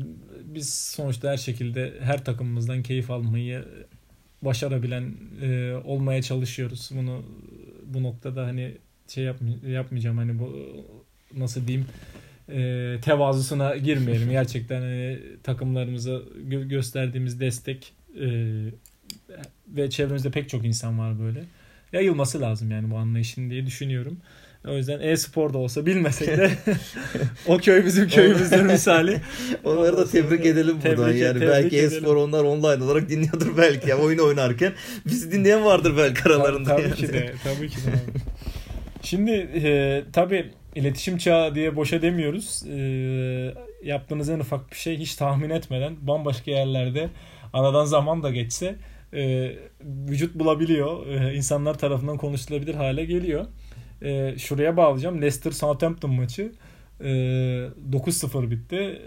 biz 0.44 0.74
sonuçta 0.74 1.30
her 1.30 1.36
şekilde 1.36 1.94
her 2.00 2.24
takımımızdan 2.24 2.82
keyif 2.82 3.10
almayı 3.10 3.64
başarabilen 4.42 5.14
e, 5.42 5.74
olmaya 5.84 6.22
çalışıyoruz. 6.22 6.90
Bunu 6.94 7.22
bu 7.86 8.02
noktada 8.02 8.44
hani 8.46 8.74
şey 9.08 9.24
yapmay- 9.24 9.70
yapmayacağım 9.70 10.18
hani 10.18 10.38
bu 10.38 10.56
nasıl 11.36 11.66
diyeyim 11.66 11.86
e, 12.48 12.96
tevazusuna 13.02 13.76
girmeyelim. 13.76 14.30
Gerçekten 14.30 14.80
hani, 14.80 15.18
takımlarımıza 15.42 16.10
gö- 16.48 16.68
gösterdiğimiz 16.68 17.40
destek 17.40 17.92
e, 18.20 18.28
ve 19.68 19.90
çevremizde 19.90 20.30
pek 20.30 20.48
çok 20.48 20.64
insan 20.64 20.98
var 20.98 21.20
böyle. 21.20 21.44
Yayılması 21.92 22.40
lazım 22.40 22.70
yani 22.70 22.90
bu 22.90 22.96
anlayışın 22.96 23.50
diye 23.50 23.66
düşünüyorum. 23.66 24.16
O 24.68 24.76
yüzden 24.76 25.00
e-spor 25.00 25.52
da 25.52 25.58
olsa 25.58 25.86
bilmesek 25.86 26.28
de 26.28 26.50
o 27.46 27.58
köy 27.58 27.84
bizim 27.86 28.08
köyümüzdür 28.08 28.62
misali. 28.62 29.20
Onları 29.64 29.96
da 29.96 30.08
tebrik 30.08 30.46
edelim 30.46 30.76
buradan 30.84 31.06
tebrik, 31.06 31.22
yani. 31.22 31.38
Tebrik 31.38 31.48
belki 31.48 31.78
e-spor 31.78 32.16
onlar 32.16 32.44
online 32.44 32.84
olarak 32.84 33.08
dinliyordur 33.08 33.56
belki 33.56 33.90
ya 33.90 33.98
oyun 33.98 34.18
oynarken. 34.18 34.72
Bizi 35.06 35.32
dinleyen 35.32 35.64
vardır 35.64 35.94
belki 35.96 36.22
aralarında. 36.22 36.68
Tabii, 36.68 36.82
tabii 36.82 36.88
yani. 36.88 36.96
ki 36.96 37.12
de. 37.12 37.34
Tabii 37.44 37.68
ki 37.68 37.76
de. 37.76 37.90
Şimdi 39.02 39.30
e, 39.30 40.04
tabii 40.12 40.50
iletişim 40.74 41.18
çağı 41.18 41.54
diye 41.54 41.76
boşa 41.76 42.02
demiyoruz. 42.02 42.62
E, 42.66 43.54
yaptığınız 43.82 44.28
en 44.30 44.38
ufak 44.40 44.70
bir 44.70 44.76
şey 44.76 44.98
hiç 44.98 45.14
tahmin 45.14 45.50
etmeden 45.50 45.96
bambaşka 46.00 46.50
yerlerde 46.50 47.08
aradan 47.52 47.84
zaman 47.84 48.22
da 48.22 48.30
geçse 48.30 48.76
e, 49.14 49.52
vücut 49.80 50.34
bulabiliyor. 50.34 51.06
E, 51.06 51.34
insanlar 51.34 51.78
tarafından 51.78 52.16
konuşulabilir 52.16 52.74
hale 52.74 53.04
geliyor. 53.04 53.46
E, 54.02 54.38
şuraya 54.38 54.76
bağlayacağım. 54.76 55.22
Leicester 55.22 55.50
Southampton 55.50 56.10
maçı 56.10 56.52
e, 57.00 57.06
9-0 57.92 58.50
bitti. 58.50 59.02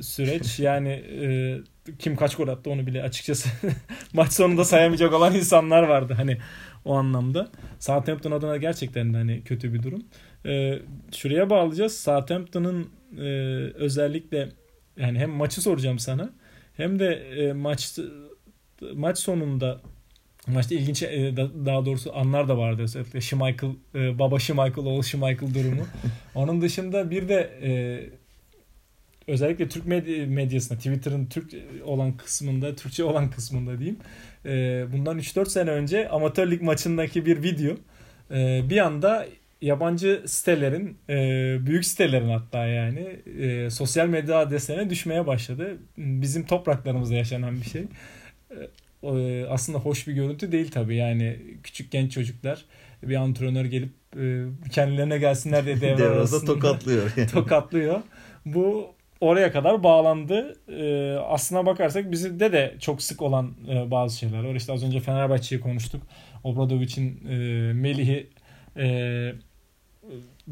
Süreç 0.00 0.58
yani 0.58 0.88
e, 0.88 1.58
kim 1.98 2.16
kaç 2.16 2.36
gol 2.36 2.48
attı 2.48 2.70
onu 2.70 2.86
bile 2.86 3.02
açıkçası 3.02 3.48
maç 4.12 4.32
sonunda 4.32 4.64
sayamayacak 4.64 5.12
olan 5.12 5.34
insanlar 5.34 5.82
vardı 5.82 6.14
hani 6.16 6.38
o 6.84 6.94
anlamda. 6.94 7.50
Southampton 7.78 8.30
adına 8.30 8.56
gerçekten 8.56 9.14
de 9.14 9.16
hani 9.16 9.42
kötü 9.44 9.74
bir 9.74 9.82
durum. 9.82 10.02
E, 10.46 10.78
şuraya 11.12 11.50
bağlayacağız. 11.50 11.98
Southampton'ın 12.00 12.88
e, 13.18 13.22
özellikle 13.74 14.48
yani 14.96 15.18
hem 15.18 15.30
maçı 15.30 15.62
soracağım 15.62 15.98
sana 15.98 16.30
hem 16.76 16.98
de 16.98 17.14
e, 17.14 17.52
maç 17.52 17.98
maç 18.94 19.18
sonunda 19.18 19.80
maçta 20.46 20.74
ilginç 20.74 21.02
e, 21.02 21.36
daha 21.66 21.86
doğrusu 21.86 22.16
anlar 22.16 22.48
da 22.48 22.58
vardı 22.58 22.82
özellikle 22.82 23.20
Schmeichel 23.20 23.70
e, 23.94 24.18
baba 24.18 24.38
Schmeichel 24.38 24.84
oğul 24.84 25.02
Schmeichel 25.02 25.54
durumu. 25.54 25.86
Onun 26.34 26.60
dışında 26.60 27.10
bir 27.10 27.28
de 27.28 27.50
e, 27.62 27.72
özellikle 29.32 29.68
Türk 29.68 29.86
medyasında 30.26 30.78
Twitter'ın 30.78 31.26
Türk 31.26 31.54
olan 31.84 32.16
kısmında 32.16 32.76
Türkçe 32.76 33.04
olan 33.04 33.30
kısmında 33.30 33.78
diyeyim. 33.78 33.98
Bundan 34.92 35.18
3-4 35.18 35.46
sene 35.46 35.70
önce 35.70 36.08
amatör 36.08 36.50
lig 36.50 36.62
maçındaki 36.62 37.26
bir 37.26 37.42
video 37.42 37.76
bir 38.70 38.78
anda 38.78 39.26
yabancı 39.62 40.22
sitelerin 40.26 40.98
büyük 41.66 41.84
sitelerin 41.84 42.28
hatta 42.28 42.66
yani 42.66 43.20
sosyal 43.70 44.06
medya 44.06 44.38
adreslerine 44.38 44.90
düşmeye 44.90 45.26
başladı. 45.26 45.78
Bizim 45.96 46.46
topraklarımızda 46.46 47.14
yaşanan 47.14 47.60
bir 47.60 47.66
şey 47.66 47.82
e, 49.02 49.46
aslında 49.48 49.78
hoş 49.78 50.08
bir 50.08 50.12
görüntü 50.12 50.52
değil 50.52 50.70
tabii. 50.70 50.96
Yani 50.96 51.36
küçük 51.62 51.90
genç 51.90 52.12
çocuklar 52.12 52.64
bir 53.02 53.16
antrenör 53.16 53.64
gelip 53.64 53.92
e, 54.16 54.44
kendilerine 54.72 55.18
gelsinler 55.18 55.64
diye 55.64 55.76
devre 55.80 56.06
arasında 56.06 56.54
tokatlıyor. 56.54 57.12
Yani. 57.16 57.28
tokatlıyor. 57.32 58.00
Bu 58.46 58.94
oraya 59.20 59.52
kadar 59.52 59.82
bağlandı. 59.82 60.56
E, 60.68 61.12
aslına 61.18 61.66
bakarsak 61.66 62.10
bizde 62.10 62.52
de 62.52 62.76
çok 62.80 63.02
sık 63.02 63.22
olan 63.22 63.54
bazı 63.90 64.18
şeyler 64.18 64.44
var. 64.44 64.54
İşte 64.54 64.72
az 64.72 64.84
önce 64.84 65.00
Fenerbahçe'yi 65.00 65.60
konuştuk. 65.60 66.02
Obradovic'in 66.44 67.26
Melih'i 67.76 68.30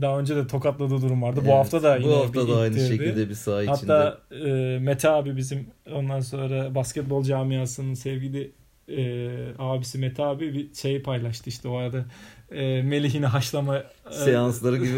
daha 0.01 0.19
önce 0.19 0.37
de 0.37 0.47
tokatladığı 0.47 1.03
durum 1.03 1.23
vardı. 1.23 1.41
Evet, 1.43 1.53
bu 1.53 1.55
hafta 1.55 1.83
da 1.83 1.97
yine 1.97 2.09
bu 2.09 2.17
hafta 2.17 2.47
bir 2.47 2.53
da 2.53 2.57
aynı 2.59 2.75
ittirdi. 2.75 2.89
şekilde 2.89 3.29
bir 3.29 3.35
saha 3.35 3.63
içinde. 3.63 3.93
Hatta 3.93 4.21
e, 4.37 4.79
Mete 4.79 5.09
abi 5.09 5.37
bizim 5.37 5.67
ondan 5.93 6.21
sonra 6.21 6.75
basketbol 6.75 7.25
camiasının 7.25 7.95
sevgili 7.95 8.53
e, 8.89 9.31
abisi 9.59 9.99
Mete 9.99 10.23
abi 10.25 10.55
bir 10.55 10.75
şey 10.75 11.03
paylaştı 11.03 11.51
işte 11.51 11.69
o 11.69 11.77
arada 11.77 12.05
e, 12.51 12.83
Melih 12.83 13.15
yine 13.15 13.27
haşlama 13.27 13.77
e, 13.77 13.85
seansları 14.11 14.77
gibi 14.77 14.95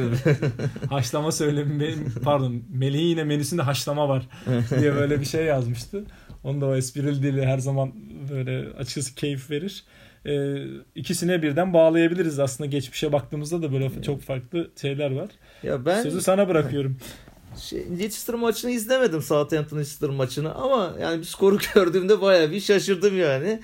haşlama 0.91 1.33
söylemi 1.33 1.95
pardon 2.25 2.63
Melih 2.69 3.01
yine 3.01 3.25
menüsünde 3.25 3.63
haşlama 3.63 4.09
var 4.09 4.29
diye 4.81 4.95
böyle 4.95 5.21
bir 5.21 5.25
şey 5.25 5.45
yazmıştı. 5.45 6.05
Onu 6.45 6.61
da 6.61 6.67
o 6.67 6.75
esprili 6.75 7.23
dili 7.23 7.47
her 7.47 7.59
zaman 7.59 7.93
böyle 8.31 8.69
açıkçası 8.79 9.15
keyif 9.15 9.51
verir 9.51 9.85
e, 10.27 10.65
ikisine 10.95 11.43
birden 11.43 11.75
bağlayabiliriz 11.75 12.39
aslında 12.39 12.71
geçmişe 12.71 13.13
baktığımızda 13.13 13.63
da 13.63 13.73
böyle 13.73 14.03
çok 14.03 14.23
farklı 14.23 14.71
şeyler 14.81 15.11
var. 15.11 15.29
Ya 15.63 15.85
ben 15.85 16.03
sözü 16.03 16.21
sana 16.21 16.49
bırakıyorum. 16.49 16.97
Şey, 17.59 17.85
Leicester 17.91 18.35
maçını 18.35 18.71
izlemedim 18.71 19.23
Southampton 19.23 19.77
Leicester 19.77 20.11
maçını 20.11 20.55
ama 20.55 20.97
yani 21.01 21.19
bir 21.19 21.25
skoru 21.25 21.59
gördüğümde 21.75 22.21
bayağı 22.21 22.51
bir 22.51 22.61
şaşırdım 22.61 23.19
yani. 23.19 23.61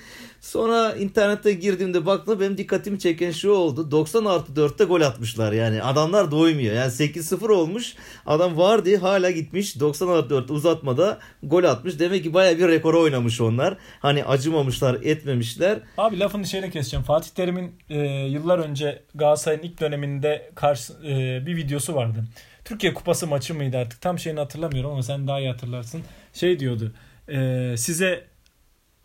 Sonra 0.47 0.94
internette 0.94 1.53
girdiğimde 1.53 2.07
baktım 2.07 2.40
benim 2.40 2.59
dikkatimi 2.59 2.99
çeken 2.99 3.30
şu 3.30 3.51
oldu. 3.51 3.90
90 3.90 4.24
artı 4.24 4.53
4'te 4.53 4.84
gol 4.84 5.01
atmışlar 5.01 5.53
yani. 5.53 5.82
Adamlar 5.82 6.30
doymuyor. 6.30 6.74
Yani 6.74 6.90
8-0 6.92 7.53
olmuş. 7.53 7.94
Adam 8.26 8.57
var 8.57 8.84
diye 8.84 8.97
hala 8.97 9.30
gitmiş 9.30 9.80
90 9.80 10.09
artı 10.09 10.30
4 10.30 10.51
uzatmada 10.51 11.18
gol 11.42 11.64
atmış. 11.64 11.99
Demek 11.99 12.22
ki 12.22 12.34
baya 12.34 12.59
bir 12.59 12.68
rekora 12.68 12.99
oynamış 12.99 13.40
onlar. 13.40 13.76
Hani 14.01 14.24
acımamışlar 14.24 14.94
etmemişler. 15.03 15.78
Abi 15.99 16.18
lafını 16.18 16.47
şeyle 16.47 16.70
keseceğim. 16.70 17.05
Fatih 17.05 17.30
Terim'in 17.30 17.74
e, 17.90 17.99
yıllar 18.26 18.59
önce 18.59 19.03
Galatasaray'ın 19.14 19.62
ilk 19.62 19.80
döneminde 19.80 20.51
karşı 20.55 20.92
e, 20.92 21.47
bir 21.47 21.57
videosu 21.57 21.94
vardı. 21.94 22.24
Türkiye 22.64 22.94
Kupası 22.94 23.26
maçı 23.26 23.55
mıydı 23.55 23.76
artık 23.76 24.01
tam 24.01 24.18
şeyini 24.18 24.40
hatırlamıyorum 24.40 24.90
ama 24.90 25.03
sen 25.03 25.28
daha 25.28 25.40
iyi 25.40 25.49
hatırlarsın. 25.49 26.03
Şey 26.32 26.59
diyordu. 26.59 26.92
E, 27.28 27.74
size 27.76 28.36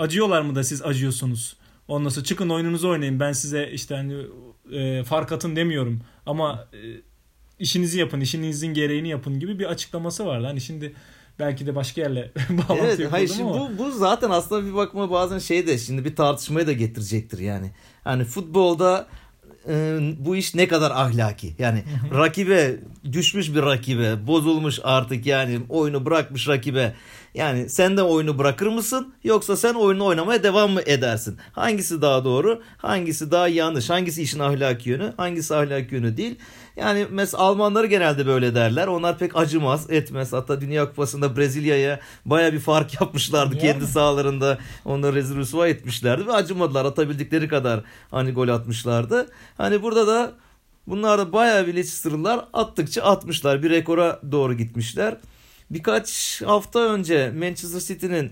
acıyorlar 0.02 0.42
mı 0.42 0.56
da 0.56 0.64
siz 0.64 0.82
acıyorsunuz? 0.82 1.56
Ondan 1.88 2.10
sonra 2.10 2.26
çıkın 2.26 2.50
oyununuzu 2.50 2.90
oynayın. 2.90 3.20
Ben 3.20 3.32
size 3.32 3.70
işte 3.72 3.96
hani 3.96 4.18
e, 4.72 5.04
fark 5.04 5.32
atın 5.32 5.56
demiyorum. 5.56 6.02
Ama 6.26 6.68
e, 6.74 6.80
işinizi 7.60 8.00
yapın, 8.00 8.22
işinizin 8.22 8.74
gereğini 8.74 9.10
yapın 9.10 9.40
gibi 9.40 9.60
bir 9.60 9.66
açıklaması 9.66 10.26
vardı. 10.26 10.46
Hani 10.46 10.62
şimdi 10.62 10.94
belki 11.40 11.66
de 11.66 11.76
başka 11.76 12.02
yerle 12.02 12.32
bağlantı 12.50 12.86
evet, 12.86 13.12
hayır, 13.12 13.28
şimdi 13.28 13.44
ama. 13.44 13.72
Bu, 13.78 13.78
bu 13.78 13.92
zaten 13.92 14.30
aslında 14.30 14.66
bir 14.68 14.74
bakma 14.74 15.12
bazen 15.12 15.40
şey 15.40 15.68
de 15.68 15.78
şimdi 15.78 16.06
bir 16.06 16.16
tartışmaya 16.16 16.68
da 16.68 16.74
getirecektir 16.74 17.40
yani. 17.40 17.72
Hani 18.04 18.24
futbolda 18.24 19.08
e, 19.68 20.00
bu 20.20 20.36
iş 20.36 20.56
ne 20.56 20.68
kadar 20.68 20.92
ahlaki. 20.92 21.56
Yani 21.60 21.84
rakibe 22.14 22.80
düşmüş 23.12 23.56
bir 23.56 23.62
rakibe 23.62 24.28
bozulmuş 24.28 24.80
artık 24.84 25.26
yani 25.26 25.60
oyunu 25.70 26.06
bırakmış 26.06 26.48
rakibe. 26.48 26.94
Yani 27.36 27.70
sen 27.70 27.98
de 27.98 28.04
oyunu 28.04 28.38
bırakır 28.38 28.68
mısın 28.68 29.14
yoksa 29.24 29.58
sen 29.58 29.74
oyunu 29.74 30.06
oynamaya 30.06 30.44
devam 30.44 30.72
mı 30.72 30.82
edersin? 30.86 31.38
Hangisi 31.54 32.02
daha 32.02 32.24
doğru? 32.26 32.62
Hangisi 32.78 33.32
daha 33.32 33.48
yanlış? 33.48 33.90
Hangisi 33.90 34.22
işin 34.22 34.40
ahlaki 34.40 34.90
yönü? 34.90 35.14
Hangisi 35.18 35.56
ahlaki 35.56 35.96
yönü 35.96 36.18
değil? 36.18 36.36
Yani 36.76 37.08
mesela 37.10 37.44
Almanları 37.44 37.88
genelde 37.88 38.26
böyle 38.28 38.56
derler. 38.56 38.88
Onlar 38.88 39.18
pek 39.18 39.36
acımaz, 39.36 39.92
etmez. 39.92 40.34
Hatta 40.34 40.62
Dünya 40.62 40.90
Kupası'nda 40.90 41.38
Brezilya'ya 41.38 42.00
baya 42.26 42.54
bir 42.54 42.60
fark 42.60 42.94
yapmışlardı 43.02 43.56
yani. 43.56 43.62
kendi 43.62 43.88
sahalarında. 43.88 44.58
Onları 44.86 45.16
rezil 45.16 45.36
rüsva 45.36 45.68
etmişlerdi 45.68 46.28
ve 46.28 46.34
acımadılar. 46.34 46.86
Atabildikleri 46.86 47.48
kadar 47.48 47.82
hani 48.12 48.32
gol 48.32 48.48
atmışlardı. 48.48 49.28
Hani 49.58 49.84
burada 49.84 50.08
da 50.08 50.32
bunlar 50.88 51.20
da 51.20 51.34
baya 51.34 51.68
bir 51.68 51.74
Leicester'lılar 51.76 52.46
attıkça 52.54 53.04
atmışlar. 53.04 53.64
Bir 53.64 53.70
rekora 53.70 54.20
doğru 54.32 54.54
gitmişler. 54.54 55.18
Birkaç 55.74 56.42
hafta 56.46 56.80
önce 56.80 57.32
Manchester 57.32 57.80
City'nin 57.80 58.32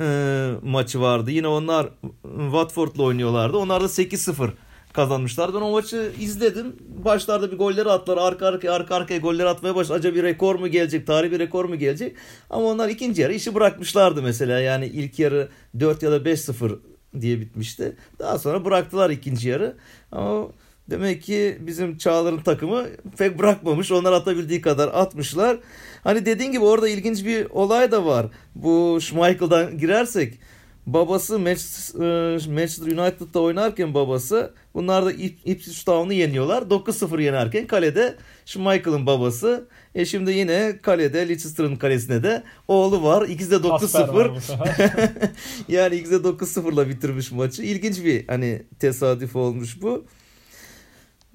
e, 0.00 0.50
maçı 0.62 1.00
vardı. 1.00 1.30
Yine 1.30 1.48
onlar 1.48 1.88
Watford'la 2.22 3.02
oynuyorlardı. 3.02 3.56
Onlar 3.56 3.80
da 3.82 3.86
8-0 3.86 4.50
kazanmışlar. 4.92 5.54
Ben 5.54 5.60
o 5.60 5.70
maçı 5.70 6.12
izledim. 6.20 6.76
Başlarda 7.04 7.52
bir 7.52 7.58
golleri 7.58 7.88
attılar. 7.88 8.16
Arka 8.16 8.46
arkaya 8.46 8.72
arka 8.72 8.94
arkaya 8.94 9.18
goller 9.18 9.46
atmaya 9.46 9.74
başladı. 9.74 9.98
Acaba 9.98 10.14
bir 10.16 10.22
rekor 10.22 10.54
mu 10.54 10.68
gelecek? 10.68 11.06
Tarihi 11.06 11.32
bir 11.32 11.38
rekor 11.38 11.64
mu 11.64 11.76
gelecek? 11.76 12.16
Ama 12.50 12.64
onlar 12.64 12.88
ikinci 12.88 13.22
yarı 13.22 13.34
işi 13.34 13.54
bırakmışlardı 13.54 14.22
mesela. 14.22 14.60
Yani 14.60 14.86
ilk 14.86 15.18
yarı 15.18 15.48
4 15.80 16.02
ya 16.02 16.12
da 16.12 16.16
5-0 16.16 16.78
diye 17.20 17.40
bitmişti. 17.40 17.96
Daha 18.18 18.38
sonra 18.38 18.64
bıraktılar 18.64 19.10
ikinci 19.10 19.48
yarı. 19.48 19.76
Ama 20.12 20.48
demek 20.90 21.22
ki 21.22 21.58
bizim 21.60 21.98
Çağlar'ın 21.98 22.38
takımı 22.38 22.86
pek 23.18 23.38
bırakmamış. 23.38 23.92
Onlar 23.92 24.12
atabildiği 24.12 24.60
kadar 24.60 24.88
atmışlar. 24.88 25.58
Hani 26.04 26.26
dediğin 26.26 26.52
gibi 26.52 26.64
orada 26.64 26.88
ilginç 26.88 27.24
bir 27.24 27.46
olay 27.50 27.90
da 27.90 28.06
var. 28.06 28.26
Bu 28.54 28.98
Schmeichel'dan 29.00 29.78
girersek 29.78 30.38
babası 30.86 31.34
e, 31.34 31.38
Manchester 31.38 32.86
United'da 32.86 33.40
oynarken 33.40 33.94
babası 33.94 34.54
bunlar 34.74 35.06
da 35.06 35.12
Ipswich 35.12 35.84
Town'u 35.84 36.12
yeniyorlar. 36.12 36.62
9-0 36.62 37.22
yenerken 37.22 37.66
kalede 37.66 38.16
Schmeichel'ın 38.46 39.06
babası. 39.06 39.68
E 39.94 40.04
şimdi 40.04 40.32
yine 40.32 40.78
kalede 40.82 41.28
Leicester'ın 41.28 41.76
kalesine 41.76 42.22
de 42.22 42.42
oğlu 42.68 43.02
var. 43.02 43.28
İkisi 43.28 43.50
de 43.50 43.54
9-0. 43.54 45.30
yani 45.68 45.96
ikisi 45.96 46.24
de 46.24 46.28
9-0'la 46.28 46.88
bitirmiş 46.88 47.32
maçı. 47.32 47.62
İlginç 47.62 48.04
bir 48.04 48.26
hani 48.26 48.62
tesadüf 48.78 49.36
olmuş 49.36 49.82
bu. 49.82 50.04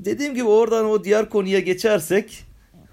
Dediğim 0.05 0.35
gibi 0.35 0.43
oradan 0.43 0.85
o 0.85 1.03
diğer 1.03 1.29
konuya 1.29 1.59
geçersek 1.59 2.43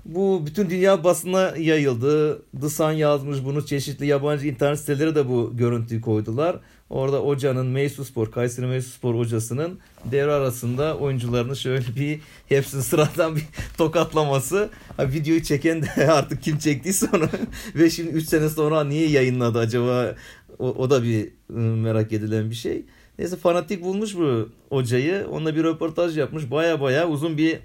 Bu 0.05 0.43
bütün 0.47 0.71
dünya 0.71 1.05
basına 1.05 1.57
yayıldı. 1.57 2.43
The 2.61 2.69
Sun 2.69 2.91
yazmış 2.91 3.39
bunu 3.45 3.67
çeşitli 3.67 4.07
yabancı 4.07 4.47
internet 4.47 4.79
siteleri 4.79 5.15
de 5.15 5.29
bu 5.29 5.57
görüntüyü 5.57 6.01
koydular. 6.01 6.61
Orada 6.91 7.19
hocanın 7.19 7.67
Meysu 7.67 8.05
Spor, 8.05 8.31
Kayseri 8.31 8.67
Meysu 8.67 8.91
Spor 8.91 9.15
hocasının 9.15 9.79
devre 10.05 10.33
arasında 10.33 10.97
oyuncularını 10.99 11.57
şöyle 11.57 11.97
bir 11.97 12.21
hepsini 12.49 12.83
sıradan 12.83 13.37
bir 13.37 13.45
tokatlaması. 13.79 14.71
Ha, 14.97 15.09
videoyu 15.09 15.43
çeken 15.43 15.83
de 15.83 16.13
artık 16.13 16.43
kim 16.43 16.59
çektiyse 16.59 17.07
onu 17.17 17.29
ve 17.75 17.91
şimdi 17.91 18.11
3 18.11 18.25
sene 18.25 18.49
sonra 18.49 18.85
niye 18.85 19.09
yayınladı 19.09 19.59
acaba 19.59 20.15
o, 20.59 20.69
o 20.69 20.91
da 20.91 21.03
bir 21.03 21.29
ıı, 21.51 21.77
merak 21.77 22.13
edilen 22.13 22.51
bir 22.51 22.55
şey. 22.57 22.85
Neyse 23.21 23.37
fanatik 23.37 23.83
bulmuş 23.83 24.17
bu 24.17 24.49
hocayı. 24.69 25.27
Onunla 25.31 25.57
bir 25.57 25.65
röportaj 25.65 26.19
yapmış. 26.19 26.51
Baya 26.51 26.81
baya 26.81 27.09
uzun 27.09 27.39
bir 27.39 27.59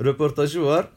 röportajı 0.00 0.62
var. 0.62 0.88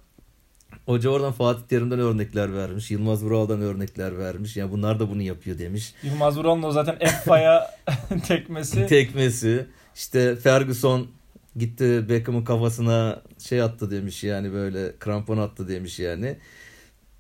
Hoca 0.86 1.10
oradan 1.10 1.32
Fatih 1.32 1.64
Terim'den 1.64 2.00
örnekler 2.00 2.54
vermiş. 2.54 2.92
Yılmaz 2.92 3.24
Vural'dan 3.24 3.62
örnekler 3.62 4.18
vermiş. 4.18 4.58
Yani 4.58 4.72
bunlar 4.72 5.00
da 5.00 5.10
bunu 5.10 5.22
yapıyor 5.22 5.60
demiş. 5.60 5.94
Yılmaz 6.04 6.38
Vural'ın 6.38 6.64
o 6.64 6.72
zaten 6.72 6.98
F-Faya 7.00 7.72
tekmesi. 8.28 8.88
Tekmesi. 8.88 9.66
İşte 9.96 10.36
Ferguson 10.36 11.08
gitti 11.56 12.10
Beckham'ın 12.10 12.44
kafasına 12.44 13.22
şey 13.40 13.62
attı 13.62 13.92
demiş 13.92 14.24
yani 14.24 14.54
böyle 14.54 14.96
krampon 15.00 15.38
attı 15.38 15.68
demiş 15.68 16.00
yani. 16.00 16.38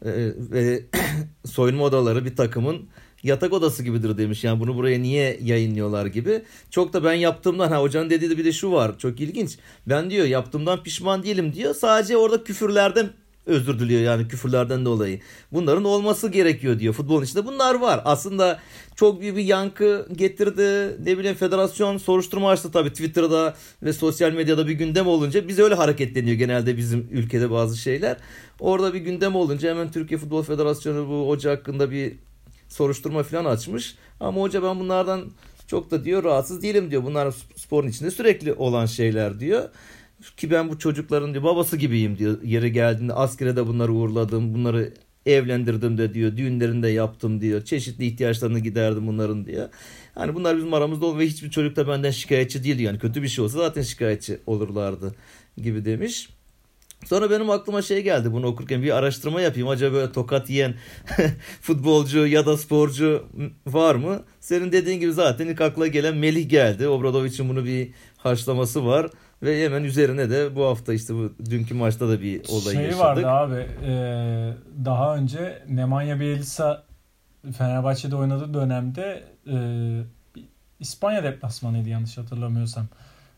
Ee, 0.05 0.31
ve 0.37 0.83
soyunma 1.45 1.83
odaları 1.83 2.25
bir 2.25 2.35
takımın 2.35 2.89
yatak 3.25 3.53
odası 3.53 3.83
gibidir 3.83 4.17
demiş. 4.17 4.43
Yani 4.43 4.59
bunu 4.59 4.75
buraya 4.75 5.01
niye 5.01 5.39
yayınlıyorlar 5.43 6.05
gibi. 6.05 6.41
Çok 6.69 6.93
da 6.93 7.03
ben 7.03 7.13
yaptığımdan 7.13 7.69
ha 7.69 7.81
hocanın 7.81 8.09
dediği 8.09 8.29
de 8.29 8.37
bir 8.37 8.45
de 8.45 8.51
şu 8.51 8.71
var. 8.71 8.99
Çok 8.99 9.19
ilginç. 9.21 9.57
Ben 9.87 10.09
diyor 10.09 10.25
yaptığımdan 10.25 10.83
pişman 10.83 11.23
değilim 11.23 11.53
diyor. 11.53 11.75
Sadece 11.75 12.17
orada 12.17 12.43
küfürlerden 12.43 13.09
özür 13.45 13.79
diliyor 13.79 14.01
yani 14.01 14.27
küfürlerden 14.27 14.85
dolayı. 14.85 15.19
Bunların 15.51 15.83
olması 15.83 16.29
gerekiyor 16.29 16.79
diyor. 16.79 16.93
Futbolun 16.93 17.23
içinde 17.23 17.45
bunlar 17.45 17.75
var. 17.75 18.01
Aslında 18.05 18.59
çok 18.95 19.21
büyük 19.21 19.37
bir 19.37 19.43
yankı 19.43 20.07
getirdi. 20.15 20.97
Ne 21.05 21.17
bileyim 21.17 21.37
federasyon 21.37 21.97
soruşturma 21.97 22.49
açtı 22.49 22.71
tabii 22.71 22.89
Twitter'da 22.89 23.55
ve 23.83 23.93
sosyal 23.93 24.31
medyada 24.31 24.67
bir 24.67 24.73
gündem 24.73 25.07
olunca 25.07 25.47
biz 25.47 25.59
öyle 25.59 25.75
hareketleniyor 25.75 26.37
genelde 26.37 26.77
bizim 26.77 27.07
ülkede 27.11 27.51
bazı 27.51 27.77
şeyler. 27.77 28.17
Orada 28.59 28.93
bir 28.93 28.99
gündem 28.99 29.35
olunca 29.35 29.69
hemen 29.69 29.91
Türkiye 29.91 30.17
Futbol 30.17 30.43
Federasyonu 30.43 31.09
bu 31.09 31.29
hoca 31.29 31.51
hakkında 31.51 31.91
bir 31.91 32.13
soruşturma 32.69 33.23
falan 33.23 33.45
açmış. 33.45 33.95
Ama 34.19 34.41
hoca 34.41 34.63
ben 34.63 34.79
bunlardan 34.79 35.31
çok 35.67 35.91
da 35.91 36.05
diyor 36.05 36.23
rahatsız 36.23 36.63
değilim 36.63 36.91
diyor. 36.91 37.03
Bunlar 37.03 37.33
sporun 37.55 37.87
içinde 37.87 38.11
sürekli 38.11 38.53
olan 38.53 38.85
şeyler 38.85 39.39
diyor. 39.39 39.69
Ki 40.37 40.51
ben 40.51 40.69
bu 40.69 40.79
çocukların 40.79 41.33
diyor 41.33 41.43
babası 41.43 41.77
gibiyim 41.77 42.17
diyor. 42.17 42.43
Yeri 42.43 42.71
geldiğinde 42.71 43.13
askere 43.13 43.55
de 43.55 43.67
bunları 43.67 43.93
uğurladım. 43.93 44.53
Bunları 44.53 44.93
evlendirdim 45.25 45.97
de 45.97 46.13
diyor. 46.13 46.37
Düğünlerinde 46.37 46.89
yaptım 46.89 47.41
diyor. 47.41 47.65
Çeşitli 47.65 48.05
ihtiyaçlarını 48.05 48.59
giderdim 48.59 49.07
bunların 49.07 49.45
diyor. 49.45 49.69
Hani 50.15 50.35
bunlar 50.35 50.57
bizim 50.57 50.73
aramızda 50.73 51.05
ol 51.05 51.19
ve 51.19 51.25
hiçbir 51.27 51.49
çocuk 51.49 51.75
da 51.75 51.87
benden 51.87 52.11
şikayetçi 52.11 52.63
değil 52.63 52.77
diyor. 52.77 52.91
Yani 52.91 52.99
kötü 52.99 53.23
bir 53.23 53.27
şey 53.27 53.45
olsa 53.45 53.57
zaten 53.57 53.81
şikayetçi 53.81 54.39
olurlardı 54.45 55.15
gibi 55.57 55.85
demiş. 55.85 56.29
Sonra 57.05 57.29
benim 57.29 57.49
aklıma 57.49 57.81
şey 57.81 58.03
geldi 58.03 58.33
bunu 58.33 58.45
okurken 58.45 58.83
bir 58.83 58.95
araştırma 58.95 59.41
yapayım. 59.41 59.67
Acaba 59.67 59.95
böyle 59.95 60.11
tokat 60.11 60.49
yiyen 60.49 60.75
futbolcu 61.61 62.27
ya 62.27 62.45
da 62.45 62.57
sporcu 62.57 63.25
var 63.67 63.95
mı? 63.95 64.23
Senin 64.39 64.71
dediğin 64.71 64.99
gibi 64.99 65.11
zaten 65.11 65.47
ilk 65.47 65.61
akla 65.61 65.87
gelen 65.87 66.17
Melih 66.17 66.49
geldi. 66.49 66.87
Obradovic'in 66.87 67.49
bunu 67.49 67.65
bir 67.65 67.91
harçlaması 68.17 68.85
var. 68.85 69.07
Ve 69.43 69.63
hemen 69.63 69.83
üzerine 69.83 70.29
de 70.29 70.55
bu 70.55 70.65
hafta 70.65 70.93
işte 70.93 71.13
bu 71.13 71.33
dünkü 71.49 71.73
maçta 71.73 72.09
da 72.09 72.21
bir 72.21 72.41
olay 72.49 72.73
şey 72.73 72.83
yaşadık. 72.83 72.91
Şey 72.91 72.99
vardı 72.99 73.27
abi 73.27 73.67
e, 73.85 73.93
daha 74.85 75.15
önce 75.15 75.63
Nemanja 75.69 76.19
Bielsa 76.19 76.83
Fenerbahçe'de 77.57 78.15
oynadığı 78.15 78.53
dönemde 78.53 79.23
e, 79.47 79.55
İspanya 80.79 81.23
deplasmanıydı 81.23 81.89
yanlış 81.89 82.17
hatırlamıyorsam. 82.17 82.87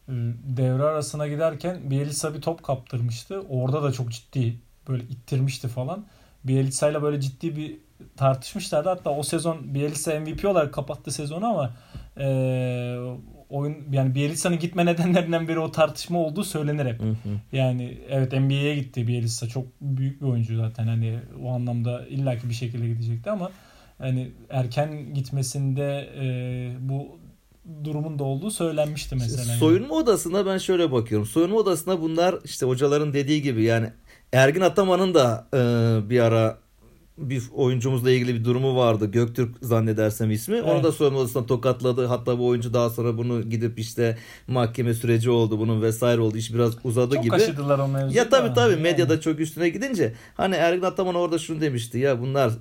E, 0.10 0.14
devre 0.58 0.84
arasına 0.84 1.28
giderken 1.28 1.92
Bielsa 1.92 2.34
bir 2.34 2.42
top 2.42 2.64
kaptırmıştı. 2.64 3.42
Orada 3.50 3.84
da 3.84 3.92
çok 3.92 4.12
ciddi 4.12 4.58
böyle 4.88 5.04
ittirmişti 5.04 5.68
falan. 5.68 6.06
Bielsa 6.44 6.90
ile 6.90 7.02
böyle 7.02 7.22
ciddi 7.22 7.56
bir 7.56 7.78
tartışmışlardı. 8.18 8.90
Hatta 8.90 9.10
o 9.10 9.24
sezon 9.24 9.74
Bielsa 9.74 10.20
MVP 10.20 10.46
olarak 10.46 10.74
kapattı 10.74 11.12
sezonu 11.12 11.46
ama 11.46 11.74
e, 12.18 12.28
oyun 13.50 13.78
yani 13.92 14.16
Bielitsa'nın 14.16 14.60
gitme 14.60 14.86
nedenlerinden 14.86 15.48
biri 15.48 15.60
o 15.60 15.72
tartışma 15.72 16.20
olduğu 16.20 16.44
söylenir 16.44 16.86
hep. 16.86 17.00
Hı 17.00 17.10
hı. 17.10 17.16
Yani 17.52 17.98
evet 18.10 18.34
NBA'ye 18.34 18.76
gitti 18.76 19.08
Bielitsa 19.08 19.48
çok 19.48 19.66
büyük 19.82 20.22
bir 20.22 20.28
oyuncu 20.28 20.58
zaten 20.58 20.88
hani 20.88 21.20
o 21.44 21.52
anlamda 21.52 22.08
illaki 22.08 22.50
bir 22.50 22.54
şekilde 22.54 22.88
gidecekti 22.88 23.32
ama 23.32 23.52
hani 23.98 24.32
erken 24.50 25.14
gitmesinde 25.14 26.10
e, 26.20 26.26
bu 26.90 27.20
durumun 27.84 28.20
da 28.20 28.24
olduğu 28.24 28.52
söylenmişti 28.52 29.16
mesela. 29.16 29.58
Soyunma 29.58 29.96
yani. 29.96 30.04
odasına 30.04 30.46
ben 30.46 30.58
şöyle 30.58 30.92
bakıyorum. 30.92 31.28
Soyunma 31.28 31.58
odasına 31.58 32.02
bunlar 32.02 32.36
işte 32.46 32.66
hocaların 32.66 33.14
dediği 33.14 33.42
gibi 33.42 33.64
yani 33.64 33.92
Ergin 34.32 34.62
Ataman'ın 34.62 35.14
da 35.14 35.48
e, 35.54 35.60
bir 36.10 36.20
ara 36.20 36.58
bir 37.18 37.44
oyuncumuzla 37.54 38.12
ilgili 38.12 38.36
bir 38.36 38.46
durumu 38.46 38.76
vardı. 38.76 39.12
Göktürk 39.12 39.56
zannedersem 39.62 40.32
ismi. 40.32 40.56
Evet. 40.56 40.66
Onu 40.66 40.84
da 40.84 40.92
soyunma 40.92 41.20
odasına 41.20 41.46
tokatladı. 41.46 42.06
Hatta 42.06 42.40
bu 42.40 42.48
oyuncu 42.48 42.74
daha 42.74 42.90
sonra 42.90 43.18
bunu 43.18 43.42
gidip 43.42 43.80
işte 43.80 44.18
mahkeme 44.48 44.94
süreci 44.94 45.30
oldu 45.30 45.60
bunun 45.60 45.82
vesaire 45.82 46.22
oldu. 46.22 46.38
İş 46.38 46.54
biraz 46.54 46.74
uzadı 46.84 47.16
çok 47.16 47.24
gibi. 47.24 47.32
Çok 47.32 47.40
kaşıdılar 47.40 47.80
o 47.80 47.88
mevzuyu. 47.88 48.18
Ya 48.18 48.30
tabii 48.30 48.54
tabii 48.54 48.72
yani. 48.72 48.82
medyada 48.82 49.22
çok 49.22 49.40
üstüne 49.40 49.70
gidince. 49.70 50.14
Hani 50.36 50.56
Ergin 50.56 50.84
Ataman 50.84 51.16
orada 51.16 51.38
şunu 51.38 51.62
demişti. 51.62 51.98
Ya 51.98 52.22
bunlar 52.22 52.52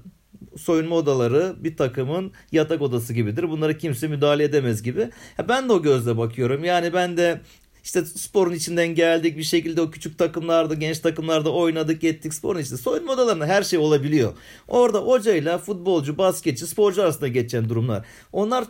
soyunma 0.59 0.97
odaları 0.97 1.55
bir 1.59 1.77
takımın 1.77 2.33
yatak 2.53 2.83
odası 2.83 3.15
gibidir. 3.15 3.51
Bunlara 3.51 3.79
kimse 3.79 4.09
müdahale 4.09 4.45
edemez 4.45 4.83
gibi. 4.83 5.11
Ya 5.39 5.49
ben 5.49 5.69
de 5.69 5.73
o 5.73 5.83
gözle 5.83 6.19
bakıyorum. 6.19 6.65
Yani 6.65 6.93
ben 6.93 7.17
de 7.17 7.41
işte 7.87 8.05
sporun 8.05 8.53
içinden 8.53 8.95
geldik 8.95 9.39
bir 9.39 9.43
şekilde 9.43 9.81
o 9.81 9.91
küçük 9.91 10.19
takımlarda, 10.19 10.75
genç 10.75 10.99
takımlarda 10.99 11.53
oynadık, 11.53 12.05
ettik 12.05 12.35
sporun 12.35 12.61
içinde. 12.61 12.77
Soyunma 12.77 13.13
odalarında 13.13 13.47
her 13.47 13.63
şey 13.63 13.79
olabiliyor. 13.79 14.33
Orada 14.69 14.99
hocayla 14.99 15.59
futbolcu, 15.59 16.19
basketçi, 16.19 16.67
sporcu 16.67 17.03
arasında 17.03 17.29
geçen 17.29 17.69
durumlar. 17.69 18.07
Onlar 18.33 18.65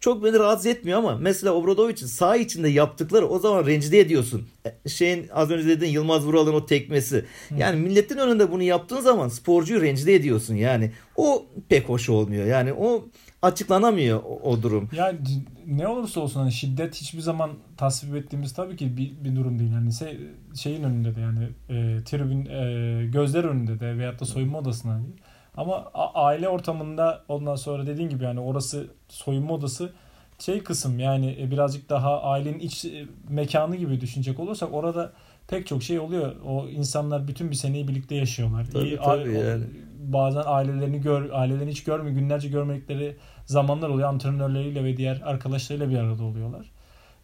çok 0.00 0.24
beni 0.24 0.38
rahatsız 0.38 0.66
etmiyor 0.66 0.98
ama 0.98 1.16
mesela 1.16 1.52
Obradovic'in 1.52 2.06
sağ 2.06 2.36
içinde 2.36 2.68
yaptıkları 2.68 3.28
o 3.28 3.38
zaman 3.38 3.66
rencide 3.66 4.00
ediyorsun. 4.00 4.48
E, 4.66 4.88
şeyin 4.88 5.28
az 5.32 5.50
önce 5.50 5.68
dediğin 5.68 5.92
Yılmaz 5.92 6.26
Vural'ın 6.26 6.54
o 6.54 6.66
tekmesi. 6.66 7.24
Yani 7.56 7.80
milletin 7.80 8.18
önünde 8.18 8.52
bunu 8.52 8.62
yaptığın 8.62 9.00
zaman 9.00 9.28
sporcuyu 9.28 9.82
rencide 9.82 10.14
ediyorsun. 10.14 10.54
Yani 10.54 10.92
o 11.16 11.46
pek 11.68 11.88
hoş 11.88 12.08
olmuyor. 12.08 12.46
Yani 12.46 12.72
o 12.72 13.08
açıklanamıyor 13.42 14.22
o, 14.22 14.50
o 14.50 14.62
durum. 14.62 14.88
Yani 14.92 15.18
ne 15.66 15.88
olursa 15.88 16.20
olsun 16.20 16.40
hani 16.40 16.52
şiddet 16.52 16.94
hiçbir 16.94 17.20
zaman 17.20 17.50
tasvip 17.76 18.16
ettiğimiz 18.16 18.52
tabii 18.52 18.76
ki 18.76 18.96
bir, 18.96 19.24
bir 19.24 19.36
durum 19.36 19.58
değil. 19.58 19.72
Yani 19.72 19.92
şey, 19.92 20.20
şeyin 20.54 20.82
önünde 20.82 21.14
de 21.14 21.20
yani 21.20 21.44
e, 21.68 22.04
tribün 22.04 22.46
e, 22.46 23.06
gözler 23.06 23.44
önünde 23.44 23.80
de 23.80 23.98
veyahut 23.98 24.20
da 24.20 24.24
soyunma 24.24 24.58
odasında 24.58 24.98
değil. 24.98 25.14
Ama 25.56 25.90
aile 26.14 26.48
ortamında 26.48 27.24
ondan 27.28 27.56
sonra 27.56 27.86
dediğin 27.86 28.08
gibi 28.08 28.24
yani 28.24 28.40
orası 28.40 28.86
soyunma 29.08 29.54
odası 29.54 29.92
şey 30.38 30.62
kısım 30.62 30.98
yani 30.98 31.36
e, 31.40 31.50
birazcık 31.50 31.88
daha 31.88 32.22
ailenin 32.22 32.58
iç 32.58 32.84
e, 32.84 33.06
mekanı 33.28 33.76
gibi 33.76 34.00
düşünecek 34.00 34.40
olursak 34.40 34.74
orada 34.74 35.12
pek 35.48 35.66
çok 35.66 35.82
şey 35.82 36.00
oluyor. 36.00 36.32
O 36.46 36.68
insanlar 36.68 37.28
bütün 37.28 37.50
bir 37.50 37.56
seneyi 37.56 37.88
birlikte 37.88 38.14
yaşıyorlar. 38.14 38.66
Tabii, 38.72 38.84
İyi, 38.84 38.96
tabii 38.96 39.32
yani. 39.32 39.64
Bazen 39.98 40.42
ailelerini 40.46 41.00
gör, 41.00 41.30
ailelerini 41.30 41.70
hiç 41.70 41.84
görmüyor, 41.84 42.16
günlerce 42.16 42.48
görmedikleri 42.48 43.16
zamanlar 43.46 43.88
oluyor. 43.88 44.08
Antrenörleriyle 44.08 44.84
ve 44.84 44.96
diğer 44.96 45.20
arkadaşlarıyla 45.20 45.90
bir 45.90 45.98
arada 45.98 46.24
oluyorlar. 46.24 46.70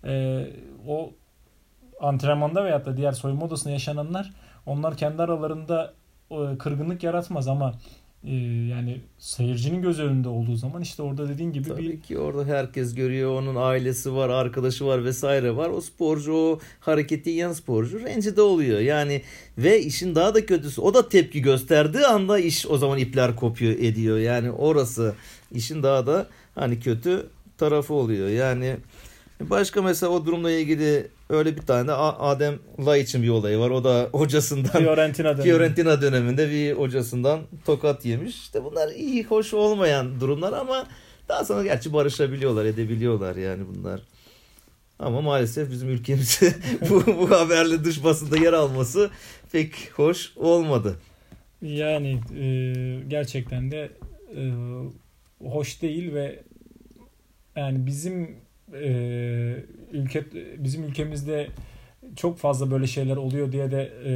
Ee, 0.05 0.47
o 0.89 1.11
antrenmanda 2.01 2.65
veyahut 2.65 2.87
da 2.87 2.97
diğer 2.97 3.13
soyunma 3.13 3.47
odasında 3.47 3.73
yaşananlar 3.73 4.33
onlar 4.67 4.97
kendi 4.97 5.23
aralarında 5.23 5.93
kırgınlık 6.59 7.03
yaratmaz 7.03 7.49
ama 7.49 7.75
ee, 8.27 8.35
yani 8.71 9.01
seyircinin 9.19 9.83
göz 9.83 10.01
önünde 10.01 10.29
olduğu 10.29 10.57
zaman 10.57 10.83
işte 10.83 11.03
orada 11.03 11.29
dediğin 11.29 11.53
gibi 11.53 11.69
Tabii 11.69 11.83
bir... 11.83 12.01
ki 12.01 12.19
orada 12.19 12.45
herkes 12.45 12.95
görüyor. 12.95 13.43
Onun 13.43 13.57
ailesi 13.57 14.15
var, 14.15 14.29
arkadaşı 14.29 14.87
var 14.87 15.05
vesaire 15.05 15.57
var. 15.57 15.71
O 15.71 15.81
sporcu 15.81 16.33
o 16.33 16.59
hareketi 16.81 17.31
yiyen 17.31 17.53
sporcu 17.53 18.01
rencide 18.01 18.43
oluyor. 18.43 18.81
Yani 18.81 19.23
ve 19.59 19.81
işin 19.81 20.15
daha 20.15 20.35
da 20.35 20.47
kötüsü 20.47 20.81
o 20.81 20.95
da 20.95 21.09
tepki 21.09 21.43
gösterdiği 21.43 22.07
anda 22.07 22.39
iş 22.39 22.67
o 22.67 22.79
zaman 22.79 22.99
ipler 22.99 23.37
kopuyor 23.37 23.73
ediyor. 23.73 24.19
Yani 24.19 24.51
orası 24.51 25.15
işin 25.53 25.83
daha 25.83 26.07
da 26.07 26.27
hani 26.55 26.81
kötü 26.81 27.27
tarafı 27.59 27.95
oluyor. 27.95 28.29
Yani 28.29 28.77
Başka 29.41 29.83
mesela 29.83 30.13
o 30.13 30.27
durumla 30.27 30.51
ilgili 30.51 31.09
öyle 31.31 31.57
bir 31.57 31.63
tane 31.63 31.93
Adem 31.93 32.59
için 32.97 33.23
bir 33.23 33.29
olayı 33.29 33.59
var. 33.59 33.71
O 33.71 33.85
da 33.85 34.09
hocasından 34.13 34.83
Fiorentina, 34.83 35.29
dönemi. 35.29 35.43
Fiorentina 35.43 36.03
döneminde 36.03 36.51
bir 36.51 36.73
hocasından 36.73 37.41
tokat 37.65 38.05
yemiş. 38.05 38.37
İşte 38.37 38.65
bunlar 38.65 38.89
iyi, 38.89 39.25
hoş 39.25 39.55
olmayan 39.55 40.21
durumlar 40.21 40.53
ama 40.53 40.87
daha 41.29 41.45
sonra 41.45 41.63
gerçi 41.63 41.93
barışabiliyorlar, 41.93 42.65
edebiliyorlar 42.65 43.37
yani 43.37 43.63
bunlar. 43.75 44.01
Ama 44.99 45.21
maalesef 45.21 45.71
bizim 45.71 45.89
ülkemizde 45.89 46.55
bu, 46.91 47.07
bu 47.07 47.31
haberle 47.31 47.85
dış 47.85 48.05
basında 48.05 48.37
yer 48.37 48.53
alması 48.53 49.11
pek 49.53 49.93
hoş 49.95 50.33
olmadı. 50.37 50.97
Yani 51.63 52.21
e, 52.39 52.49
gerçekten 53.09 53.71
de 53.71 53.91
e, 54.37 54.43
hoş 55.49 55.83
değil 55.83 56.15
ve 56.15 56.43
yani 57.57 57.87
bizim 57.87 58.37
e, 58.75 59.65
ülke 59.93 60.25
bizim 60.59 60.85
ülkemizde 60.85 61.47
çok 62.17 62.39
fazla 62.39 62.71
böyle 62.71 62.87
şeyler 62.87 63.17
oluyor 63.17 63.53
diye 63.53 63.71
de 63.71 63.93
e, 64.07 64.13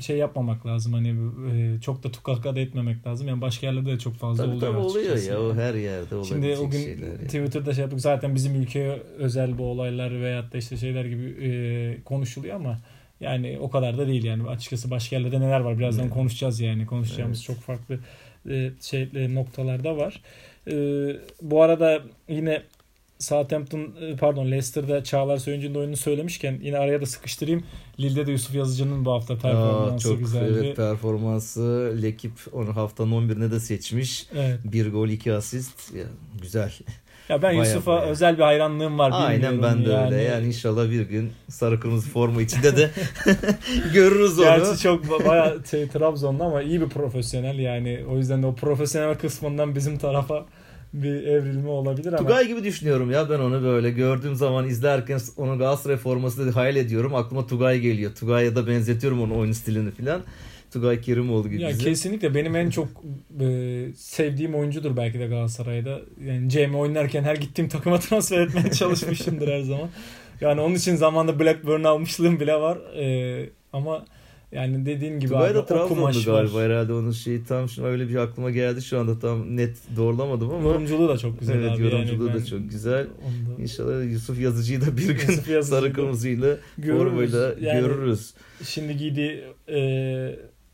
şey 0.00 0.16
yapmamak 0.16 0.66
lazım 0.66 0.92
hani 0.92 1.14
e, 1.52 1.80
çok 1.80 2.02
da 2.04 2.10
tukaka 2.10 2.56
da 2.56 2.60
etmemek 2.60 3.06
lazım 3.06 3.28
yani 3.28 3.40
başka 3.40 3.66
yerlerde 3.66 3.92
de 3.92 3.98
çok 3.98 4.14
fazla 4.14 4.44
tabii, 4.44 4.56
oluyor 4.56 4.72
tabii 4.72 4.80
oluyor 4.80 5.22
ya 5.22 5.40
o 5.40 5.54
her 5.54 5.74
yerde 5.74 6.14
oluyor. 6.14 6.26
Şimdi 6.26 6.56
o 6.56 6.70
gün 6.70 7.16
Twitter'da 7.24 7.74
şey 7.74 7.82
yaptık 7.82 8.00
zaten 8.00 8.34
bizim 8.34 8.54
ülkeye 8.62 9.02
özel 9.18 9.58
bu 9.58 9.64
olaylar 9.64 10.22
veyahut 10.22 10.52
da 10.52 10.58
işte 10.58 10.76
şeyler 10.76 11.04
gibi 11.04 11.24
e, 11.24 12.02
konuşuluyor 12.04 12.56
ama 12.56 12.78
yani 13.20 13.58
o 13.60 13.70
kadar 13.70 13.98
da 13.98 14.06
değil 14.06 14.24
yani 14.24 14.48
açıkçası 14.48 14.90
başka 14.90 15.16
yerlerde 15.16 15.40
neler 15.40 15.60
var 15.60 15.78
birazdan 15.78 16.04
Evet. 16.04 16.14
konuşacağız 16.14 16.60
yani 16.60 16.86
konuşacağımız 16.86 17.38
Evet. 17.38 17.46
çok 17.46 17.56
farklı 17.56 17.98
e, 18.50 18.70
şey 18.80 19.08
e, 19.14 19.34
noktalarda 19.34 19.96
var. 19.96 20.22
E, 20.70 20.74
bu 21.42 21.62
arada 21.62 22.02
yine 22.28 22.62
Southampton 23.18 23.80
e, 24.00 24.16
pardon 24.16 24.46
Leicester'da 24.50 25.04
Çağlar 25.04 25.36
Söyüncü'nün 25.36 25.74
oyununu 25.74 25.96
söylemişken 25.96 26.58
yine 26.62 26.78
araya 26.78 27.00
da 27.00 27.06
sıkıştırayım. 27.06 27.62
Lille'de 28.00 28.26
de 28.26 28.32
Yusuf 28.32 28.54
Yazıcı'nın 28.54 29.04
bu 29.04 29.12
hafta 29.12 29.34
performansı 29.38 29.94
Aa, 29.94 29.98
çok 29.98 30.18
güzeldi. 30.18 30.52
evet 30.64 30.76
performansı 30.76 31.94
Lekip 32.02 32.32
onu 32.52 32.76
haftanın 32.76 33.12
11'ine 33.28 33.50
de 33.50 33.60
seçmiş. 33.60 34.26
Evet. 34.34 34.58
Bir 34.64 34.92
gol 34.92 35.08
iki 35.08 35.32
asist. 35.32 35.94
Ya, 35.94 36.04
güzel. 36.42 36.72
Ya 37.28 37.42
ben 37.42 37.52
Yusuf'a 37.52 38.02
özel 38.02 38.36
bir 38.38 38.42
hayranlığım 38.42 38.98
var. 38.98 39.10
Aynen 39.14 39.62
ben 39.62 39.84
de 39.84 39.96
öyle. 39.96 40.22
Yani 40.22 40.46
inşallah 40.46 40.90
bir 40.90 41.00
gün 41.00 41.32
sarı 41.48 41.80
kırmızı 41.80 42.10
forma 42.10 42.42
içinde 42.42 42.76
de 42.76 42.90
görürüz 43.94 44.38
onu. 44.38 44.44
Gerçi 44.46 44.82
çok 44.82 45.04
ba- 45.04 45.26
bayağı 45.28 45.62
şey, 45.70 45.88
Trabzonlu 45.88 46.44
ama 46.44 46.62
iyi 46.62 46.80
bir 46.80 46.88
profesyonel 46.88 47.58
yani 47.58 48.04
o 48.10 48.16
yüzden 48.16 48.42
de 48.42 48.46
o 48.46 48.54
profesyonel 48.54 49.14
kısmından 49.18 49.74
bizim 49.74 49.98
tarafa 49.98 50.46
bir 51.02 51.26
evrilme 51.26 51.68
olabilir 51.68 52.12
ama 52.12 52.18
Tugay 52.18 52.48
gibi 52.48 52.64
düşünüyorum 52.64 53.10
ya 53.10 53.30
ben 53.30 53.38
onu 53.38 53.62
böyle 53.62 53.90
gördüğüm 53.90 54.34
zaman 54.34 54.68
izlerken 54.68 55.20
onu 55.36 55.58
Galatasaray 55.58 55.96
forması 55.96 56.46
da 56.46 56.56
hayal 56.56 56.76
ediyorum. 56.76 57.14
Aklıma 57.14 57.46
Tugay 57.46 57.80
geliyor. 57.80 58.14
Tugay'a 58.14 58.56
da 58.56 58.66
benzetiyorum 58.66 59.22
onun 59.22 59.34
oyun 59.34 59.52
stilini 59.52 59.90
filan. 59.90 60.22
Tugay 60.72 61.00
Kerimoğlu 61.00 61.48
gibi 61.48 61.62
ya 61.62 61.68
bizim. 61.68 61.84
kesinlikle 61.84 62.34
benim 62.34 62.56
en 62.56 62.70
çok 62.70 62.88
e, 63.40 63.86
sevdiğim 63.96 64.54
oyuncudur 64.54 64.96
belki 64.96 65.18
de 65.18 65.26
Galatasaray'da. 65.26 66.00
Yani 66.24 66.50
Cem 66.50 66.74
oynarken 66.74 67.22
her 67.22 67.36
gittiğim 67.36 67.68
takıma 67.68 68.00
transfer 68.00 68.40
etmeye 68.40 68.70
çalışmışımdır 68.70 69.48
her 69.48 69.60
zaman. 69.60 69.88
Yani 70.40 70.60
onun 70.60 70.74
için 70.74 70.96
zamanda 70.96 71.40
Blackburn 71.40 71.84
almışlığım 71.84 72.40
bile 72.40 72.54
var. 72.54 72.76
E, 72.76 73.48
ama 73.72 74.04
yani 74.52 74.86
dediğin 74.86 75.20
gibi 75.20 75.28
Tugay 75.28 75.54
da 75.54 75.66
var. 76.28 76.44
galiba 76.44 76.62
herhalde 76.62 76.92
onun 76.92 77.10
şeyi 77.10 77.44
tam 77.44 77.68
şimdi 77.68 77.88
öyle 77.88 78.08
bir 78.08 78.16
aklıma 78.16 78.50
geldi 78.50 78.82
şu 78.82 78.98
anda 78.98 79.18
tam 79.18 79.56
net 79.56 79.76
doğrulamadım 79.96 80.50
ama 80.50 80.68
Yorumculuğu 80.68 81.08
da 81.08 81.18
çok 81.18 81.40
güzel 81.40 81.54
evet 81.54 81.70
abi. 81.70 81.82
yorumculuğu 81.84 82.26
yani 82.28 82.40
da 82.40 82.44
çok 82.46 82.70
güzel. 82.70 83.06
onu 83.06 83.56
da- 83.58 83.62
İnşallah 83.62 84.12
Yusuf 84.12 84.40
Yazıcı'yı 84.40 84.80
da 84.80 84.96
bir 84.96 85.06
gün 85.08 85.28
Yusuf 85.28 85.64
sarı 85.68 85.92
kırmızıyla 85.92 86.56
formayla 86.86 87.54
Yani 87.60 87.80
görürüz. 87.80 88.34
Şimdi 88.64 88.96
giydiği 88.96 89.44
e, 89.68 89.78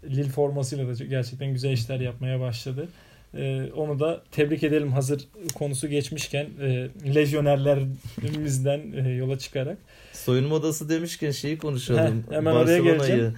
Lille 0.05 0.29
formasıyla 0.29 0.99
da 1.01 1.05
gerçekten 1.05 1.53
güzel 1.53 1.73
işler 1.73 2.01
yapmaya 2.01 2.41
başladı. 2.41 2.89
E, 3.35 3.71
onu 3.77 4.01
da 4.01 4.23
tebrik 4.31 4.63
edelim 4.63 4.93
hazır 4.93 5.29
konusu 5.55 5.89
geçmişken 5.89 6.47
e, 6.61 6.89
lejyonerlerimizden 7.15 8.81
e, 8.93 9.11
yola 9.11 9.39
çıkarak. 9.39 9.79
Soyunma 10.13 10.55
odası 10.55 10.89
demişken 10.89 11.31
şeyi 11.31 11.59
konuşalım. 11.59 12.25
Heh, 12.31 12.35
hemen 12.35 12.55
oraya 12.55 12.79
geleceğim. 12.79 13.35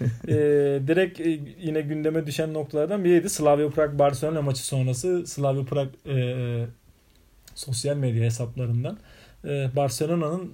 E, 0.28 0.34
direkt 0.86 1.20
e, 1.20 1.40
yine 1.62 1.80
gündeme 1.80 2.26
düşen 2.26 2.54
noktalardan 2.54 3.04
biriydi. 3.04 3.30
Slavia 3.30 3.68
Prag 3.70 3.98
Barcelona 3.98 4.42
maçı 4.42 4.66
sonrası 4.66 5.26
Slavia 5.26 5.64
Prag 5.64 5.88
e, 6.06 6.66
sosyal 7.54 7.96
medya 7.96 8.24
hesaplarından 8.24 8.98
e, 9.44 9.68
Barcelona'nın 9.76 10.52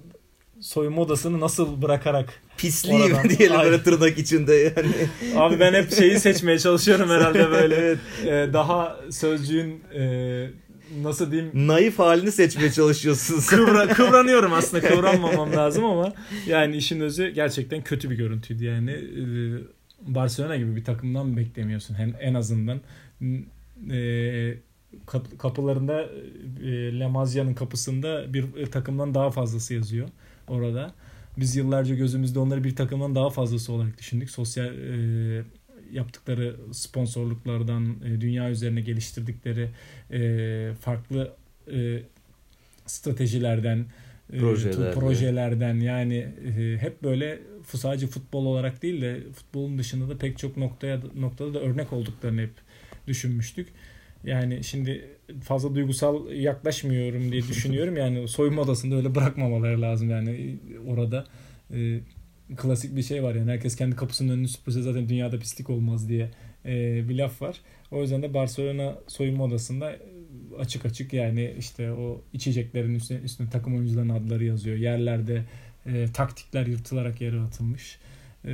soyunma 0.59 1.01
odasını 1.01 1.39
nasıl 1.39 1.81
bırakarak 1.81 2.33
Pisliği 2.57 3.03
Oradan- 3.03 3.29
diyelim 3.37 3.55
Aynen. 3.57 3.71
böyle 3.71 3.83
tırnak 3.83 4.17
içinde 4.17 4.53
yani. 4.53 4.91
Abi 5.35 5.59
ben 5.59 5.73
hep 5.73 5.93
şeyi 5.93 6.19
seçmeye 6.19 6.59
çalışıyorum 6.59 7.09
herhalde 7.09 7.51
böyle. 7.51 7.75
Evet. 7.75 7.99
Ee, 8.25 8.49
daha 8.53 8.97
sözcüğün 9.11 9.81
e, 9.95 10.01
nasıl 11.01 11.31
diyeyim 11.31 11.51
Naif 11.67 11.99
halini 11.99 12.31
seçmeye 12.31 12.71
çalışıyorsun 12.71 13.39
sen. 13.39 13.57
kıvra, 13.65 13.87
kıvranıyorum 13.93 14.53
aslında 14.53 14.87
kıvranmamam 14.87 15.51
lazım 15.53 15.85
ama 15.85 16.13
yani 16.47 16.77
işin 16.77 16.99
özü 16.99 17.29
gerçekten 17.29 17.83
kötü 17.83 18.09
bir 18.09 18.15
görüntüydü 18.15 18.65
yani 18.65 18.91
Ee, 18.91 19.23
Barcelona 20.15 20.55
gibi 20.57 20.75
bir 20.75 20.83
takımdan 20.83 21.37
beklemiyorsun 21.37 21.95
en, 21.95 22.13
en 22.19 22.33
azından 22.33 22.81
kap- 25.05 25.39
kapılarında 25.39 26.09
e, 26.63 26.99
La 26.99 27.09
Masia'nın 27.09 27.53
kapısında 27.53 28.33
bir 28.33 28.45
e, 28.57 28.69
takımdan 28.69 29.13
daha 29.13 29.31
fazlası 29.31 29.73
yazıyor 29.73 30.07
orada. 30.47 30.93
Biz 31.37 31.55
yıllarca 31.55 31.95
gözümüzde 31.95 32.39
onları 32.39 32.63
bir 32.63 32.75
takımdan 32.75 33.15
daha 33.15 33.29
fazlası 33.29 33.73
olarak 33.73 33.97
düşündük. 33.99 34.29
Sosyal 34.29 34.65
e, 34.77 35.43
yaptıkları 35.91 36.55
sponsorluklardan, 36.71 37.95
e, 38.05 38.21
dünya 38.21 38.49
üzerine 38.49 38.81
geliştirdikleri 38.81 39.69
e, 40.11 40.73
farklı 40.79 41.33
e, 41.73 41.99
stratejilerden, 42.85 43.85
e, 44.33 44.37
Projelerden. 44.39 44.99
projelerden 44.99 45.75
yani 45.75 46.15
e, 46.57 46.77
hep 46.77 47.03
böyle 47.03 47.39
sadece 47.63 48.07
futbol 48.07 48.45
olarak 48.45 48.81
değil 48.81 49.01
de 49.01 49.21
futbolun 49.33 49.77
dışında 49.77 50.09
da 50.09 50.17
pek 50.17 50.37
çok 50.37 50.57
noktaya 50.57 51.01
noktada 51.15 51.53
da 51.53 51.59
örnek 51.59 51.93
olduklarını 51.93 52.41
hep 52.41 52.53
düşünmüştük. 53.07 53.67
Yani 54.23 54.63
şimdi 54.63 55.07
fazla 55.43 55.75
duygusal 55.75 56.31
yaklaşmıyorum 56.31 57.31
diye 57.31 57.41
düşünüyorum. 57.41 57.97
Yani 57.97 58.27
soyunma 58.27 58.61
odasında 58.61 58.95
öyle 58.95 59.15
bırakmamaları 59.15 59.81
lazım 59.81 60.09
yani 60.09 60.57
orada. 60.87 61.25
E, 62.51 62.55
klasik 62.55 62.95
bir 62.95 63.03
şey 63.03 63.23
var 63.23 63.35
yani 63.35 63.51
herkes 63.51 63.75
kendi 63.75 63.95
kapısının 63.95 64.33
önünü 64.33 64.47
süpürse 64.47 64.81
zaten 64.81 65.09
dünyada 65.09 65.39
pislik 65.39 65.69
olmaz 65.69 66.09
diye 66.09 66.29
e, 66.65 67.09
bir 67.09 67.15
laf 67.15 67.41
var. 67.41 67.55
O 67.91 68.01
yüzden 68.01 68.21
de 68.23 68.33
Barcelona 68.33 68.95
soyunma 69.07 69.43
odasında 69.43 69.95
açık 70.59 70.85
açık 70.85 71.13
yani 71.13 71.53
işte 71.59 71.91
o 71.91 72.21
içeceklerin 72.33 72.95
üstüne, 72.95 73.17
üstüne 73.19 73.49
takım 73.49 73.75
oyuncularının 73.75 74.13
adları 74.13 74.43
yazıyor. 74.45 74.77
Yerlerde 74.77 75.43
e, 75.85 76.05
taktikler 76.13 76.65
yırtılarak 76.65 77.21
yere 77.21 77.39
atılmış. 77.39 77.99
E, 78.45 78.51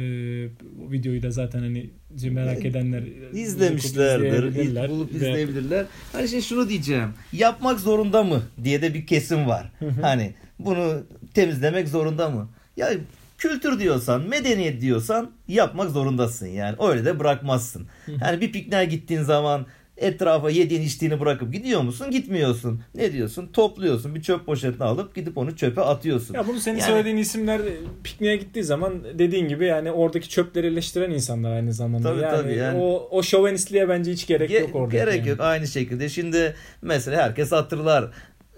o 0.87 0.91
videoyu 0.91 1.23
da 1.23 1.31
zaten 1.31 1.59
hani 1.59 1.89
merak 2.31 2.65
edenler 2.65 3.03
İzlemişlerdir. 3.33 4.27
izleyebilirler. 4.27 4.89
Bulup 4.89 5.13
Ve- 5.13 5.17
izleyebilirler. 5.17 5.85
Hani 6.11 6.27
şimdi 6.27 6.43
şunu 6.43 6.69
diyeceğim. 6.69 7.09
Yapmak 7.33 7.79
zorunda 7.79 8.23
mı 8.23 8.43
diye 8.63 8.81
de 8.81 8.93
bir 8.93 9.05
kesim 9.05 9.47
var. 9.47 9.71
hani 10.01 10.33
bunu 10.59 11.03
temizlemek 11.33 11.87
zorunda 11.87 12.29
mı? 12.29 12.49
Ya 12.77 12.89
kültür 13.38 13.79
diyorsan, 13.79 14.21
medeniyet 14.21 14.81
diyorsan 14.81 15.31
yapmak 15.47 15.89
zorundasın 15.89 16.47
yani. 16.47 16.75
Öyle 16.79 17.05
de 17.05 17.19
bırakmazsın. 17.19 17.88
Yani 18.21 18.41
bir 18.41 18.51
pikniğe 18.51 18.85
gittiğin 18.85 19.21
zaman 19.21 19.65
etrafa 19.97 20.49
yediğin 20.49 20.81
içtiğini 20.81 21.19
bırakıp 21.19 21.53
gidiyor 21.53 21.81
musun? 21.81 22.11
Gitmiyorsun. 22.11 22.81
Ne 22.95 23.13
diyorsun? 23.13 23.49
Topluyorsun. 23.53 24.15
Bir 24.15 24.21
çöp 24.21 24.45
poşetine 24.45 24.83
alıp 24.83 25.15
gidip 25.15 25.38
onu 25.38 25.55
çöpe 25.55 25.81
atıyorsun. 25.81 26.33
Ya 26.33 26.47
bunu 26.47 26.59
senin 26.59 26.77
Yani- 26.77 26.88
söylediğin 26.91 27.17
isimler 27.17 27.61
pikniğe 28.03 28.35
gittiği 28.35 28.63
zaman 28.63 29.03
dediğin 29.19 29.47
gibi 29.47 29.65
yani 29.65 29.91
oradaki 29.91 30.29
çöpleri 30.29 30.67
eleştiren 30.67 31.11
insanlar 31.11 31.51
aynı 31.51 31.73
zamanda. 31.73 32.09
Tabii, 32.09 32.21
yani, 32.21 32.41
tabii, 32.41 32.55
yani- 32.55 32.79
o 32.81 33.07
o 33.11 33.23
şovenistliğe 33.23 33.89
bence 33.89 34.11
hiç 34.11 34.27
gerek 34.27 34.51
Ge- 34.51 34.61
yok 34.61 34.75
orada. 34.75 34.91
Gerek 34.91 35.17
yani. 35.17 35.29
yok 35.29 35.39
aynı 35.41 35.67
şekilde. 35.67 36.09
Şimdi 36.09 36.55
mesela 36.81 37.23
herkes 37.23 37.51
hatırlar. 37.51 38.05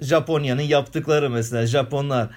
Japonya'nın 0.02 0.62
yaptıkları 0.62 1.30
mesela 1.30 1.66
Japonlar 1.66 2.30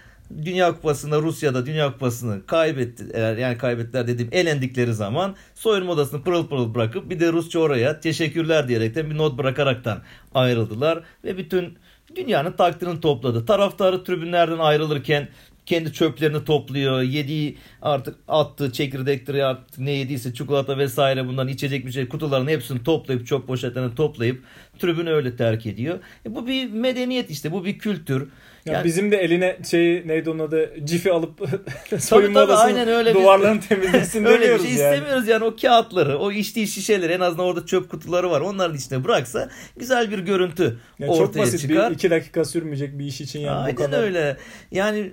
Dünya 0.45 0.73
Kupası'nda 0.75 1.23
Rusya'da 1.23 1.67
Dünya 1.67 1.93
Kupası'nı 1.93 2.47
kaybetti. 2.47 3.07
Eğer 3.15 3.37
yani 3.37 3.59
kaybettiler 3.59 4.07
dediğim 4.07 4.31
elendikleri 4.33 4.95
zaman 4.95 5.37
soyunma 5.55 5.93
odasını 5.93 6.23
pırıl 6.23 6.47
pırıl 6.47 6.75
bırakıp 6.75 7.11
bir 7.11 7.21
de 7.21 7.33
Rusça 7.33 7.59
oraya 7.59 8.01
teşekkürler 8.01 8.69
diyerekten 8.69 9.11
bir 9.11 9.19
not 9.19 9.39
bırakaraktan 9.39 10.03
ayrıldılar 10.35 11.05
ve 11.25 11.39
bütün 11.39 11.79
dünyanın 12.17 12.53
takdirini 12.53 13.01
topladı. 13.01 13.47
Taraftarı 13.47 14.05
tribünlerden 14.05 14.59
ayrılırken 14.59 15.29
kendi 15.67 15.93
çöplerini 15.93 16.45
topluyor. 16.45 17.03
Yediği 17.03 17.59
artık 17.83 18.17
attığı 18.29 18.73
çekirdektir 18.73 19.35
artık 19.35 19.79
ne 19.79 19.91
yediyse 19.91 20.35
çikolata 20.35 20.79
vesaire 20.79 21.27
bundan 21.27 21.49
içecek 21.49 21.87
bir 21.87 21.93
şey 21.93 22.09
kutularını 22.09 22.51
hepsini 22.51 22.85
toplayıp 22.85 23.27
çöp 23.27 23.47
poşetlerine 23.47 23.95
toplayıp 23.95 24.43
tribünü 24.79 25.11
öyle 25.11 25.37
terk 25.37 25.67
ediyor. 25.67 25.99
E 26.27 26.35
bu 26.35 26.47
bir 26.47 26.71
medeniyet 26.73 27.31
işte 27.31 27.53
bu 27.53 27.65
bir 27.65 27.79
kültür. 27.79 28.29
Ya 28.67 28.73
Yani- 28.73 28.85
bizim 28.85 29.11
de 29.13 29.17
eline 29.17 29.59
şey 29.71 30.03
neydi 30.09 30.31
onun 30.31 30.39
adı 30.39 30.71
cifi 30.85 31.13
alıp 31.13 31.39
Tabii 31.91 32.01
soyunma 32.01 32.41
tabii 32.41 32.53
odasının 32.53 32.67
aynen 32.75 32.89
öyle 32.89 33.15
biz- 33.15 33.23
duvarlarını 33.23 33.61
temizlesin 33.61 34.25
Öyle 34.25 34.41
bir 34.41 34.47
şey 34.47 34.53
yani. 34.57 34.69
istemiyoruz 34.75 35.29
yani 35.29 35.45
o 35.45 35.57
kağıtları, 35.57 36.19
o 36.19 36.33
içtiği 36.33 36.67
şişeleri 36.69 37.13
en 37.13 37.21
azından 37.21 37.47
orada 37.47 37.67
çöp 37.67 37.91
kutuları 37.91 38.31
var. 38.31 38.41
Onların 38.41 38.77
içine 38.77 39.05
bıraksa 39.05 39.49
güzel 39.77 40.11
bir 40.11 40.19
görüntü 40.19 40.79
Yani 40.99 41.13
çok 41.17 41.21
ortaya 41.29 41.41
basit 41.41 41.61
çıkar. 41.61 41.91
bir 41.91 41.95
iki 41.95 42.11
dakika 42.11 42.45
sürmeyecek 42.45 42.99
bir 42.99 43.05
iş 43.05 43.21
için 43.21 43.41
yani 43.41 43.77
bu 43.77 43.83
Aynen 43.83 43.93
öyle. 44.01 44.37
Yani 44.71 45.13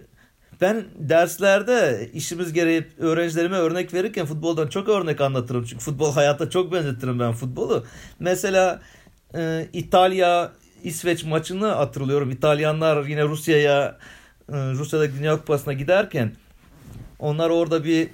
ben 0.62 0.86
derslerde 0.96 2.10
işimiz 2.14 2.54
gereği 2.54 2.88
öğrencilerime 2.98 3.58
örnek 3.58 3.94
verirken 3.94 4.26
futboldan 4.26 4.68
çok 4.68 4.90
örnek 4.90 5.22
anlatırım. 5.22 5.66
Çünkü 5.66 5.84
futbol 5.84 6.14
hayatta 6.14 6.50
çok 6.50 6.74
benzetirim 6.74 7.20
ben 7.20 7.34
futbolu. 7.34 7.86
Mesela 8.20 8.82
e, 9.36 9.68
İtalya 9.74 10.52
İsveç 10.84 11.24
maçını 11.24 11.68
hatırlıyorum. 11.68 12.32
İtalyanlar 12.32 13.06
yine 13.06 13.24
Rusya'ya 13.24 13.98
e, 14.50 14.56
Rusya'da 14.56 15.14
Dünya 15.14 15.38
Kupası'na 15.38 15.74
giderken 15.74 16.32
onlar 17.20 17.50
orada 17.50 17.84
bir 17.84 18.08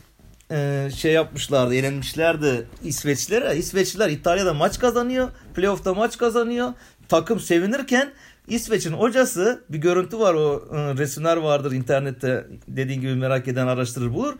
e, 0.51 0.89
şey 0.95 1.13
yapmışlardı, 1.13 1.75
yenilmişlerdi 1.75 2.67
İsveçlilere. 2.83 3.57
İsveçliler 3.57 4.09
İtalya'da 4.09 4.53
maç 4.53 4.79
kazanıyor, 4.79 5.29
playoff'ta 5.55 5.93
maç 5.93 6.17
kazanıyor. 6.17 6.73
Takım 7.09 7.39
sevinirken 7.39 8.11
İsveç'in 8.47 8.93
hocası 8.93 9.63
bir 9.69 9.77
görüntü 9.77 10.19
var 10.19 10.33
o 10.33 10.63
e, 10.73 10.97
resimler 10.97 11.37
vardır 11.37 11.71
internette 11.71 12.47
dediğin 12.67 13.01
gibi 13.01 13.15
merak 13.15 13.47
eden 13.47 13.67
araştırır 13.67 14.13
bulur. 14.13 14.33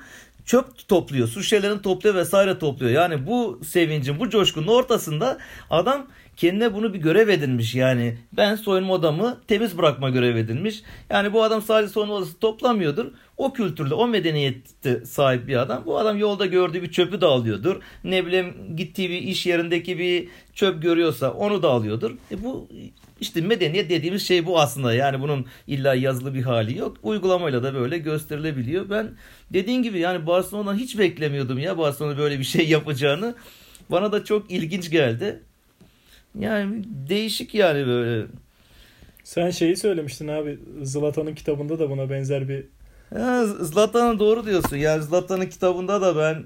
Çöp 0.45 0.87
topluyor, 0.87 1.27
su 1.27 1.43
şişelerini 1.43 1.81
topluyor 1.81 2.15
vesaire 2.15 2.59
topluyor. 2.59 2.91
Yani 2.91 3.27
bu 3.27 3.61
sevincin, 3.65 4.19
bu 4.19 4.29
coşkunun 4.29 4.67
ortasında 4.67 5.37
adam 5.69 6.07
kendine 6.37 6.73
bunu 6.73 6.93
bir 6.93 6.99
görev 6.99 7.29
edinmiş. 7.29 7.75
Yani 7.75 8.17
ben 8.33 8.55
soyunma 8.55 8.93
odamı 8.93 9.37
temiz 9.47 9.77
bırakma 9.77 10.09
görev 10.09 10.35
edinmiş. 10.35 10.81
Yani 11.09 11.33
bu 11.33 11.43
adam 11.43 11.61
sadece 11.61 11.93
soyunma 11.93 12.15
odası 12.15 12.39
toplamıyordur. 12.39 13.05
O 13.37 13.53
kültürde, 13.53 13.93
o 13.93 14.07
medeniyette 14.07 15.05
sahip 15.05 15.47
bir 15.47 15.55
adam. 15.55 15.83
Bu 15.85 15.97
adam 15.97 16.17
yolda 16.17 16.45
gördüğü 16.45 16.81
bir 16.81 16.91
çöpü 16.91 17.21
de 17.21 17.25
alıyordur. 17.25 17.81
Ne 18.03 18.25
bileyim 18.25 18.53
gittiği 18.75 19.09
bir 19.09 19.21
iş 19.21 19.45
yerindeki 19.45 19.99
bir 19.99 20.27
çöp 20.53 20.81
görüyorsa 20.81 21.31
onu 21.31 21.63
da 21.63 21.69
alıyordur. 21.69 22.11
E 22.31 22.43
bu 22.43 22.69
işte 23.21 23.41
medeniyet 23.41 23.89
dediğimiz 23.89 24.27
şey 24.27 24.45
bu 24.45 24.59
aslında. 24.59 24.93
Yani 24.93 25.21
bunun 25.21 25.45
illa 25.67 25.95
yazılı 25.95 26.33
bir 26.33 26.43
hali 26.43 26.77
yok. 26.77 26.97
Uygulamayla 27.03 27.63
da 27.63 27.73
böyle 27.73 27.97
gösterilebiliyor. 27.97 28.89
Ben 28.89 29.11
dediğin 29.53 29.83
gibi 29.83 29.99
yani 29.99 30.27
Barcelona'dan 30.27 30.75
hiç 30.75 30.97
beklemiyordum 30.97 31.59
ya 31.59 31.77
Barcelona 31.77 32.17
böyle 32.17 32.39
bir 32.39 32.43
şey 32.43 32.67
yapacağını. 32.69 33.35
Bana 33.91 34.11
da 34.11 34.23
çok 34.23 34.51
ilginç 34.51 34.89
geldi. 34.91 35.39
Yani 36.39 36.83
değişik 37.09 37.55
yani 37.55 37.87
böyle. 37.87 38.27
Sen 39.23 39.49
şeyi 39.49 39.77
söylemiştin 39.77 40.27
abi. 40.27 40.59
Zlatan'ın 40.83 41.35
kitabında 41.35 41.79
da 41.79 41.89
buna 41.89 42.09
benzer 42.09 42.49
bir 42.49 42.65
Zlatan'a 43.61 44.19
doğru 44.19 44.45
diyorsun. 44.45 44.77
Yani 44.77 45.03
Zlatan'ın 45.03 45.45
kitabında 45.45 46.01
da 46.01 46.17
ben 46.17 46.43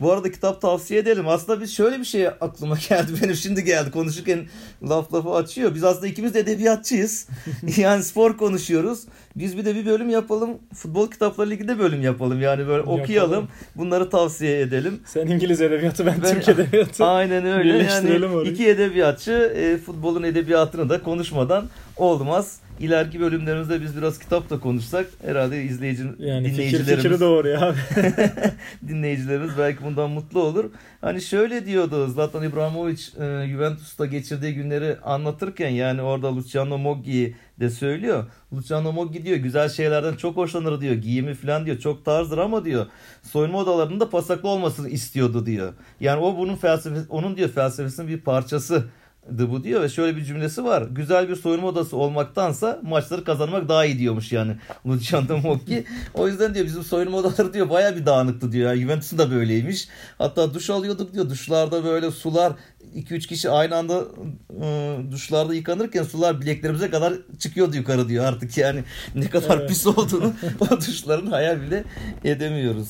bu 0.00 0.12
arada 0.12 0.32
kitap 0.32 0.60
tavsiye 0.60 1.00
edelim. 1.00 1.28
Aslında 1.28 1.60
biz 1.60 1.74
şöyle 1.74 1.98
bir 1.98 2.04
şey 2.04 2.28
aklıma 2.28 2.76
geldi. 2.88 3.12
Benim 3.22 3.34
şimdi 3.34 3.64
geldi. 3.64 3.90
Konuşurken 3.90 4.46
laf 4.88 5.14
lafı 5.14 5.30
açıyor. 5.30 5.74
Biz 5.74 5.84
aslında 5.84 6.06
ikimiz 6.06 6.34
de 6.34 6.40
edebiyatçıyız. 6.40 7.28
yani 7.76 8.02
spor 8.02 8.36
konuşuyoruz. 8.36 9.04
Biz 9.36 9.56
bir 9.56 9.64
de 9.64 9.74
bir 9.74 9.86
bölüm 9.86 10.08
yapalım. 10.10 10.50
Futbol 10.74 11.10
kitapları 11.10 11.50
liginde 11.50 11.78
bölüm 11.78 12.02
yapalım. 12.02 12.40
Yani 12.40 12.66
böyle 12.66 12.78
yapalım. 12.78 13.00
okuyalım. 13.00 13.48
Bunları 13.76 14.10
tavsiye 14.10 14.60
edelim. 14.60 15.00
Sen 15.06 15.26
İngiliz 15.26 15.60
edebiyatı 15.60 16.06
ben, 16.06 16.22
ben 16.22 16.34
Türk 16.34 16.48
edebiyatı. 16.48 17.04
Aynen 17.04 17.46
öyle. 17.46 17.78
Yani 17.78 18.26
orayı. 18.26 18.52
iki 18.52 18.68
edebiyatçı 18.68 19.32
e, 19.32 19.78
futbolun 19.78 20.22
edebiyatını 20.22 20.88
da 20.88 21.02
konuşmadan 21.02 21.64
olmaz 21.96 22.60
ileriki 22.80 23.20
bölümlerimizde 23.20 23.82
biz 23.82 23.96
biraz 23.96 24.18
kitap 24.18 24.50
da 24.50 24.60
konuşsak 24.60 25.06
herhalde 25.24 25.62
izleyici 25.62 26.02
yani 26.02 26.46
dinleyicilerimiz 26.52 26.86
fikir, 26.88 27.02
fikri 27.02 27.20
doğru 27.20 27.48
ya. 27.48 27.74
dinleyicilerimiz 28.88 29.50
belki 29.58 29.84
bundan 29.84 30.10
mutlu 30.10 30.42
olur. 30.42 30.70
Hani 31.00 31.22
şöyle 31.22 31.66
diyordu 31.66 32.06
Zlatan 32.06 32.42
İbrahimovic 32.42 33.02
e, 33.20 33.46
Juventus'ta 33.48 34.06
geçirdiği 34.06 34.54
günleri 34.54 34.96
anlatırken 35.00 35.68
yani 35.68 36.02
orada 36.02 36.36
Luciano 36.36 36.78
Moggi'yi 36.78 37.36
de 37.60 37.70
söylüyor. 37.70 38.24
Luciano 38.52 38.92
Moggi 38.92 39.24
diyor 39.24 39.36
güzel 39.36 39.68
şeylerden 39.68 40.14
çok 40.14 40.36
hoşlanır 40.36 40.80
diyor. 40.80 40.94
Giyimi 40.94 41.34
falan 41.34 41.66
diyor 41.66 41.78
çok 41.78 42.04
tarzdır 42.04 42.38
ama 42.38 42.64
diyor 42.64 42.86
soyunma 43.22 43.58
odalarında 43.58 44.10
pasaklı 44.10 44.48
olmasını 44.48 44.88
istiyordu 44.88 45.46
diyor. 45.46 45.72
Yani 46.00 46.20
o 46.20 46.36
bunun 46.36 46.56
felsefesi 46.56 47.06
onun 47.08 47.36
diyor 47.36 47.48
felsefesinin 47.48 48.08
bir 48.08 48.20
parçası 48.20 48.84
bu 49.30 49.64
diyor 49.64 49.82
ve 49.82 49.88
şöyle 49.88 50.16
bir 50.16 50.24
cümlesi 50.24 50.64
var. 50.64 50.82
Güzel 50.90 51.28
bir 51.28 51.36
soyunma 51.36 51.68
odası 51.68 51.96
olmaktansa 51.96 52.80
maçları 52.82 53.24
kazanmak 53.24 53.68
daha 53.68 53.84
iyi 53.84 53.98
diyormuş 53.98 54.32
yani 54.32 54.56
Luciano 54.86 55.38
Mocchi. 55.38 55.84
o 56.14 56.28
yüzden 56.28 56.54
diyor 56.54 56.66
bizim 56.66 56.82
soyunma 56.82 57.16
odaları 57.16 57.54
diyor 57.54 57.70
baya 57.70 57.96
bir 57.96 58.06
dağınıktı 58.06 58.52
diyor. 58.52 58.70
Yani 58.70 58.82
Juventus'un 58.82 59.18
da 59.18 59.30
böyleymiş. 59.30 59.88
Hatta 60.18 60.54
duş 60.54 60.70
alıyorduk 60.70 61.14
diyor. 61.14 61.30
Duşlarda 61.30 61.84
böyle 61.84 62.10
sular 62.10 62.52
2-3 62.96 63.26
kişi 63.26 63.50
aynı 63.50 63.76
anda 63.76 64.04
ıı, 64.62 65.12
duşlarda 65.12 65.54
yıkanırken 65.54 66.02
sular 66.02 66.40
bileklerimize 66.40 66.90
kadar 66.90 67.14
çıkıyordu 67.38 67.76
yukarı 67.76 68.08
diyor 68.08 68.24
artık 68.24 68.58
yani 68.58 68.84
ne 69.14 69.30
kadar 69.30 69.58
evet. 69.58 69.68
pis 69.68 69.86
olduğunu 69.86 70.32
o 70.60 70.76
duşların 70.76 71.26
hayal 71.26 71.62
bile 71.62 71.84
edemiyoruz. 72.24 72.88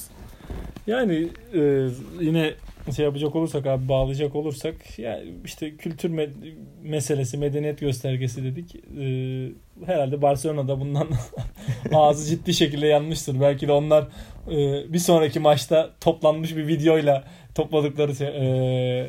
Yani 0.87 1.29
e, 1.55 1.89
yine 2.21 2.55
şey 2.97 3.05
yapacak 3.05 3.37
olursak 3.37 3.67
abi 3.67 3.89
bağlayacak 3.89 4.35
olursak 4.35 4.99
ya 4.99 5.21
işte 5.45 5.77
kültür 5.77 6.11
me- 6.11 6.55
meselesi 6.83 7.39
medeniyet 7.39 7.81
göstergesi 7.81 8.45
dedik. 8.45 8.75
Ee, 8.75 9.49
herhalde 9.87 10.23
Barcelona'da 10.23 10.81
bundan 10.81 11.09
ağzı 11.93 12.31
ciddi 12.31 12.55
şekilde 12.55 12.87
yanmıştır. 12.87 13.41
Belki 13.41 13.69
de 13.69 13.73
onlar 13.73 14.05
e, 14.51 14.57
bir 14.93 14.99
sonraki 14.99 15.41
maçta 15.41 15.91
toplanmış 16.01 16.57
bir 16.57 16.69
videoyla 16.69 17.25
topladıkları 17.55 18.17
şey, 18.17 18.29
e, 18.29 19.09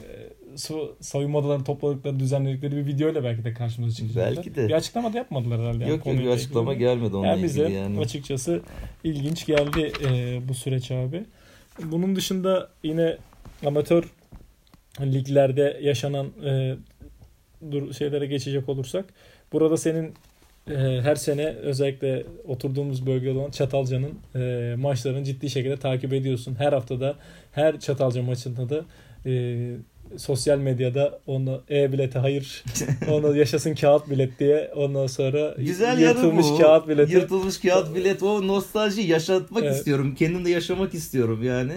su 0.56 0.96
soyunma 1.02 1.40
odalarını 1.40 1.64
topladıkları 1.64 2.20
düzenledikleri 2.20 2.76
bir 2.76 2.86
videoyla 2.86 3.24
belki 3.24 3.44
de 3.44 3.54
karşımıza 3.54 3.96
çıkacaklar. 3.96 4.36
Belki 4.36 4.56
de. 4.56 4.68
Bir 4.68 4.74
açıklama 4.74 5.14
da 5.14 5.18
yapmadılar 5.18 5.60
herhalde. 5.62 5.86
Yok 5.86 6.06
yani, 6.06 6.18
yok 6.18 6.26
bir 6.26 6.32
açıklama 6.32 6.74
ilgili. 6.74 6.86
gelmedi 6.86 7.16
onunla 7.16 7.28
yani 7.28 7.44
bize 7.44 7.70
yani. 7.70 8.00
açıkçası 8.00 8.62
ilginç 9.04 9.46
geldi 9.46 9.92
e, 10.06 10.40
bu 10.50 10.54
süreç 10.54 10.92
abi. 10.92 11.24
Bunun 11.84 12.16
dışında 12.16 12.70
yine 12.84 13.18
amatör 13.66 14.04
liglerde 15.02 15.80
yaşanan 15.82 16.28
e, 16.46 16.76
dur 17.72 17.94
şeylere 17.94 18.26
geçecek 18.26 18.70
olursak 18.70 19.06
burada 19.54 19.78
senin 19.78 20.14
e, 20.70 21.02
her 21.02 21.16
sene 21.16 21.46
özellikle 21.46 22.26
oturduğumuz 22.48 23.06
bölgede 23.06 23.40
olan 23.40 23.52
Çatalca'nın 23.52 24.20
e, 24.36 24.76
maçlarını 24.76 25.24
ciddi 25.24 25.50
şekilde 25.50 25.78
takip 25.78 26.14
ediyorsun. 26.14 26.56
Her 26.60 26.74
haftada 26.74 27.16
her 27.52 27.80
Çatalca 27.80 28.24
maçında 28.24 28.70
da 28.70 28.86
e, 29.26 29.58
sosyal 30.18 30.58
medyada 30.58 31.20
onu 31.28 31.62
e-bilete 31.70 32.20
hayır 32.20 32.64
onu 33.12 33.36
yaşasın 33.38 33.76
kağıt 33.76 34.10
bilet 34.10 34.40
diye 34.40 34.72
ondan 34.76 35.08
sonra 35.08 35.56
Güzel 35.58 36.00
yırtılmış 36.00 36.46
bu. 36.46 36.58
kağıt 36.58 36.88
bileti. 36.88 37.14
Yırtılmış 37.14 37.60
kağıt 37.60 37.96
bilet 37.96 38.24
o 38.24 38.48
nostalji 38.48 39.02
yaşatmak 39.02 39.64
evet. 39.64 39.76
istiyorum. 39.76 40.16
Kendim 40.16 40.46
de 40.46 40.50
yaşamak 40.50 40.94
istiyorum 40.94 41.44
yani 41.44 41.74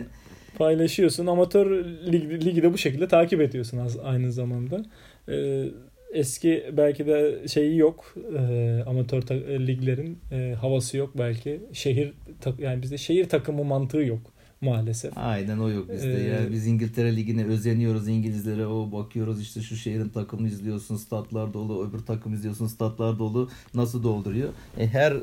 paylaşıyorsun. 0.59 1.27
Amatör 1.27 1.85
lig, 1.85 2.45
ligi 2.45 2.63
de 2.63 2.73
bu 2.73 2.79
şekilde 2.79 3.09
takip 3.09 3.41
ediyorsun 3.41 3.81
aynı 4.05 4.33
zamanda. 4.33 4.85
Ee, 5.29 5.65
eski 6.13 6.65
belki 6.77 7.07
de 7.07 7.49
şeyi 7.49 7.77
yok. 7.79 8.15
E, 8.39 8.83
amatör 8.87 9.23
ta- 9.23 9.35
liglerin 9.35 10.19
e, 10.33 10.55
havası 10.61 10.97
yok 10.97 11.13
belki. 11.19 11.61
Şehir 11.73 12.13
ta- 12.41 12.55
yani 12.59 12.83
bizde 12.83 12.99
şehir 12.99 13.29
takımı 13.29 13.65
mantığı 13.65 13.99
yok 14.03 14.21
maalesef. 14.61 15.19
Aynen 15.19 15.59
o 15.59 15.71
yok 15.71 15.89
bizde. 15.93 16.15
Ee, 16.15 16.29
yani 16.29 16.53
biz 16.53 16.67
İngiltere 16.67 17.17
ligine 17.17 17.45
özeniyoruz 17.45 18.09
İngilizlere. 18.09 18.67
O 18.67 18.93
bakıyoruz 18.93 19.43
işte 19.43 19.61
şu 19.61 19.77
şehrin 19.77 20.09
takımını 20.09 20.49
izliyorsun, 20.49 20.97
statlar 20.97 21.55
dolu, 21.55 21.89
öbür 21.89 21.99
takım 22.07 22.35
izliyorsun, 22.35 22.67
statlar 22.67 23.19
dolu. 23.19 23.49
Nasıl 23.75 24.03
dolduruyor? 24.03 24.49
E, 24.79 24.87
her 24.87 25.15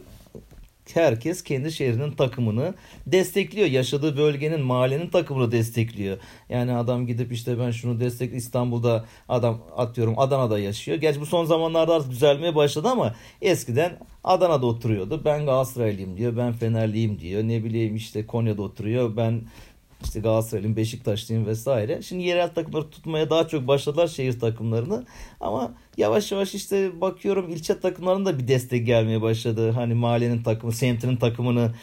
herkes 0.96 1.44
kendi 1.44 1.72
şehrinin 1.72 2.12
takımını 2.12 2.74
destekliyor. 3.08 3.68
Yaşadığı 3.68 4.18
bölgenin, 4.18 4.62
mahallenin 4.62 5.10
takımını 5.10 5.52
destekliyor. 5.52 6.18
Yani 6.50 6.74
adam 6.74 7.08
gidip 7.08 7.32
işte 7.32 7.60
ben 7.60 7.72
şunu 7.72 8.00
destek 8.00 8.34
İstanbul'da 8.34 9.06
adam 9.30 9.62
atıyorum 9.78 10.20
Adana'da 10.20 10.60
yaşıyor. 10.60 10.98
Gerçi 10.98 11.22
bu 11.22 11.26
son 11.26 11.46
zamanlarda 11.46 11.96
artık 11.96 12.12
düzelmeye 12.12 12.56
başladı 12.56 12.88
ama 12.88 13.16
eskiden 13.42 13.98
Adana'da 14.24 14.66
oturuyordu. 14.66 15.22
Ben 15.26 15.46
Galatasaraylıyım 15.46 16.18
diyor. 16.18 16.38
Ben 16.38 16.54
Fenerliyim 16.54 17.20
diyor. 17.20 17.44
Ne 17.44 17.64
bileyim 17.64 17.96
işte 17.96 18.28
Konya'da 18.28 18.62
oturuyor. 18.62 19.18
Ben 19.18 19.42
işte 20.04 20.20
Galatasaray'ın, 20.20 20.76
Beşiktaşlıyım 20.76 21.46
vesaire. 21.46 22.02
Şimdi 22.02 22.24
yerel 22.24 22.54
takımları 22.54 22.90
tutmaya 22.90 23.30
daha 23.30 23.48
çok 23.48 23.68
başladılar 23.68 24.08
şehir 24.08 24.40
takımlarını. 24.40 25.06
Ama 25.40 25.74
yavaş 25.98 26.32
yavaş 26.32 26.56
işte 26.56 27.02
bakıyorum 27.02 27.50
ilçe 27.50 27.80
takımlarının 27.80 28.26
da 28.26 28.40
bir 28.40 28.48
destek 28.48 28.86
gelmeye 28.86 29.22
başladı. 29.22 29.72
Hani 29.72 29.94
mahallenin 29.94 30.44
takımı, 30.44 30.72
semtinin 30.72 31.18
takımını 31.18 31.74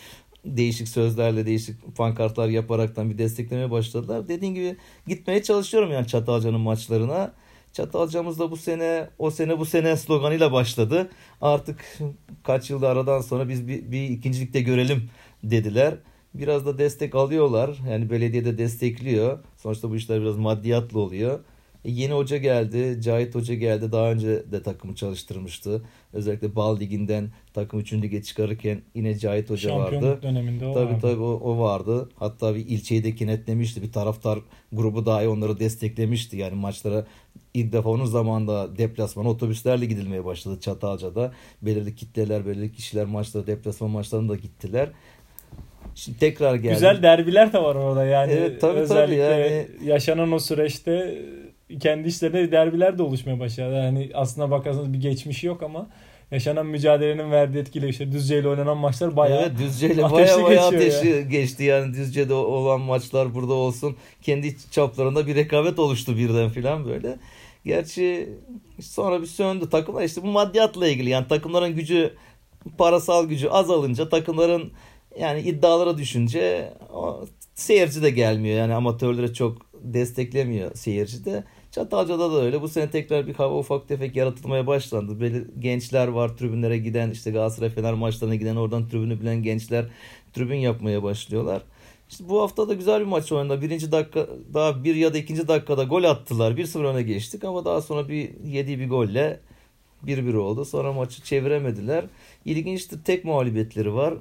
değişik 0.44 0.88
sözlerle, 0.88 1.46
değişik 1.46 1.96
pankartlar 1.96 2.48
yaparaktan 2.48 3.10
bir 3.10 3.18
desteklemeye 3.18 3.70
başladılar. 3.70 4.28
Dediğim 4.28 4.54
gibi 4.54 4.76
gitmeye 5.06 5.42
çalışıyorum 5.42 5.90
yani 5.90 6.06
Çatalca'nın 6.06 6.60
maçlarına. 6.60 7.32
Çatalca'mız 7.72 8.38
da 8.38 8.50
bu 8.50 8.56
sene, 8.56 9.08
o 9.18 9.30
sene 9.30 9.58
bu 9.58 9.64
sene 9.64 9.96
sloganıyla 9.96 10.52
başladı. 10.52 11.10
Artık 11.40 11.98
kaç 12.42 12.70
yılda 12.70 12.88
aradan 12.88 13.20
sonra 13.20 13.48
biz 13.48 13.68
bir, 13.68 13.90
bir 13.90 14.08
ikincilikte 14.08 14.60
görelim 14.60 15.10
dediler 15.42 15.94
biraz 16.38 16.66
da 16.66 16.78
destek 16.78 17.14
alıyorlar. 17.14 17.78
Yani 17.90 18.10
belediye 18.10 18.44
de 18.44 18.58
destekliyor. 18.58 19.38
Sonuçta 19.56 19.90
bu 19.90 19.96
işler 19.96 20.20
biraz 20.20 20.36
maddiyatlı 20.36 21.00
oluyor. 21.00 21.40
E, 21.84 21.90
yeni 21.90 22.12
hoca 22.12 22.36
geldi. 22.36 23.00
Cahit 23.02 23.34
Hoca 23.34 23.54
geldi. 23.54 23.92
Daha 23.92 24.10
önce 24.12 24.52
de 24.52 24.62
takımı 24.62 24.94
çalıştırmıştı. 24.94 25.82
Özellikle 26.12 26.56
Bal 26.56 26.80
Ligi'nden 26.80 27.30
takım 27.54 27.80
3. 27.80 27.92
lige 27.92 28.22
çıkarırken 28.22 28.82
yine 28.94 29.18
Cahit 29.18 29.50
Hoca 29.50 29.68
Şampiyonluk 29.68 30.08
vardı. 30.08 30.22
döneminde 30.22 30.66
o 30.66 30.74
tabii 30.74 30.86
vardı. 30.86 30.98
tabii 31.02 31.20
o, 31.22 31.32
o 31.34 31.58
vardı. 31.58 32.08
Hatta 32.16 32.54
bir 32.54 32.66
ilçeyi 32.66 33.04
de 33.04 33.14
kenetlemişti. 33.14 33.82
Bir 33.82 33.92
taraftar 33.92 34.38
grubu 34.72 35.06
dahi 35.06 35.28
onları 35.28 35.60
desteklemişti. 35.60 36.36
Yani 36.36 36.54
maçlara 36.54 37.06
ilk 37.54 37.72
defa 37.72 37.88
onun 37.88 38.04
zamanında 38.04 38.78
deplasman 38.78 39.26
otobüslerle 39.26 39.86
gidilmeye 39.86 40.24
başladı 40.24 40.60
Çatalca'da. 40.60 41.32
Belirli 41.62 41.94
kitleler, 41.94 42.46
belirli 42.46 42.72
kişiler 42.72 43.04
maçlara, 43.04 43.46
deplasman 43.46 43.90
maçlarına 43.90 44.28
da 44.28 44.36
gittiler. 44.36 44.90
Şimdi 45.94 46.18
tekrar 46.18 46.54
geldi. 46.54 46.74
Güzel 46.74 47.02
derbiler 47.02 47.52
de 47.52 47.62
var 47.62 47.74
orada 47.74 48.04
yani. 48.04 48.32
Evet, 48.32 48.60
tabii, 48.60 48.72
tabii, 48.72 48.80
Özellikle 48.80 49.22
yani- 49.22 49.66
yaşanan 49.84 50.32
o 50.32 50.38
süreçte 50.38 51.18
kendi 51.80 52.08
işlerinde 52.08 52.52
derbiler 52.52 52.98
de 52.98 53.02
oluşmaya 53.02 53.40
başladı. 53.40 53.74
Yani 53.74 54.10
aslına 54.14 54.50
bakarsanız 54.50 54.92
bir 54.92 55.00
geçmişi 55.00 55.46
yok 55.46 55.62
ama 55.62 55.88
yaşanan 56.30 56.66
mücadelenin 56.66 57.30
verdiği 57.30 57.58
etkiyle 57.58 57.88
işte 57.88 58.12
Düzce 58.12 58.38
ile 58.38 58.48
oynanan 58.48 58.76
maçlar 58.76 59.16
bayağı 59.16 59.42
evet 59.42 59.58
Düzce'yle 59.58 60.04
ateşli 60.04 60.42
baya 60.42 60.44
baya 60.44 60.70
geçiyor 60.70 60.82
ateşli 60.82 61.28
geçti 61.28 61.64
yani 61.64 61.94
Düzce'de 61.94 62.34
olan 62.34 62.80
maçlar 62.80 63.34
burada 63.34 63.52
olsun. 63.52 63.96
Kendi 64.22 64.56
çaplarında 64.70 65.26
bir 65.26 65.34
rekabet 65.34 65.78
oluştu 65.78 66.16
birden 66.16 66.48
filan 66.48 66.84
böyle. 66.84 67.16
Gerçi 67.64 68.28
sonra 68.80 69.20
bir 69.22 69.26
söndü 69.26 69.70
takımlar 69.70 70.02
işte 70.02 70.22
bu 70.22 70.26
maddiyatla 70.26 70.88
ilgili 70.88 71.10
yani 71.10 71.28
takımların 71.28 71.74
gücü 71.74 72.14
parasal 72.78 73.28
gücü 73.28 73.48
azalınca 73.48 74.08
takımların 74.08 74.72
yani 75.20 75.40
iddialara 75.40 75.98
düşünce 75.98 76.72
o, 76.92 77.24
seyirci 77.54 78.02
de 78.02 78.10
gelmiyor 78.10 78.58
yani 78.58 78.74
amatörlere 78.74 79.32
çok 79.32 79.66
desteklemiyor 79.82 80.74
seyirci 80.74 81.24
de. 81.24 81.44
Çatalca'da 81.70 82.32
da 82.32 82.42
öyle. 82.42 82.62
Bu 82.62 82.68
sene 82.68 82.90
tekrar 82.90 83.26
bir 83.26 83.34
hava 83.34 83.58
ufak 83.58 83.88
tefek 83.88 84.16
yaratılmaya 84.16 84.66
başlandı. 84.66 85.20
Böyle 85.20 85.44
gençler 85.58 86.08
var 86.08 86.36
tribünlere 86.36 86.78
giden 86.78 87.10
işte 87.10 87.30
Galatasaray 87.30 87.70
Fener 87.70 87.94
maçlarına 87.94 88.34
giden 88.34 88.56
oradan 88.56 88.88
tribünü 88.88 89.20
bilen 89.20 89.42
gençler 89.42 89.86
tribün 90.32 90.56
yapmaya 90.56 91.02
başlıyorlar. 91.02 91.62
İşte 92.10 92.28
bu 92.28 92.42
hafta 92.42 92.68
da 92.68 92.74
güzel 92.74 93.00
bir 93.00 93.06
maç 93.06 93.32
oynadı. 93.32 93.62
Birinci 93.62 93.92
dakika 93.92 94.26
daha 94.54 94.84
bir 94.84 94.94
ya 94.94 95.14
da 95.14 95.18
ikinci 95.18 95.48
dakikada 95.48 95.84
gol 95.84 96.04
attılar. 96.04 96.52
1-0 96.52 96.86
öne 96.86 97.02
geçtik 97.02 97.44
ama 97.44 97.64
daha 97.64 97.82
sonra 97.82 98.08
bir 98.08 98.30
yediği 98.44 98.78
bir 98.78 98.88
golle 98.88 99.40
1-1 100.06 100.36
oldu. 100.36 100.64
Sonra 100.64 100.92
maçı 100.92 101.22
çeviremediler. 101.22 102.04
İlginçtir 102.44 103.04
tek 103.04 103.24
mağlubiyetleri 103.24 103.94
var 103.94 104.14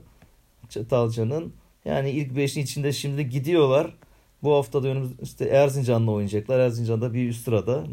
Çatalca'nın. 0.75 1.53
Yani 1.85 2.09
ilk 2.09 2.31
5'in 2.31 2.63
içinde 2.63 2.91
şimdi 2.91 3.29
gidiyorlar. 3.29 3.93
Bu 4.43 4.53
hafta 4.53 4.83
da 4.83 4.87
önümüz 4.87 5.11
işte 5.21 5.45
Erzincan'la 5.45 6.11
oynayacaklar. 6.11 6.59
Erzincan'da 6.59 7.13
bir 7.13 7.29
üst 7.29 7.45
sırada 7.45 7.83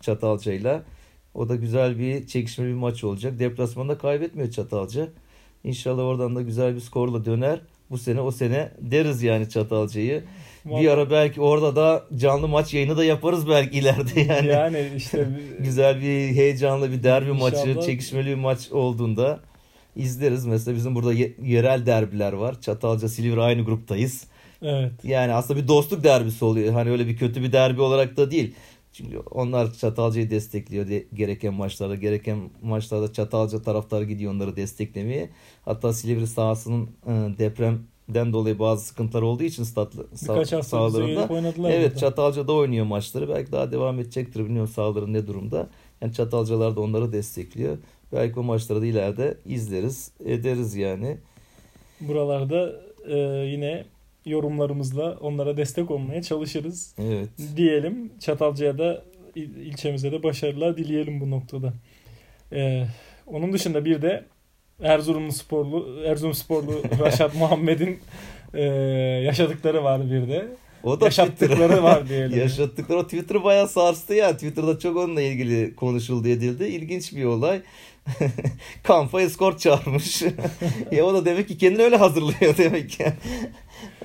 Çatalca'yla. 0.00 0.82
O 1.34 1.48
da 1.48 1.56
güzel 1.56 1.98
bir 1.98 2.26
çekişmeli 2.26 2.68
bir 2.68 2.74
maç 2.74 3.04
olacak. 3.04 3.38
Deplasmanda 3.38 3.98
kaybetmiyor 3.98 4.50
Çatalca. 4.50 5.08
İnşallah 5.64 6.02
oradan 6.02 6.36
da 6.36 6.42
güzel 6.42 6.74
bir 6.74 6.80
skorla 6.80 7.24
döner. 7.24 7.60
Bu 7.90 7.98
sene 7.98 8.20
o 8.20 8.30
sene 8.30 8.72
deriz 8.80 9.22
yani 9.22 9.48
Çatalca'yı. 9.48 10.24
Bir 10.64 10.88
ara 10.88 11.10
belki 11.10 11.40
orada 11.40 11.76
da 11.76 12.04
canlı 12.16 12.48
maç 12.48 12.74
yayını 12.74 12.96
da 12.96 13.04
yaparız 13.04 13.48
belki 13.48 13.78
ileride 13.78 14.20
yani. 14.20 14.46
yani 14.46 14.90
işte 14.96 15.28
güzel 15.58 16.00
bir 16.00 16.36
heyecanlı 16.36 16.92
bir 16.92 17.02
derbi 17.02 17.30
İnşallah. 17.30 17.74
maçı, 17.74 17.80
çekişmeli 17.86 18.26
bir 18.26 18.34
maç 18.34 18.72
olduğunda 18.72 19.40
izleriz. 19.96 20.46
Mesela 20.46 20.76
bizim 20.76 20.94
burada 20.94 21.12
ye- 21.12 21.34
yerel 21.42 21.86
derbiler 21.86 22.32
var. 22.32 22.60
Çatalca, 22.60 23.08
Silivri 23.08 23.40
aynı 23.42 23.62
gruptayız. 23.64 24.24
evet. 24.62 24.92
Yani 25.04 25.32
aslında 25.32 25.62
bir 25.62 25.68
dostluk 25.68 26.04
derbisi 26.04 26.44
oluyor. 26.44 26.72
Hani 26.72 26.90
öyle 26.90 27.06
bir 27.06 27.16
kötü 27.16 27.42
bir 27.42 27.52
derbi 27.52 27.80
olarak 27.80 28.16
da 28.16 28.30
değil. 28.30 28.54
Çünkü 28.92 29.18
onlar 29.18 29.72
Çatalca'yı 29.74 30.30
destekliyor 30.30 30.88
de- 30.88 31.06
gereken 31.14 31.54
maçlarda. 31.54 31.94
Gereken 31.94 32.38
maçlarda 32.62 33.12
Çatalca 33.12 33.62
taraftarı 33.62 34.04
gidiyor 34.04 34.32
onları 34.32 34.56
desteklemeye. 34.56 35.30
Hatta 35.64 35.92
Silivri 35.92 36.26
sahasının 36.26 36.84
e, 37.06 37.10
depremden 37.38 38.32
dolayı 38.32 38.58
bazı 38.58 38.84
sıkıntılar 38.84 39.22
olduğu 39.22 39.42
için 39.42 39.62
sağ- 39.64 39.88
Birkaç 40.22 40.52
hafta 40.52 40.62
sahalarında. 40.68 41.20
Evet 41.74 41.84
burada. 41.90 41.98
Çatalca'da 42.00 42.52
oynuyor 42.52 42.86
maçları. 42.86 43.28
Belki 43.28 43.52
daha 43.52 43.72
devam 43.72 44.00
edecektir. 44.00 44.44
Bilmiyorum 44.44 44.70
sahaları 44.74 45.12
ne 45.12 45.26
durumda. 45.26 45.68
Yani 46.02 46.12
Çatalcalar 46.12 46.76
da 46.76 46.80
onları 46.80 47.12
destekliyor. 47.12 47.78
Belki 48.12 48.40
o 48.40 48.42
maçları 48.42 48.82
da 48.82 48.86
ileride 48.86 49.34
izleriz, 49.46 50.10
ederiz 50.24 50.76
yani. 50.76 51.16
Buralarda 52.00 52.72
e, 53.08 53.16
yine 53.46 53.84
yorumlarımızla 54.26 55.16
onlara 55.20 55.56
destek 55.56 55.90
olmaya 55.90 56.22
çalışırız. 56.22 56.94
Evet. 56.98 57.28
diyelim. 57.56 58.12
Çatalca'ya 58.20 58.78
da 58.78 59.02
il- 59.34 59.56
ilçemize 59.56 60.12
de 60.12 60.22
başarılar 60.22 60.76
dileyelim 60.76 61.20
bu 61.20 61.30
noktada. 61.30 61.72
Ee, 62.52 62.84
onun 63.26 63.52
dışında 63.52 63.84
bir 63.84 64.02
de 64.02 64.24
Erzurumlu 64.82 65.32
sporlu 65.32 66.00
Erzurum 66.04 66.34
sporlu 66.34 66.82
Raşat 67.00 67.34
Muhammed'in 67.34 67.98
e, 68.54 68.62
yaşadıkları 69.24 69.84
var 69.84 70.10
bir 70.10 70.28
de. 70.28 70.46
O 70.82 71.00
da 71.00 71.04
Yaşattıkları 71.04 71.50
Twitter'ı- 71.58 71.82
var 71.82 72.08
diyelim. 72.08 72.38
Yaşattıkları 72.38 72.98
o 72.98 73.04
Twitter'ı 73.04 73.44
bayağı 73.44 73.68
sarstı 73.68 74.14
ya. 74.14 74.32
Twitter'da 74.32 74.78
çok 74.78 74.96
onunla 74.96 75.20
ilgili 75.22 75.74
konuşuldu 75.76 76.28
edildi. 76.28 76.64
İlginç 76.64 77.12
bir 77.16 77.24
olay. 77.24 77.60
Kampa 78.82 79.22
eskort 79.22 79.60
çağırmış. 79.60 80.22
ya 80.92 81.04
o 81.04 81.14
da 81.14 81.24
demek 81.24 81.48
ki 81.48 81.58
kendini 81.58 81.82
öyle 81.82 81.96
hazırlıyor 81.96 82.56
demek 82.58 82.90
ki. 82.90 83.06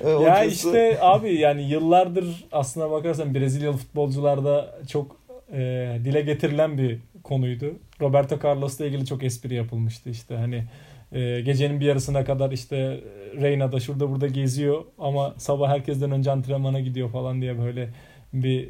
Ee, 0.04 0.10
Ya 0.10 0.18
hocası- 0.18 0.46
işte 0.46 0.98
abi 1.00 1.34
yani 1.34 1.62
yıllardır 1.70 2.44
aslına 2.52 2.90
bakarsan 2.90 3.34
Brezilyalı 3.34 3.76
futbolcularda 3.76 4.78
çok 4.88 5.16
e, 5.52 5.58
dile 6.04 6.20
getirilen 6.20 6.78
bir 6.78 6.98
konuydu. 7.22 7.74
Roberto 8.00 8.38
Carlos'la 8.44 8.86
ilgili 8.86 9.06
çok 9.06 9.22
espri 9.22 9.54
yapılmıştı 9.54 10.10
işte 10.10 10.34
hani 10.36 10.64
e, 11.12 11.40
gecenin 11.40 11.80
bir 11.80 11.86
yarısına 11.86 12.24
kadar 12.24 12.50
işte 12.52 13.00
Reyna'da 13.40 13.80
şurada 13.80 14.10
burada 14.10 14.26
geziyor 14.26 14.84
ama 14.98 15.34
sabah 15.38 15.68
herkesten 15.68 16.10
önce 16.10 16.30
antrenmana 16.30 16.80
gidiyor 16.80 17.10
falan 17.10 17.40
diye 17.42 17.58
böyle 17.58 17.88
bir 18.32 18.62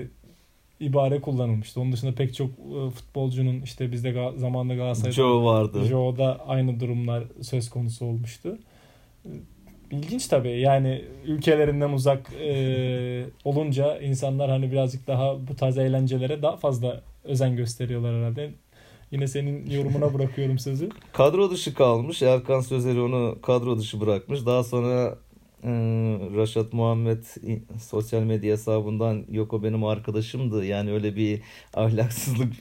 e, 0.00 0.06
ibare 0.80 1.20
kullanılmıştı. 1.20 1.80
Onun 1.80 1.92
dışında 1.92 2.12
pek 2.14 2.34
çok 2.34 2.50
e, 2.50 2.90
futbolcunun 2.90 3.62
işte 3.62 3.92
bizde 3.92 4.32
zamanında 4.36 4.74
Galatasaray'da 4.74 5.14
Joe 5.14 5.44
vardı. 5.44 5.84
Joe'da 5.84 6.48
aynı 6.48 6.80
durumlar 6.80 7.24
söz 7.42 7.70
konusu 7.70 8.06
olmuştu. 8.06 8.58
İlginç 9.90 10.26
tabii 10.26 10.60
yani 10.60 11.04
ülkelerinden 11.26 11.90
uzak 11.90 12.32
e, 12.32 13.24
olunca 13.44 13.98
insanlar 13.98 14.50
hani 14.50 14.72
birazcık 14.72 15.06
daha 15.06 15.48
bu 15.48 15.56
tarz 15.56 15.78
eğlencelere 15.78 16.42
daha 16.42 16.56
fazla 16.56 17.00
özen 17.24 17.56
gösteriyorlar 17.56 18.14
herhalde. 18.14 18.50
Yine 19.10 19.26
senin 19.26 19.70
yorumuna 19.70 20.14
bırakıyorum 20.14 20.58
sözü. 20.58 20.88
Kadro 21.12 21.50
dışı 21.50 21.74
kalmış. 21.74 22.22
Erkan 22.22 22.60
Sözeri 22.60 23.00
onu 23.00 23.38
kadro 23.42 23.78
dışı 23.78 24.00
bırakmış. 24.00 24.46
Daha 24.46 24.64
sonra 24.64 25.18
e, 25.29 25.29
Raşat 26.36 26.72
Muhammed 26.72 27.24
sosyal 27.82 28.22
medya 28.22 28.52
hesabından 28.52 29.24
yok 29.30 29.52
o 29.52 29.62
benim 29.62 29.84
arkadaşımdı. 29.84 30.64
Yani 30.64 30.92
öyle 30.92 31.16
bir 31.16 31.40
ahlaksızlık 31.74 32.52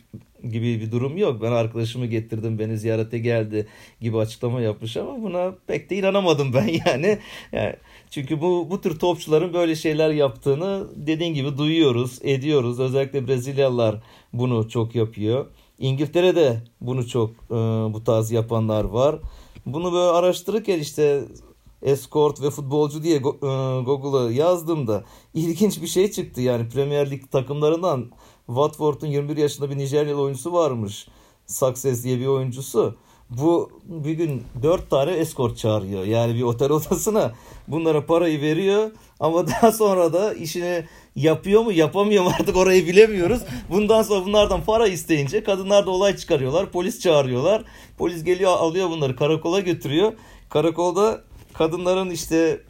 gibi 0.44 0.82
bir 0.82 0.92
durum 0.92 1.18
yok. 1.18 1.42
Ben 1.42 1.52
arkadaşımı 1.52 2.06
getirdim 2.06 2.60
beni 2.60 2.78
ziyarete 2.78 3.20
geldi 3.20 3.68
gibi 4.02 4.18
açıklama 4.18 4.62
yapmış 4.62 4.98
ama 4.98 5.22
buna 5.22 5.56
pek 5.68 5.90
de 5.90 5.96
inanamadım 5.96 6.54
ben 6.54 6.68
yani. 6.86 7.20
yani 7.52 7.76
çünkü 8.10 8.42
bu 8.42 8.68
bu 8.70 8.82
tür 8.82 9.00
topçuların 9.00 9.54
böyle 9.54 9.76
şeyler 9.76 10.10
yaptığını 10.10 10.88
dediğin 10.96 11.34
gibi 11.34 11.58
duyuyoruz, 11.58 12.20
ediyoruz. 12.24 12.80
Özellikle 12.80 13.28
Brezilyalılar 13.28 13.96
bunu 14.34 14.70
çok 14.70 14.96
yapıyor. 14.96 15.46
İngiltere'de 15.80 16.58
bunu 16.82 17.08
çok 17.08 17.30
e, 17.30 17.56
bu 17.94 18.04
tarz 18.04 18.32
yapanlar 18.32 18.84
var. 18.84 19.16
Bunu 19.66 19.94
böyle 19.94 20.12
araştırırken 20.12 20.80
işte 20.80 21.22
escort 21.84 22.42
ve 22.42 22.50
futbolcu 22.50 23.04
diye 23.04 23.16
e, 23.16 23.20
Google'a 23.82 24.32
yazdığımda 24.32 25.04
ilginç 25.34 25.82
bir 25.82 25.88
şey 25.88 26.12
çıktı. 26.12 26.42
Yani 26.42 26.70
Premier 26.70 27.12
Lig 27.12 27.32
takımlarından 27.32 28.12
Watford'un 28.48 29.08
21 29.08 29.38
yaşında 29.38 29.70
bir 29.70 29.78
Nijeryalı 29.78 30.22
oyuncusu 30.22 30.54
varmış. 30.54 31.08
Success 31.48 32.04
diye 32.04 32.20
bir 32.20 32.28
oyuncusu. 32.28 32.96
Bu 33.30 33.72
bir 33.84 34.12
gün 34.12 34.44
4 34.64 34.90
tane 34.90 35.12
escort 35.12 35.58
çağırıyor. 35.58 36.04
Yani 36.04 36.36
bir 36.36 36.42
otel 36.42 36.70
odasına 36.72 37.32
bunlara 37.68 38.06
parayı 38.06 38.42
veriyor 38.42 38.92
ama 39.20 39.48
daha 39.48 39.72
sonra 39.72 40.14
da 40.14 40.34
işini 40.34 40.86
yapıyor 41.16 41.62
mu 41.62 41.72
yapamıyor 41.72 42.24
mu 42.24 42.32
artık 42.40 42.56
orayı 42.56 42.88
bilemiyoruz. 42.88 43.42
Bundan 43.72 44.02
sonra 44.02 44.26
bunlardan 44.26 44.64
para 44.64 44.88
isteyince 44.88 45.44
kadınlar 45.44 45.86
da 45.86 45.92
olay 45.92 46.18
çıkarıyorlar. 46.18 46.72
Polis 46.72 47.00
çağırıyorlar. 47.00 47.64
Polis 47.98 48.24
geliyor 48.24 48.52
alıyor 48.52 48.90
bunları 48.90 49.16
karakola 49.16 49.60
götürüyor. 49.60 50.14
Karakolda 50.50 51.29
kadınların 51.54 52.10
işte 52.10 52.62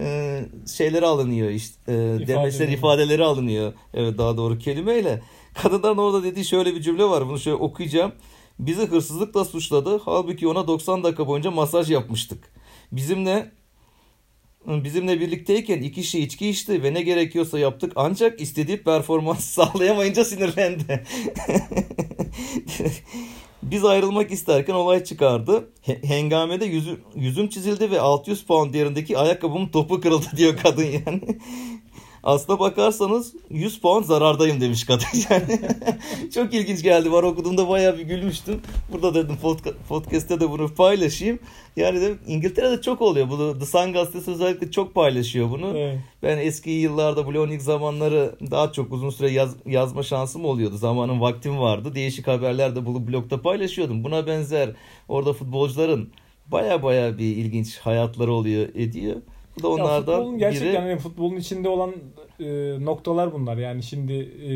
e, 0.00 0.40
şeyleri 0.76 1.06
alınıyor 1.06 1.50
işte 1.50 1.92
e, 1.92 2.26
demeçler 2.26 2.68
ifadeleri 2.68 3.24
alınıyor. 3.24 3.72
Evet 3.94 4.18
daha 4.18 4.36
doğru 4.36 4.58
kelimeyle. 4.58 5.22
Kadınların 5.54 5.98
orada 5.98 6.22
dediği 6.22 6.44
şöyle 6.44 6.74
bir 6.74 6.80
cümle 6.80 7.04
var. 7.04 7.28
Bunu 7.28 7.38
şöyle 7.38 7.56
okuyacağım. 7.56 8.12
Bizi 8.58 8.86
hırsızlıkla 8.86 9.44
suçladı. 9.44 10.00
Halbuki 10.04 10.48
ona 10.48 10.66
90 10.66 11.04
dakika 11.04 11.26
boyunca 11.26 11.50
masaj 11.50 11.90
yapmıştık. 11.90 12.52
Bizimle 12.92 13.52
bizimle 14.66 15.20
birlikteyken 15.20 15.78
iki 15.78 15.92
kişi 15.92 16.20
içki 16.20 16.48
içti 16.48 16.82
ve 16.82 16.94
ne 16.94 17.02
gerekiyorsa 17.02 17.58
yaptık 17.58 17.92
ancak 17.96 18.40
istediği 18.40 18.82
performans 18.82 19.44
sağlayamayınca 19.44 20.24
sinirlendi. 20.24 21.04
Biz 23.70 23.84
ayrılmak 23.84 24.30
isterken 24.30 24.74
olay 24.74 25.04
çıkardı. 25.04 25.68
Hengamede 25.82 26.64
yüzü, 26.64 27.00
yüzüm 27.14 27.48
çizildi 27.48 27.90
ve 27.90 28.00
600 28.00 28.44
pound 28.44 28.74
değerindeki 28.74 29.18
ayakkabımın 29.18 29.68
topu 29.68 30.00
kırıldı 30.00 30.26
diyor 30.36 30.56
kadın 30.56 30.84
yani. 30.84 31.38
Aslına 32.26 32.58
bakarsanız 32.58 33.34
100 33.50 33.80
puan 33.80 34.02
zarardayım 34.02 34.60
demiş 34.60 34.84
kadın 34.84 35.06
yani. 35.30 35.60
Çok 36.34 36.54
ilginç 36.54 36.82
geldi. 36.82 37.12
Var 37.12 37.22
okuduğumda 37.22 37.68
bayağı 37.68 37.98
bir 37.98 38.02
gülmüştüm. 38.02 38.60
Burada 38.92 39.14
dedim 39.14 39.36
podcast'te 39.88 40.40
de 40.40 40.50
bunu 40.50 40.74
paylaşayım. 40.74 41.38
Yani 41.76 42.00
de 42.00 42.14
İngiltere'de 42.26 42.82
çok 42.82 43.02
oluyor. 43.02 43.30
Bunu 43.30 43.58
The 43.58 43.66
Sun 43.66 43.92
gazetesi 43.92 44.30
özellikle 44.30 44.70
çok 44.70 44.94
paylaşıyor 44.94 45.50
bunu. 45.50 45.78
Evet. 45.78 45.98
Ben 46.22 46.38
eski 46.38 46.70
yıllarda 46.70 47.26
Blue 47.26 47.60
zamanları 47.60 48.34
daha 48.50 48.72
çok 48.72 48.92
uzun 48.92 49.10
süre 49.10 49.30
yaz, 49.30 49.56
yazma 49.66 50.02
şansım 50.02 50.44
oluyordu. 50.44 50.76
Zamanın 50.76 51.20
vaktim 51.20 51.58
vardı. 51.58 51.94
Değişik 51.94 52.26
haberler 52.26 52.76
de 52.76 52.86
bu 52.86 53.08
blogda 53.08 53.42
paylaşıyordum. 53.42 54.04
Buna 54.04 54.26
benzer 54.26 54.70
orada 55.08 55.32
futbolcuların 55.32 56.10
baya 56.46 56.82
baya 56.82 57.18
bir 57.18 57.36
ilginç 57.36 57.78
hayatları 57.78 58.32
oluyor 58.32 58.68
ediyor. 58.74 59.16
Bu 59.58 59.62
da 59.62 59.68
onlardan 59.68 60.12
ya 60.12 60.18
futbolun 60.18 60.38
gerçekten 60.38 60.84
biri... 60.84 60.90
yani 60.90 60.98
futbolun 60.98 61.36
içinde 61.36 61.68
olan 61.68 61.94
e, 62.40 62.44
noktalar 62.84 63.32
bunlar. 63.32 63.56
Yani 63.56 63.82
şimdi 63.82 64.12
e, 64.12 64.50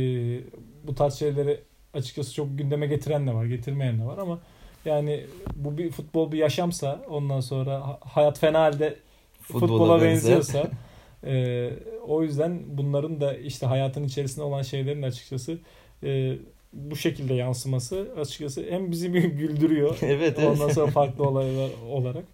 bu 0.86 0.94
tarz 0.94 1.14
şeyleri 1.14 1.60
açıkçası 1.94 2.34
çok 2.34 2.58
gündeme 2.58 2.86
getiren 2.86 3.26
de 3.26 3.34
var, 3.34 3.44
getirmeyen 3.44 4.00
de 4.00 4.04
var 4.04 4.18
ama 4.18 4.38
yani 4.84 5.26
bu 5.56 5.78
bir 5.78 5.90
futbol 5.90 6.32
bir 6.32 6.38
yaşamsa 6.38 7.00
ondan 7.10 7.40
sonra 7.40 7.98
hayat 8.00 8.38
fena 8.38 8.60
halde 8.60 8.96
futbola, 9.40 9.68
futbola 9.68 10.02
benziyorsa 10.02 10.70
e, 11.24 11.70
o 12.06 12.22
yüzden 12.22 12.62
bunların 12.66 13.20
da 13.20 13.36
işte 13.36 13.66
hayatın 13.66 14.04
içerisinde 14.04 14.44
olan 14.44 14.62
şeylerin 14.62 15.02
açıkçası 15.02 15.58
e, 16.02 16.36
bu 16.72 16.96
şekilde 16.96 17.34
yansıması 17.34 18.08
açıkçası 18.20 18.66
hem 18.70 18.90
bizi 18.90 19.14
bir 19.14 19.24
güldürüyor. 19.38 19.98
evet, 20.02 20.36
evet. 20.38 20.50
Ondan 20.50 20.68
sonra 20.68 20.90
farklı 20.90 21.24
olaylar 21.28 21.70
olarak 21.90 22.24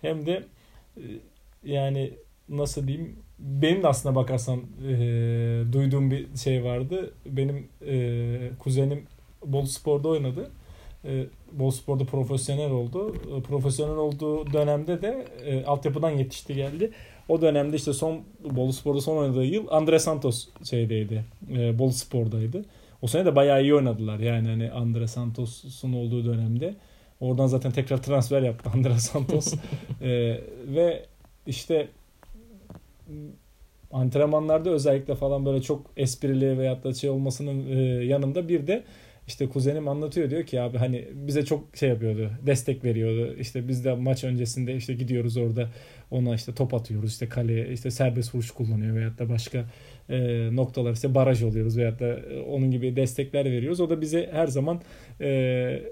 hem 0.00 0.26
de 0.26 0.42
e, 0.96 1.02
yani 1.66 2.12
nasıl 2.48 2.86
diyeyim 2.86 3.16
benim 3.38 3.82
de 3.82 3.88
aslına 3.88 4.14
bakarsan 4.14 4.60
e, 4.88 4.94
duyduğum 5.72 6.10
bir 6.10 6.36
şey 6.36 6.64
vardı. 6.64 7.14
Benim 7.26 7.68
e, 7.86 8.50
kuzenim 8.58 9.04
Bolu 9.46 9.66
Spor'da 9.66 10.08
oynadı. 10.08 10.50
E, 11.04 11.24
Bolu 11.52 11.72
Spor'da 11.72 12.04
profesyonel 12.04 12.70
oldu. 12.70 13.16
E, 13.36 13.42
profesyonel 13.42 13.96
olduğu 13.96 14.52
dönemde 14.52 15.02
de 15.02 15.26
e, 15.44 15.64
altyapıdan 15.64 16.10
yetişti 16.10 16.54
geldi. 16.54 16.90
O 17.28 17.40
dönemde 17.40 17.76
işte 17.76 17.92
son 17.92 18.20
Bolu 18.50 18.72
Spor'da 18.72 19.00
son 19.00 19.16
oynadığı 19.16 19.44
yıl 19.44 19.66
Andre 19.70 19.98
Santos 19.98 20.48
şeydeydi. 20.64 21.24
E, 21.52 21.78
Bolu 21.78 21.92
Spor'daydı. 21.92 22.64
O 23.02 23.06
sene 23.06 23.26
de 23.26 23.36
bayağı 23.36 23.62
iyi 23.62 23.74
oynadılar. 23.74 24.18
Yani 24.18 24.48
hani 24.48 24.70
Andre 24.70 25.06
Santos'un 25.06 25.92
olduğu 25.92 26.24
dönemde. 26.24 26.74
Oradan 27.20 27.46
zaten 27.46 27.72
tekrar 27.72 28.02
transfer 28.02 28.42
yaptı 28.42 28.70
Andre 28.74 28.98
Santos. 28.98 29.54
e, 30.02 30.08
ve 30.66 31.06
işte 31.46 31.88
antrenmanlarda 33.92 34.70
özellikle 34.70 35.14
falan 35.14 35.46
böyle 35.46 35.62
çok 35.62 35.90
esprili 35.96 36.58
veyahut 36.58 36.84
da 36.84 36.94
şey 36.94 37.10
olmasının 37.10 37.76
e, 37.76 38.04
yanında 38.04 38.48
bir 38.48 38.66
de 38.66 38.84
işte 39.26 39.48
kuzenim 39.48 39.88
anlatıyor 39.88 40.30
diyor 40.30 40.44
ki 40.44 40.60
abi 40.60 40.78
hani 40.78 41.08
bize 41.14 41.44
çok 41.44 41.76
şey 41.76 41.88
yapıyordu 41.88 42.30
destek 42.46 42.84
veriyordu. 42.84 43.36
İşte 43.38 43.68
biz 43.68 43.84
de 43.84 43.94
maç 43.94 44.24
öncesinde 44.24 44.76
işte 44.76 44.94
gidiyoruz 44.94 45.36
orada 45.36 45.70
ona 46.10 46.34
işte 46.34 46.54
top 46.54 46.74
atıyoruz 46.74 47.12
işte 47.12 47.28
kaleye 47.28 47.68
işte 47.68 47.90
serbest 47.90 48.34
vuruş 48.34 48.50
kullanıyor 48.50 48.96
veyahut 48.96 49.18
da 49.18 49.28
başka 49.28 49.64
e, 50.08 50.48
noktalar 50.56 50.92
işte 50.92 51.14
baraj 51.14 51.42
oluyoruz 51.42 51.76
veyahut 51.76 52.00
da 52.00 52.06
e, 52.06 52.40
onun 52.40 52.70
gibi 52.70 52.96
destekler 52.96 53.44
veriyoruz. 53.44 53.80
O 53.80 53.90
da 53.90 54.00
bize 54.00 54.30
her 54.32 54.46
zaman 54.46 54.80
e, 55.20 55.82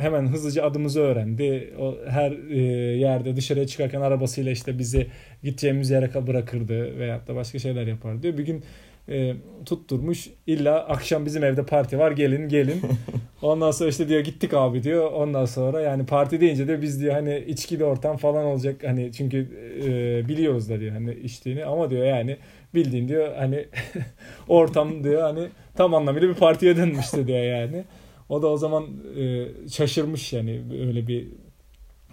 hemen 0.00 0.26
hızlıca 0.26 0.64
adımızı 0.64 1.00
öğrendi. 1.00 1.74
O 1.80 1.94
her 2.08 2.32
e, 2.50 2.58
yerde 2.98 3.36
dışarıya 3.36 3.66
çıkarken 3.66 4.00
arabasıyla 4.00 4.52
işte 4.52 4.78
bizi 4.78 5.06
gideceğimiz 5.42 5.90
yere 5.90 6.26
bırakırdı 6.26 6.98
veyahut 6.98 7.28
da 7.28 7.34
başka 7.34 7.58
şeyler 7.58 7.86
yapardı 7.86 8.22
diyor. 8.22 8.38
Bir 8.38 8.46
gün 8.46 8.64
e, 9.08 9.34
tutturmuş 9.66 10.30
illa 10.46 10.78
akşam 10.88 11.26
bizim 11.26 11.44
evde 11.44 11.62
parti 11.62 11.98
var 11.98 12.12
gelin 12.12 12.48
gelin. 12.48 12.80
Ondan 13.42 13.70
sonra 13.70 13.88
işte 13.88 14.08
diyor 14.08 14.20
gittik 14.20 14.54
abi 14.54 14.82
diyor. 14.82 15.12
Ondan 15.12 15.44
sonra 15.44 15.80
yani 15.80 16.06
parti 16.06 16.40
deyince 16.40 16.68
de 16.68 16.82
biz 16.82 17.00
diyor 17.00 17.14
hani 17.14 17.44
içkili 17.46 17.84
ortam 17.84 18.16
falan 18.16 18.44
olacak. 18.44 18.76
Hani 18.86 19.12
çünkü 19.12 19.48
e, 19.84 20.28
biliyoruz 20.28 20.70
da 20.70 20.80
diyor 20.80 20.92
hani 20.92 21.14
içtiğini 21.14 21.64
ama 21.64 21.90
diyor 21.90 22.06
yani 22.06 22.36
bildiğin 22.74 23.08
diyor 23.08 23.34
hani 23.36 23.64
ortam 24.48 25.04
diyor 25.04 25.22
hani 25.22 25.48
tam 25.76 25.94
anlamıyla 25.94 26.28
bir 26.28 26.34
partiye 26.34 26.76
dönmüştü 26.76 27.26
diyor 27.26 27.44
yani. 27.44 27.84
O 28.30 28.42
da 28.42 28.46
o 28.46 28.56
zaman 28.56 28.86
e, 29.18 29.48
şaşırmış 29.68 30.32
yani 30.32 30.62
öyle 30.72 31.06
bir 31.06 31.28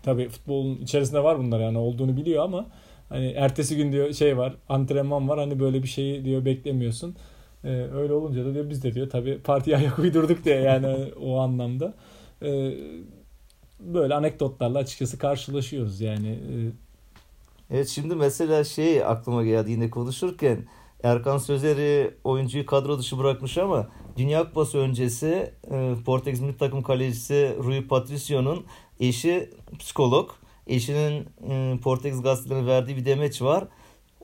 tabi 0.04 0.30
futbolun 0.30 0.78
içerisinde 0.78 1.24
var 1.24 1.40
bunlar 1.40 1.60
yani 1.60 1.78
olduğunu 1.78 2.18
biliyor 2.18 2.44
ama 2.44 2.66
hani 3.10 3.28
ertesi 3.28 3.78
gün 3.78 3.92
diyor 3.92 4.14
şey 4.14 4.38
var 4.38 4.56
antrenman 4.70 5.30
var 5.30 5.40
hani 5.40 5.60
böyle 5.60 5.84
bir 5.84 5.88
şeyi 5.88 6.26
diyor 6.26 6.46
beklemiyorsun. 6.46 7.16
E, 7.64 7.70
öyle 7.70 8.14
olunca 8.14 8.46
da 8.46 8.54
diyor 8.54 8.70
biz 8.70 8.84
de 8.84 8.94
diyor 8.94 9.10
tabi 9.10 9.40
partiye 9.40 9.78
ayak 9.78 10.00
uydurduk 10.00 10.46
diye 10.46 10.56
yani 10.56 11.14
o 11.22 11.40
anlamda. 11.40 11.94
E, 12.42 12.74
böyle 13.80 14.14
anekdotlarla 14.16 14.80
açıkçası 14.80 15.18
karşılaşıyoruz 15.18 16.02
yani. 16.02 16.30
E, 16.30 16.56
Evet 17.72 17.88
şimdi 17.88 18.16
mesela 18.16 18.64
şey 18.64 19.04
aklıma 19.06 19.44
geldi 19.44 19.72
yine 19.72 19.90
konuşurken 19.90 20.66
Erkan 21.04 21.38
Sözer'i 21.38 22.14
oyuncuyu 22.24 22.66
kadro 22.66 23.00
dışı 23.00 23.18
bırakmış 23.18 23.58
ama 23.58 23.88
Dünya 24.18 24.44
Kupası 24.44 24.78
öncesi 24.78 25.54
e, 25.72 25.94
Portekiz 26.06 26.40
milli 26.40 26.58
takım 26.58 26.84
kalecisi 26.84 27.56
Rui 27.64 27.88
Patricio'nun 27.88 28.66
eşi 29.00 29.50
psikolog. 29.80 30.32
Eşinin 30.68 31.26
e, 31.50 31.78
Portekiz 31.84 32.22
gazetelerine 32.22 32.68
verdiği 32.68 32.98
bir 32.98 33.06
demeç 33.06 33.42
var. 33.42 33.64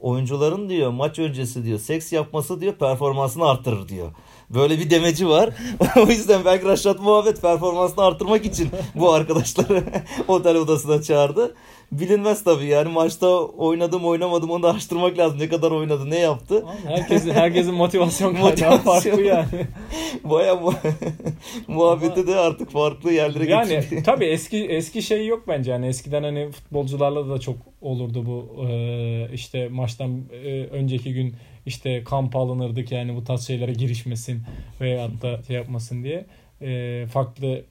Oyuncuların 0.01 0.69
diyor 0.69 0.91
maç 0.91 1.19
öncesi 1.19 1.65
diyor 1.65 1.79
seks 1.79 2.13
yapması 2.13 2.61
diyor 2.61 2.73
performansını 2.73 3.45
arttırır 3.45 3.89
diyor. 3.89 4.11
Böyle 4.49 4.79
bir 4.79 4.89
demeci 4.89 5.29
var. 5.29 5.49
o 5.97 6.07
yüzden 6.07 6.45
belki 6.45 6.65
Raşat 6.65 6.99
Muhabbet 6.99 7.41
performansını 7.41 8.03
arttırmak 8.03 8.45
için 8.45 8.69
bu 8.95 9.13
arkadaşları 9.13 9.83
otel 10.27 10.55
odasına 10.55 11.01
çağırdı. 11.01 11.55
Bilinmez 11.99 12.43
tabii 12.43 12.65
yani 12.65 12.89
maçta 12.89 13.27
oynadım 13.39 14.05
oynamadım 14.05 14.51
onu 14.51 14.63
da 14.63 14.71
araştırmak 14.71 15.17
lazım. 15.17 15.39
Ne 15.39 15.49
kadar 15.49 15.71
oynadı 15.71 16.09
ne 16.09 16.19
yaptı. 16.19 16.65
Herkesin, 16.87 17.29
herkesin 17.31 17.73
motivasyon 17.73 18.33
kaynağı 18.33 18.77
farklı 18.77 19.21
yani. 19.21 19.67
Baya 20.23 20.55
mu 20.55 20.73
muhabbeti 21.67 22.27
de 22.27 22.35
artık 22.35 22.71
farklı 22.71 23.11
yerlere 23.11 23.51
yani, 23.51 23.69
geçiyor. 23.69 24.03
Tabii 24.05 24.25
eski 24.25 24.65
eski 24.65 25.01
şey 25.01 25.27
yok 25.27 25.43
bence. 25.47 25.71
Yani 25.71 25.87
eskiden 25.87 26.23
hani 26.23 26.51
futbolcularla 26.51 27.29
da 27.29 27.39
çok 27.39 27.57
olurdu 27.81 28.25
bu 28.25 28.65
ee, 28.67 29.27
işte 29.33 29.67
maçtan 29.67 30.21
e, 30.43 30.63
önceki 30.63 31.13
gün 31.13 31.35
işte 31.65 32.03
kamp 32.03 32.35
alınırdık 32.35 32.91
yani 32.91 33.15
bu 33.15 33.23
tarz 33.23 33.47
şeylere 33.47 33.73
girişmesin 33.73 34.41
veya 34.81 35.09
da 35.21 35.43
şey 35.47 35.55
yapmasın 35.55 36.03
diye. 36.03 36.25
E, 36.61 37.05
farklı 37.07 37.63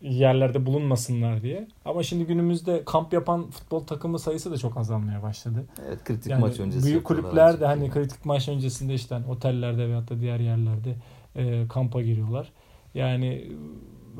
yerlerde 0.00 0.66
bulunmasınlar 0.66 1.42
diye. 1.42 1.68
Ama 1.84 2.02
şimdi 2.02 2.24
günümüzde 2.24 2.84
kamp 2.84 3.12
yapan 3.12 3.50
futbol 3.50 3.80
takımı 3.80 4.18
sayısı 4.18 4.50
da 4.50 4.58
çok 4.58 4.76
azalmaya 4.76 5.22
başladı. 5.22 5.66
Evet 5.88 6.04
kritik 6.04 6.30
yani 6.30 6.40
maç 6.40 6.60
öncesi. 6.60 6.86
Büyük 6.86 7.04
kulüpler 7.04 7.60
de 7.60 7.66
hani 7.66 7.90
kritik 7.90 8.24
maç 8.24 8.48
öncesinde 8.48 8.94
işte 8.94 9.14
hani 9.14 9.26
otellerde 9.26 9.88
veyahut 9.88 10.10
da 10.10 10.20
diğer 10.20 10.40
yerlerde 10.40 10.96
e, 11.36 11.68
kampa 11.68 12.02
giriyorlar. 12.02 12.52
Yani 12.94 13.52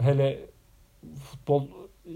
hele 0.00 0.38
futbol 1.24 1.66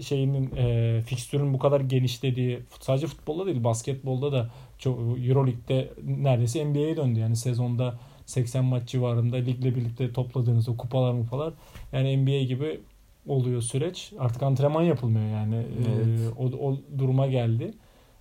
şeyinin 0.01 0.55
e, 0.55 1.01
fikstürün 1.01 1.53
bu 1.53 1.59
kadar 1.59 1.81
genişlediği 1.81 2.59
sadece 2.79 3.07
futbolda 3.07 3.45
değil 3.45 3.63
basketbolda 3.63 4.31
da 4.31 4.49
çok 4.77 4.99
Euroleague'de 4.99 5.93
neredeyse 6.03 6.65
NBA'ye 6.65 6.97
döndü. 6.97 7.19
Yani 7.19 7.35
sezonda 7.35 7.99
80 8.25 8.65
maç 8.65 8.89
civarında 8.89 9.35
ligle 9.35 9.75
birlikte 9.75 10.13
topladığınız 10.13 10.69
o 10.69 10.77
kupalar 10.77 11.13
mupalar 11.13 11.53
yani 11.93 12.17
NBA 12.17 12.43
gibi 12.43 12.79
oluyor 13.27 13.61
süreç. 13.61 14.13
Artık 14.19 14.43
antrenman 14.43 14.81
yapılmıyor 14.81 15.29
yani. 15.29 15.65
Evet. 15.77 16.19
E, 16.19 16.41
o, 16.41 16.69
o 16.69 16.77
duruma 16.97 17.27
geldi. 17.27 17.73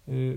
E, 0.09 0.35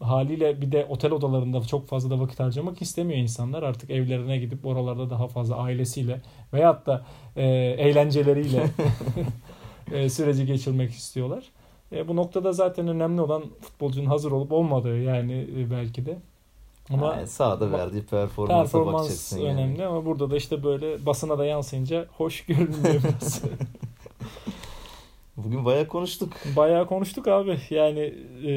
haliyle 0.00 0.60
bir 0.60 0.72
de 0.72 0.86
otel 0.88 1.12
odalarında 1.12 1.60
çok 1.60 1.86
fazla 1.86 2.10
da 2.10 2.20
vakit 2.20 2.40
harcamak 2.40 2.82
istemiyor 2.82 3.20
insanlar. 3.20 3.62
Artık 3.62 3.90
evlerine 3.90 4.38
gidip 4.38 4.66
oralarda 4.66 5.10
daha 5.10 5.28
fazla 5.28 5.56
ailesiyle 5.56 6.20
veyahut 6.52 6.86
da 6.86 7.04
e, 7.36 7.44
eğlenceleriyle 7.78 8.66
e, 9.92 10.08
süreci 10.08 10.46
geçirmek 10.46 10.90
istiyorlar. 10.90 11.44
E, 11.92 12.08
bu 12.08 12.16
noktada 12.16 12.52
zaten 12.52 12.88
önemli 12.88 13.20
olan 13.20 13.44
futbolcunun 13.60 14.06
hazır 14.06 14.32
olup 14.32 14.52
olmadığı 14.52 14.98
yani 14.98 15.46
e, 15.58 15.70
belki 15.70 16.06
de. 16.06 16.18
Ama 16.90 17.14
yani 17.14 17.26
sahada 17.26 17.72
verdiği 17.72 18.02
performansa 18.02 18.62
performans 18.62 19.02
bakacaksın 19.02 19.38
yani. 19.38 19.60
önemli 19.60 19.84
ama 19.86 20.04
burada 20.04 20.30
da 20.30 20.36
işte 20.36 20.64
böyle 20.64 21.06
basına 21.06 21.38
da 21.38 21.46
yansıyınca 21.46 22.06
hoş 22.16 22.46
görünmüyor 22.46 22.94
biraz. 23.04 23.42
Bugün 25.36 25.64
bayağı 25.64 25.88
konuştuk. 25.88 26.32
Bayağı 26.56 26.86
konuştuk 26.86 27.28
abi. 27.28 27.58
Yani 27.70 28.14
e, 28.46 28.52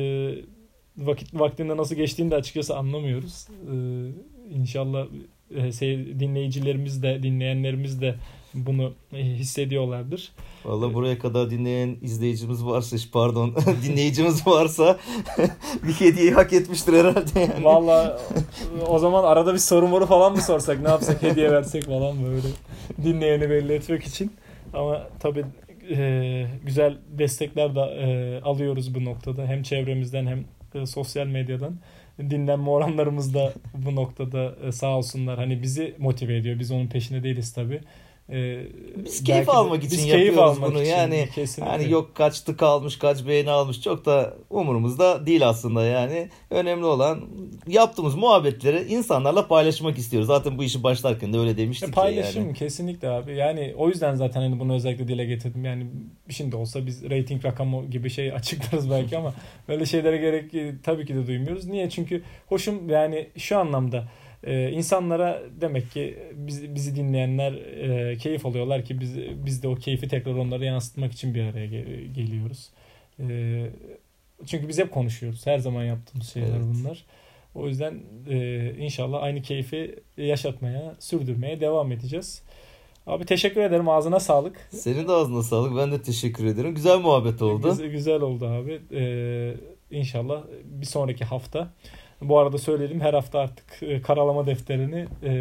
vakit 0.97 1.33
vaktinde 1.33 1.77
nasıl 1.77 1.95
geçtiğini 1.95 2.31
de 2.31 2.35
açıkçası 2.35 2.77
anlamıyoruz. 2.77 3.47
Ee, 3.49 4.55
inşallah 4.55 5.05
e, 5.51 6.19
dinleyicilerimiz 6.19 7.03
de 7.03 7.23
dinleyenlerimiz 7.23 8.01
de 8.01 8.15
bunu 8.53 8.93
e, 9.13 9.17
hissediyorlardır. 9.17 10.31
Valla 10.65 10.93
buraya 10.93 11.19
kadar 11.19 11.49
dinleyen 11.49 11.97
izleyicimiz 12.01 12.65
varsa 12.65 12.97
pardon 13.11 13.55
dinleyicimiz 13.83 14.47
varsa 14.47 14.97
bir 15.83 15.93
hediyeyi 15.93 16.31
hak 16.31 16.53
etmiştir 16.53 16.93
herhalde 16.93 17.39
yani. 17.39 17.63
Valla 17.63 18.21
o 18.87 18.99
zaman 18.99 19.23
arada 19.23 19.53
bir 19.53 19.59
soru 19.59 19.87
moru 19.87 20.05
falan 20.05 20.31
mı 20.31 20.41
sorsak 20.41 20.81
ne 20.81 20.89
yapsak 20.89 21.23
hediye 21.23 21.51
versek 21.51 21.85
falan 21.85 22.25
böyle 22.25 22.47
dinleyeni 23.03 23.49
belli 23.49 23.73
etmek 23.73 24.03
için. 24.03 24.31
Ama 24.73 25.07
tabii 25.19 25.45
e, 25.91 26.45
güzel 26.65 26.97
destekler 27.09 27.75
de 27.75 27.79
e, 27.79 28.41
alıyoruz 28.41 28.95
bu 28.95 29.05
noktada. 29.05 29.47
Hem 29.47 29.63
çevremizden 29.63 30.27
hem 30.27 30.45
e, 30.81 30.85
sosyal 30.85 31.27
medyadan. 31.27 31.79
Dinlenme 32.19 32.69
oranlarımız 32.69 33.33
da 33.33 33.53
bu 33.73 33.95
noktada 33.95 34.55
e, 34.67 34.71
sağ 34.71 34.97
olsunlar. 34.97 35.37
Hani 35.37 35.61
bizi 35.61 35.95
motive 35.97 36.37
ediyor. 36.37 36.59
Biz 36.59 36.71
onun 36.71 36.87
peşinde 36.87 37.23
değiliz 37.23 37.53
tabii. 37.53 37.81
Ee, 38.31 38.68
biz 39.06 39.23
keyif 39.23 39.49
almak 39.49 39.84
için 39.84 39.97
biz 39.97 40.06
yapıyoruz 40.06 40.38
almak 40.38 40.69
bunu. 40.69 40.81
Için, 40.81 40.91
yani 40.91 41.30
kesinlikle. 41.35 41.72
hani 41.72 41.91
yok 41.91 42.15
kaç 42.15 42.41
tık 42.41 42.64
almış, 42.64 42.97
kaç 42.99 43.27
beğeni 43.27 43.51
almış 43.51 43.81
çok 43.81 44.06
da 44.06 44.34
umurumuzda 44.49 45.26
değil 45.26 45.47
aslında 45.47 45.85
yani. 45.85 46.30
Önemli 46.49 46.85
olan 46.85 47.22
yaptığımız 47.68 48.15
muhabbetleri 48.15 48.84
insanlarla 48.93 49.47
paylaşmak 49.47 49.97
istiyoruz. 49.97 50.27
Zaten 50.27 50.57
bu 50.57 50.64
işi 50.64 50.84
başlarken 50.84 51.34
de 51.34 51.39
öyle 51.39 51.57
demiştik 51.57 51.88
ya 51.88 51.93
paylaşım 51.93 52.45
yani. 52.45 52.53
kesinlikle 52.53 53.10
abi. 53.10 53.35
Yani 53.35 53.73
o 53.77 53.89
yüzden 53.89 54.15
zaten 54.15 54.41
hani 54.41 54.60
bunu 54.60 54.73
özellikle 54.73 55.07
dile 55.07 55.26
getirdim. 55.26 55.65
Yani 55.65 55.88
şimdi 56.30 56.56
olsa 56.56 56.85
biz 56.85 57.03
rating 57.03 57.45
rakamı 57.45 57.85
gibi 57.85 58.10
şey 58.10 58.31
açıklarız 58.34 58.89
belki 58.89 59.18
ama 59.18 59.34
böyle 59.68 59.85
şeylere 59.85 60.18
gerek 60.18 60.84
tabii 60.84 61.06
ki 61.06 61.15
de 61.15 61.27
duymuyoruz. 61.27 61.65
Niye? 61.65 61.89
Çünkü 61.89 62.23
hoşum 62.47 62.89
yani 62.89 63.30
şu 63.38 63.57
anlamda 63.57 64.07
ee, 64.43 64.71
insanlara 64.71 65.41
demek 65.61 65.91
ki 65.91 66.19
biz, 66.33 66.75
bizi 66.75 66.95
dinleyenler 66.95 67.53
e, 67.53 68.17
keyif 68.17 68.45
alıyorlar 68.45 68.85
ki 68.85 68.99
biz, 68.99 69.17
biz 69.45 69.63
de 69.63 69.67
o 69.67 69.75
keyfi 69.75 70.07
tekrar 70.07 70.33
onlara 70.33 70.65
yansıtmak 70.65 71.11
için 71.11 71.33
bir 71.33 71.43
araya 71.43 71.65
gel- 71.65 72.05
geliyoruz. 72.13 72.69
E, 73.19 73.65
çünkü 74.45 74.67
biz 74.67 74.79
hep 74.79 74.91
konuşuyoruz. 74.91 75.47
Her 75.47 75.59
zaman 75.59 75.83
yaptığımız 75.83 76.33
şeyler 76.33 76.47
evet. 76.47 76.65
bunlar. 76.73 77.05
O 77.55 77.67
yüzden 77.67 77.99
e, 78.29 78.69
inşallah 78.77 79.23
aynı 79.23 79.41
keyfi 79.41 79.99
yaşatmaya, 80.17 80.95
sürdürmeye 80.99 81.61
devam 81.61 81.91
edeceğiz. 81.91 82.43
Abi 83.07 83.25
teşekkür 83.25 83.61
ederim. 83.61 83.89
Ağzına 83.89 84.19
sağlık. 84.19 84.69
Senin 84.71 85.07
de 85.07 85.11
ağzına 85.11 85.43
sağlık. 85.43 85.77
Ben 85.77 85.91
de 85.91 86.01
teşekkür 86.01 86.45
ederim. 86.45 86.75
Güzel 86.75 86.99
muhabbet 86.99 87.41
oldu. 87.41 87.69
Güzel, 87.69 87.91
güzel 87.91 88.21
oldu 88.21 88.47
abi. 88.47 88.81
Ee, 88.93 89.53
inşallah 89.91 90.43
bir 90.63 90.85
sonraki 90.85 91.25
hafta 91.25 91.73
bu 92.21 92.39
arada 92.39 92.57
söyleyelim 92.57 93.01
her 93.01 93.13
hafta 93.13 93.39
artık 93.39 93.83
e, 93.83 94.01
karalama 94.01 94.47
defterini 94.47 95.07
e, 95.23 95.33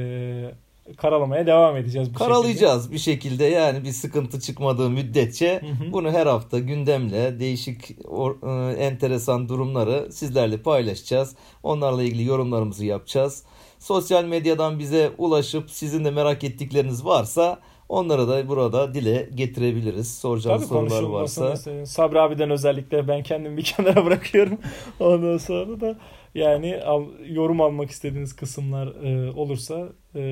karalamaya 0.96 1.46
devam 1.46 1.76
edeceğiz. 1.76 2.14
Bu 2.14 2.18
Karalayacağız 2.18 2.82
şekilde. 2.82 2.94
bir 2.94 2.98
şekilde 2.98 3.44
yani 3.44 3.84
bir 3.84 3.92
sıkıntı 3.92 4.40
çıkmadığı 4.40 4.90
müddetçe 4.90 5.60
hı 5.60 5.84
hı. 5.84 5.92
bunu 5.92 6.10
her 6.10 6.26
hafta 6.26 6.58
gündemle 6.58 7.40
değişik 7.40 7.96
or, 8.04 8.36
e, 8.70 8.72
enteresan 8.72 9.48
durumları 9.48 10.12
sizlerle 10.12 10.56
paylaşacağız. 10.56 11.36
Onlarla 11.62 12.02
ilgili 12.02 12.24
yorumlarımızı 12.24 12.84
yapacağız. 12.84 13.44
Sosyal 13.78 14.24
medyadan 14.24 14.78
bize 14.78 15.10
ulaşıp 15.18 15.70
sizin 15.70 16.04
de 16.04 16.10
merak 16.10 16.44
ettikleriniz 16.44 17.04
varsa 17.04 17.58
Onları 17.88 18.28
da 18.28 18.48
burada 18.48 18.94
dile 18.94 19.28
getirebiliriz. 19.34 20.18
Soracağınız 20.18 20.68
Tabii 20.68 20.90
sorular 20.90 21.02
varsa. 21.02 21.56
Sabri 21.86 22.20
abiden 22.20 22.50
özellikle 22.50 23.08
ben 23.08 23.22
kendimi 23.22 23.56
bir 23.56 23.62
kenara 23.76 24.04
bırakıyorum. 24.04 24.58
Ondan 25.00 25.36
sonra 25.36 25.80
da 25.80 25.96
yani 26.38 26.76
al, 26.76 27.04
yorum 27.28 27.60
almak 27.60 27.90
istediğiniz 27.90 28.36
kısımlar 28.36 28.86
e, 28.86 29.30
olursa 29.32 29.88
e, 30.14 30.22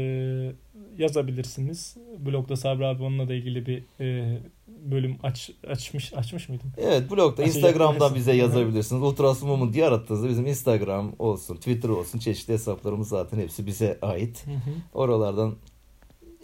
yazabilirsiniz. 0.99 1.97
Blogda 2.19 2.57
Sabri 2.57 2.87
abi 2.87 3.03
onunla 3.03 3.29
da 3.29 3.35
ilgili 3.35 3.67
bir 3.67 3.85
e, 4.01 4.39
bölüm 4.67 5.17
aç, 5.23 5.51
açmış 5.67 6.15
açmış 6.15 6.49
mıydım? 6.49 6.73
Evet 6.79 7.11
blogda 7.11 7.43
Instagram'dan 7.45 8.15
bize 8.15 8.33
yazabilirsiniz. 8.33 9.03
Ultrasu 9.03 9.47
Moment 9.47 9.77
yarattığınızda 9.77 10.29
bizim 10.29 10.47
Instagram 10.47 11.13
olsun, 11.19 11.57
Twitter 11.57 11.89
olsun 11.89 12.19
çeşitli 12.19 12.53
hesaplarımız 12.55 13.09
zaten 13.09 13.39
hepsi 13.39 13.67
bize 13.67 13.99
ait. 14.03 14.47
Hı 14.47 14.51
hı. 14.51 14.75
Oralardan 14.95 15.55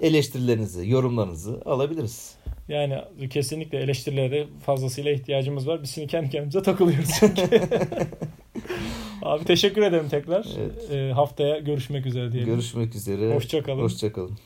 eleştirilerinizi, 0.00 0.90
yorumlarınızı 0.90 1.62
alabiliriz. 1.64 2.34
Yani 2.68 3.02
kesinlikle 3.30 3.78
eleştirilere 3.78 4.46
fazlasıyla 4.66 5.12
ihtiyacımız 5.12 5.68
var. 5.68 5.82
Biz 5.82 5.90
şimdi 5.90 6.06
kendi 6.06 6.30
kendimize 6.30 6.62
takılıyoruz 6.62 7.10
Abi 9.22 9.44
teşekkür 9.44 9.82
ederim 9.82 10.08
tekrar. 10.08 10.46
Evet. 10.58 10.90
E, 10.90 11.12
haftaya 11.12 11.58
görüşmek 11.58 12.06
üzere 12.06 12.32
diyelim. 12.32 12.52
Görüşmek 12.54 12.94
üzere. 12.94 13.34
Hoşçakalın. 13.34 13.82
Hoşçakalın. 13.82 14.38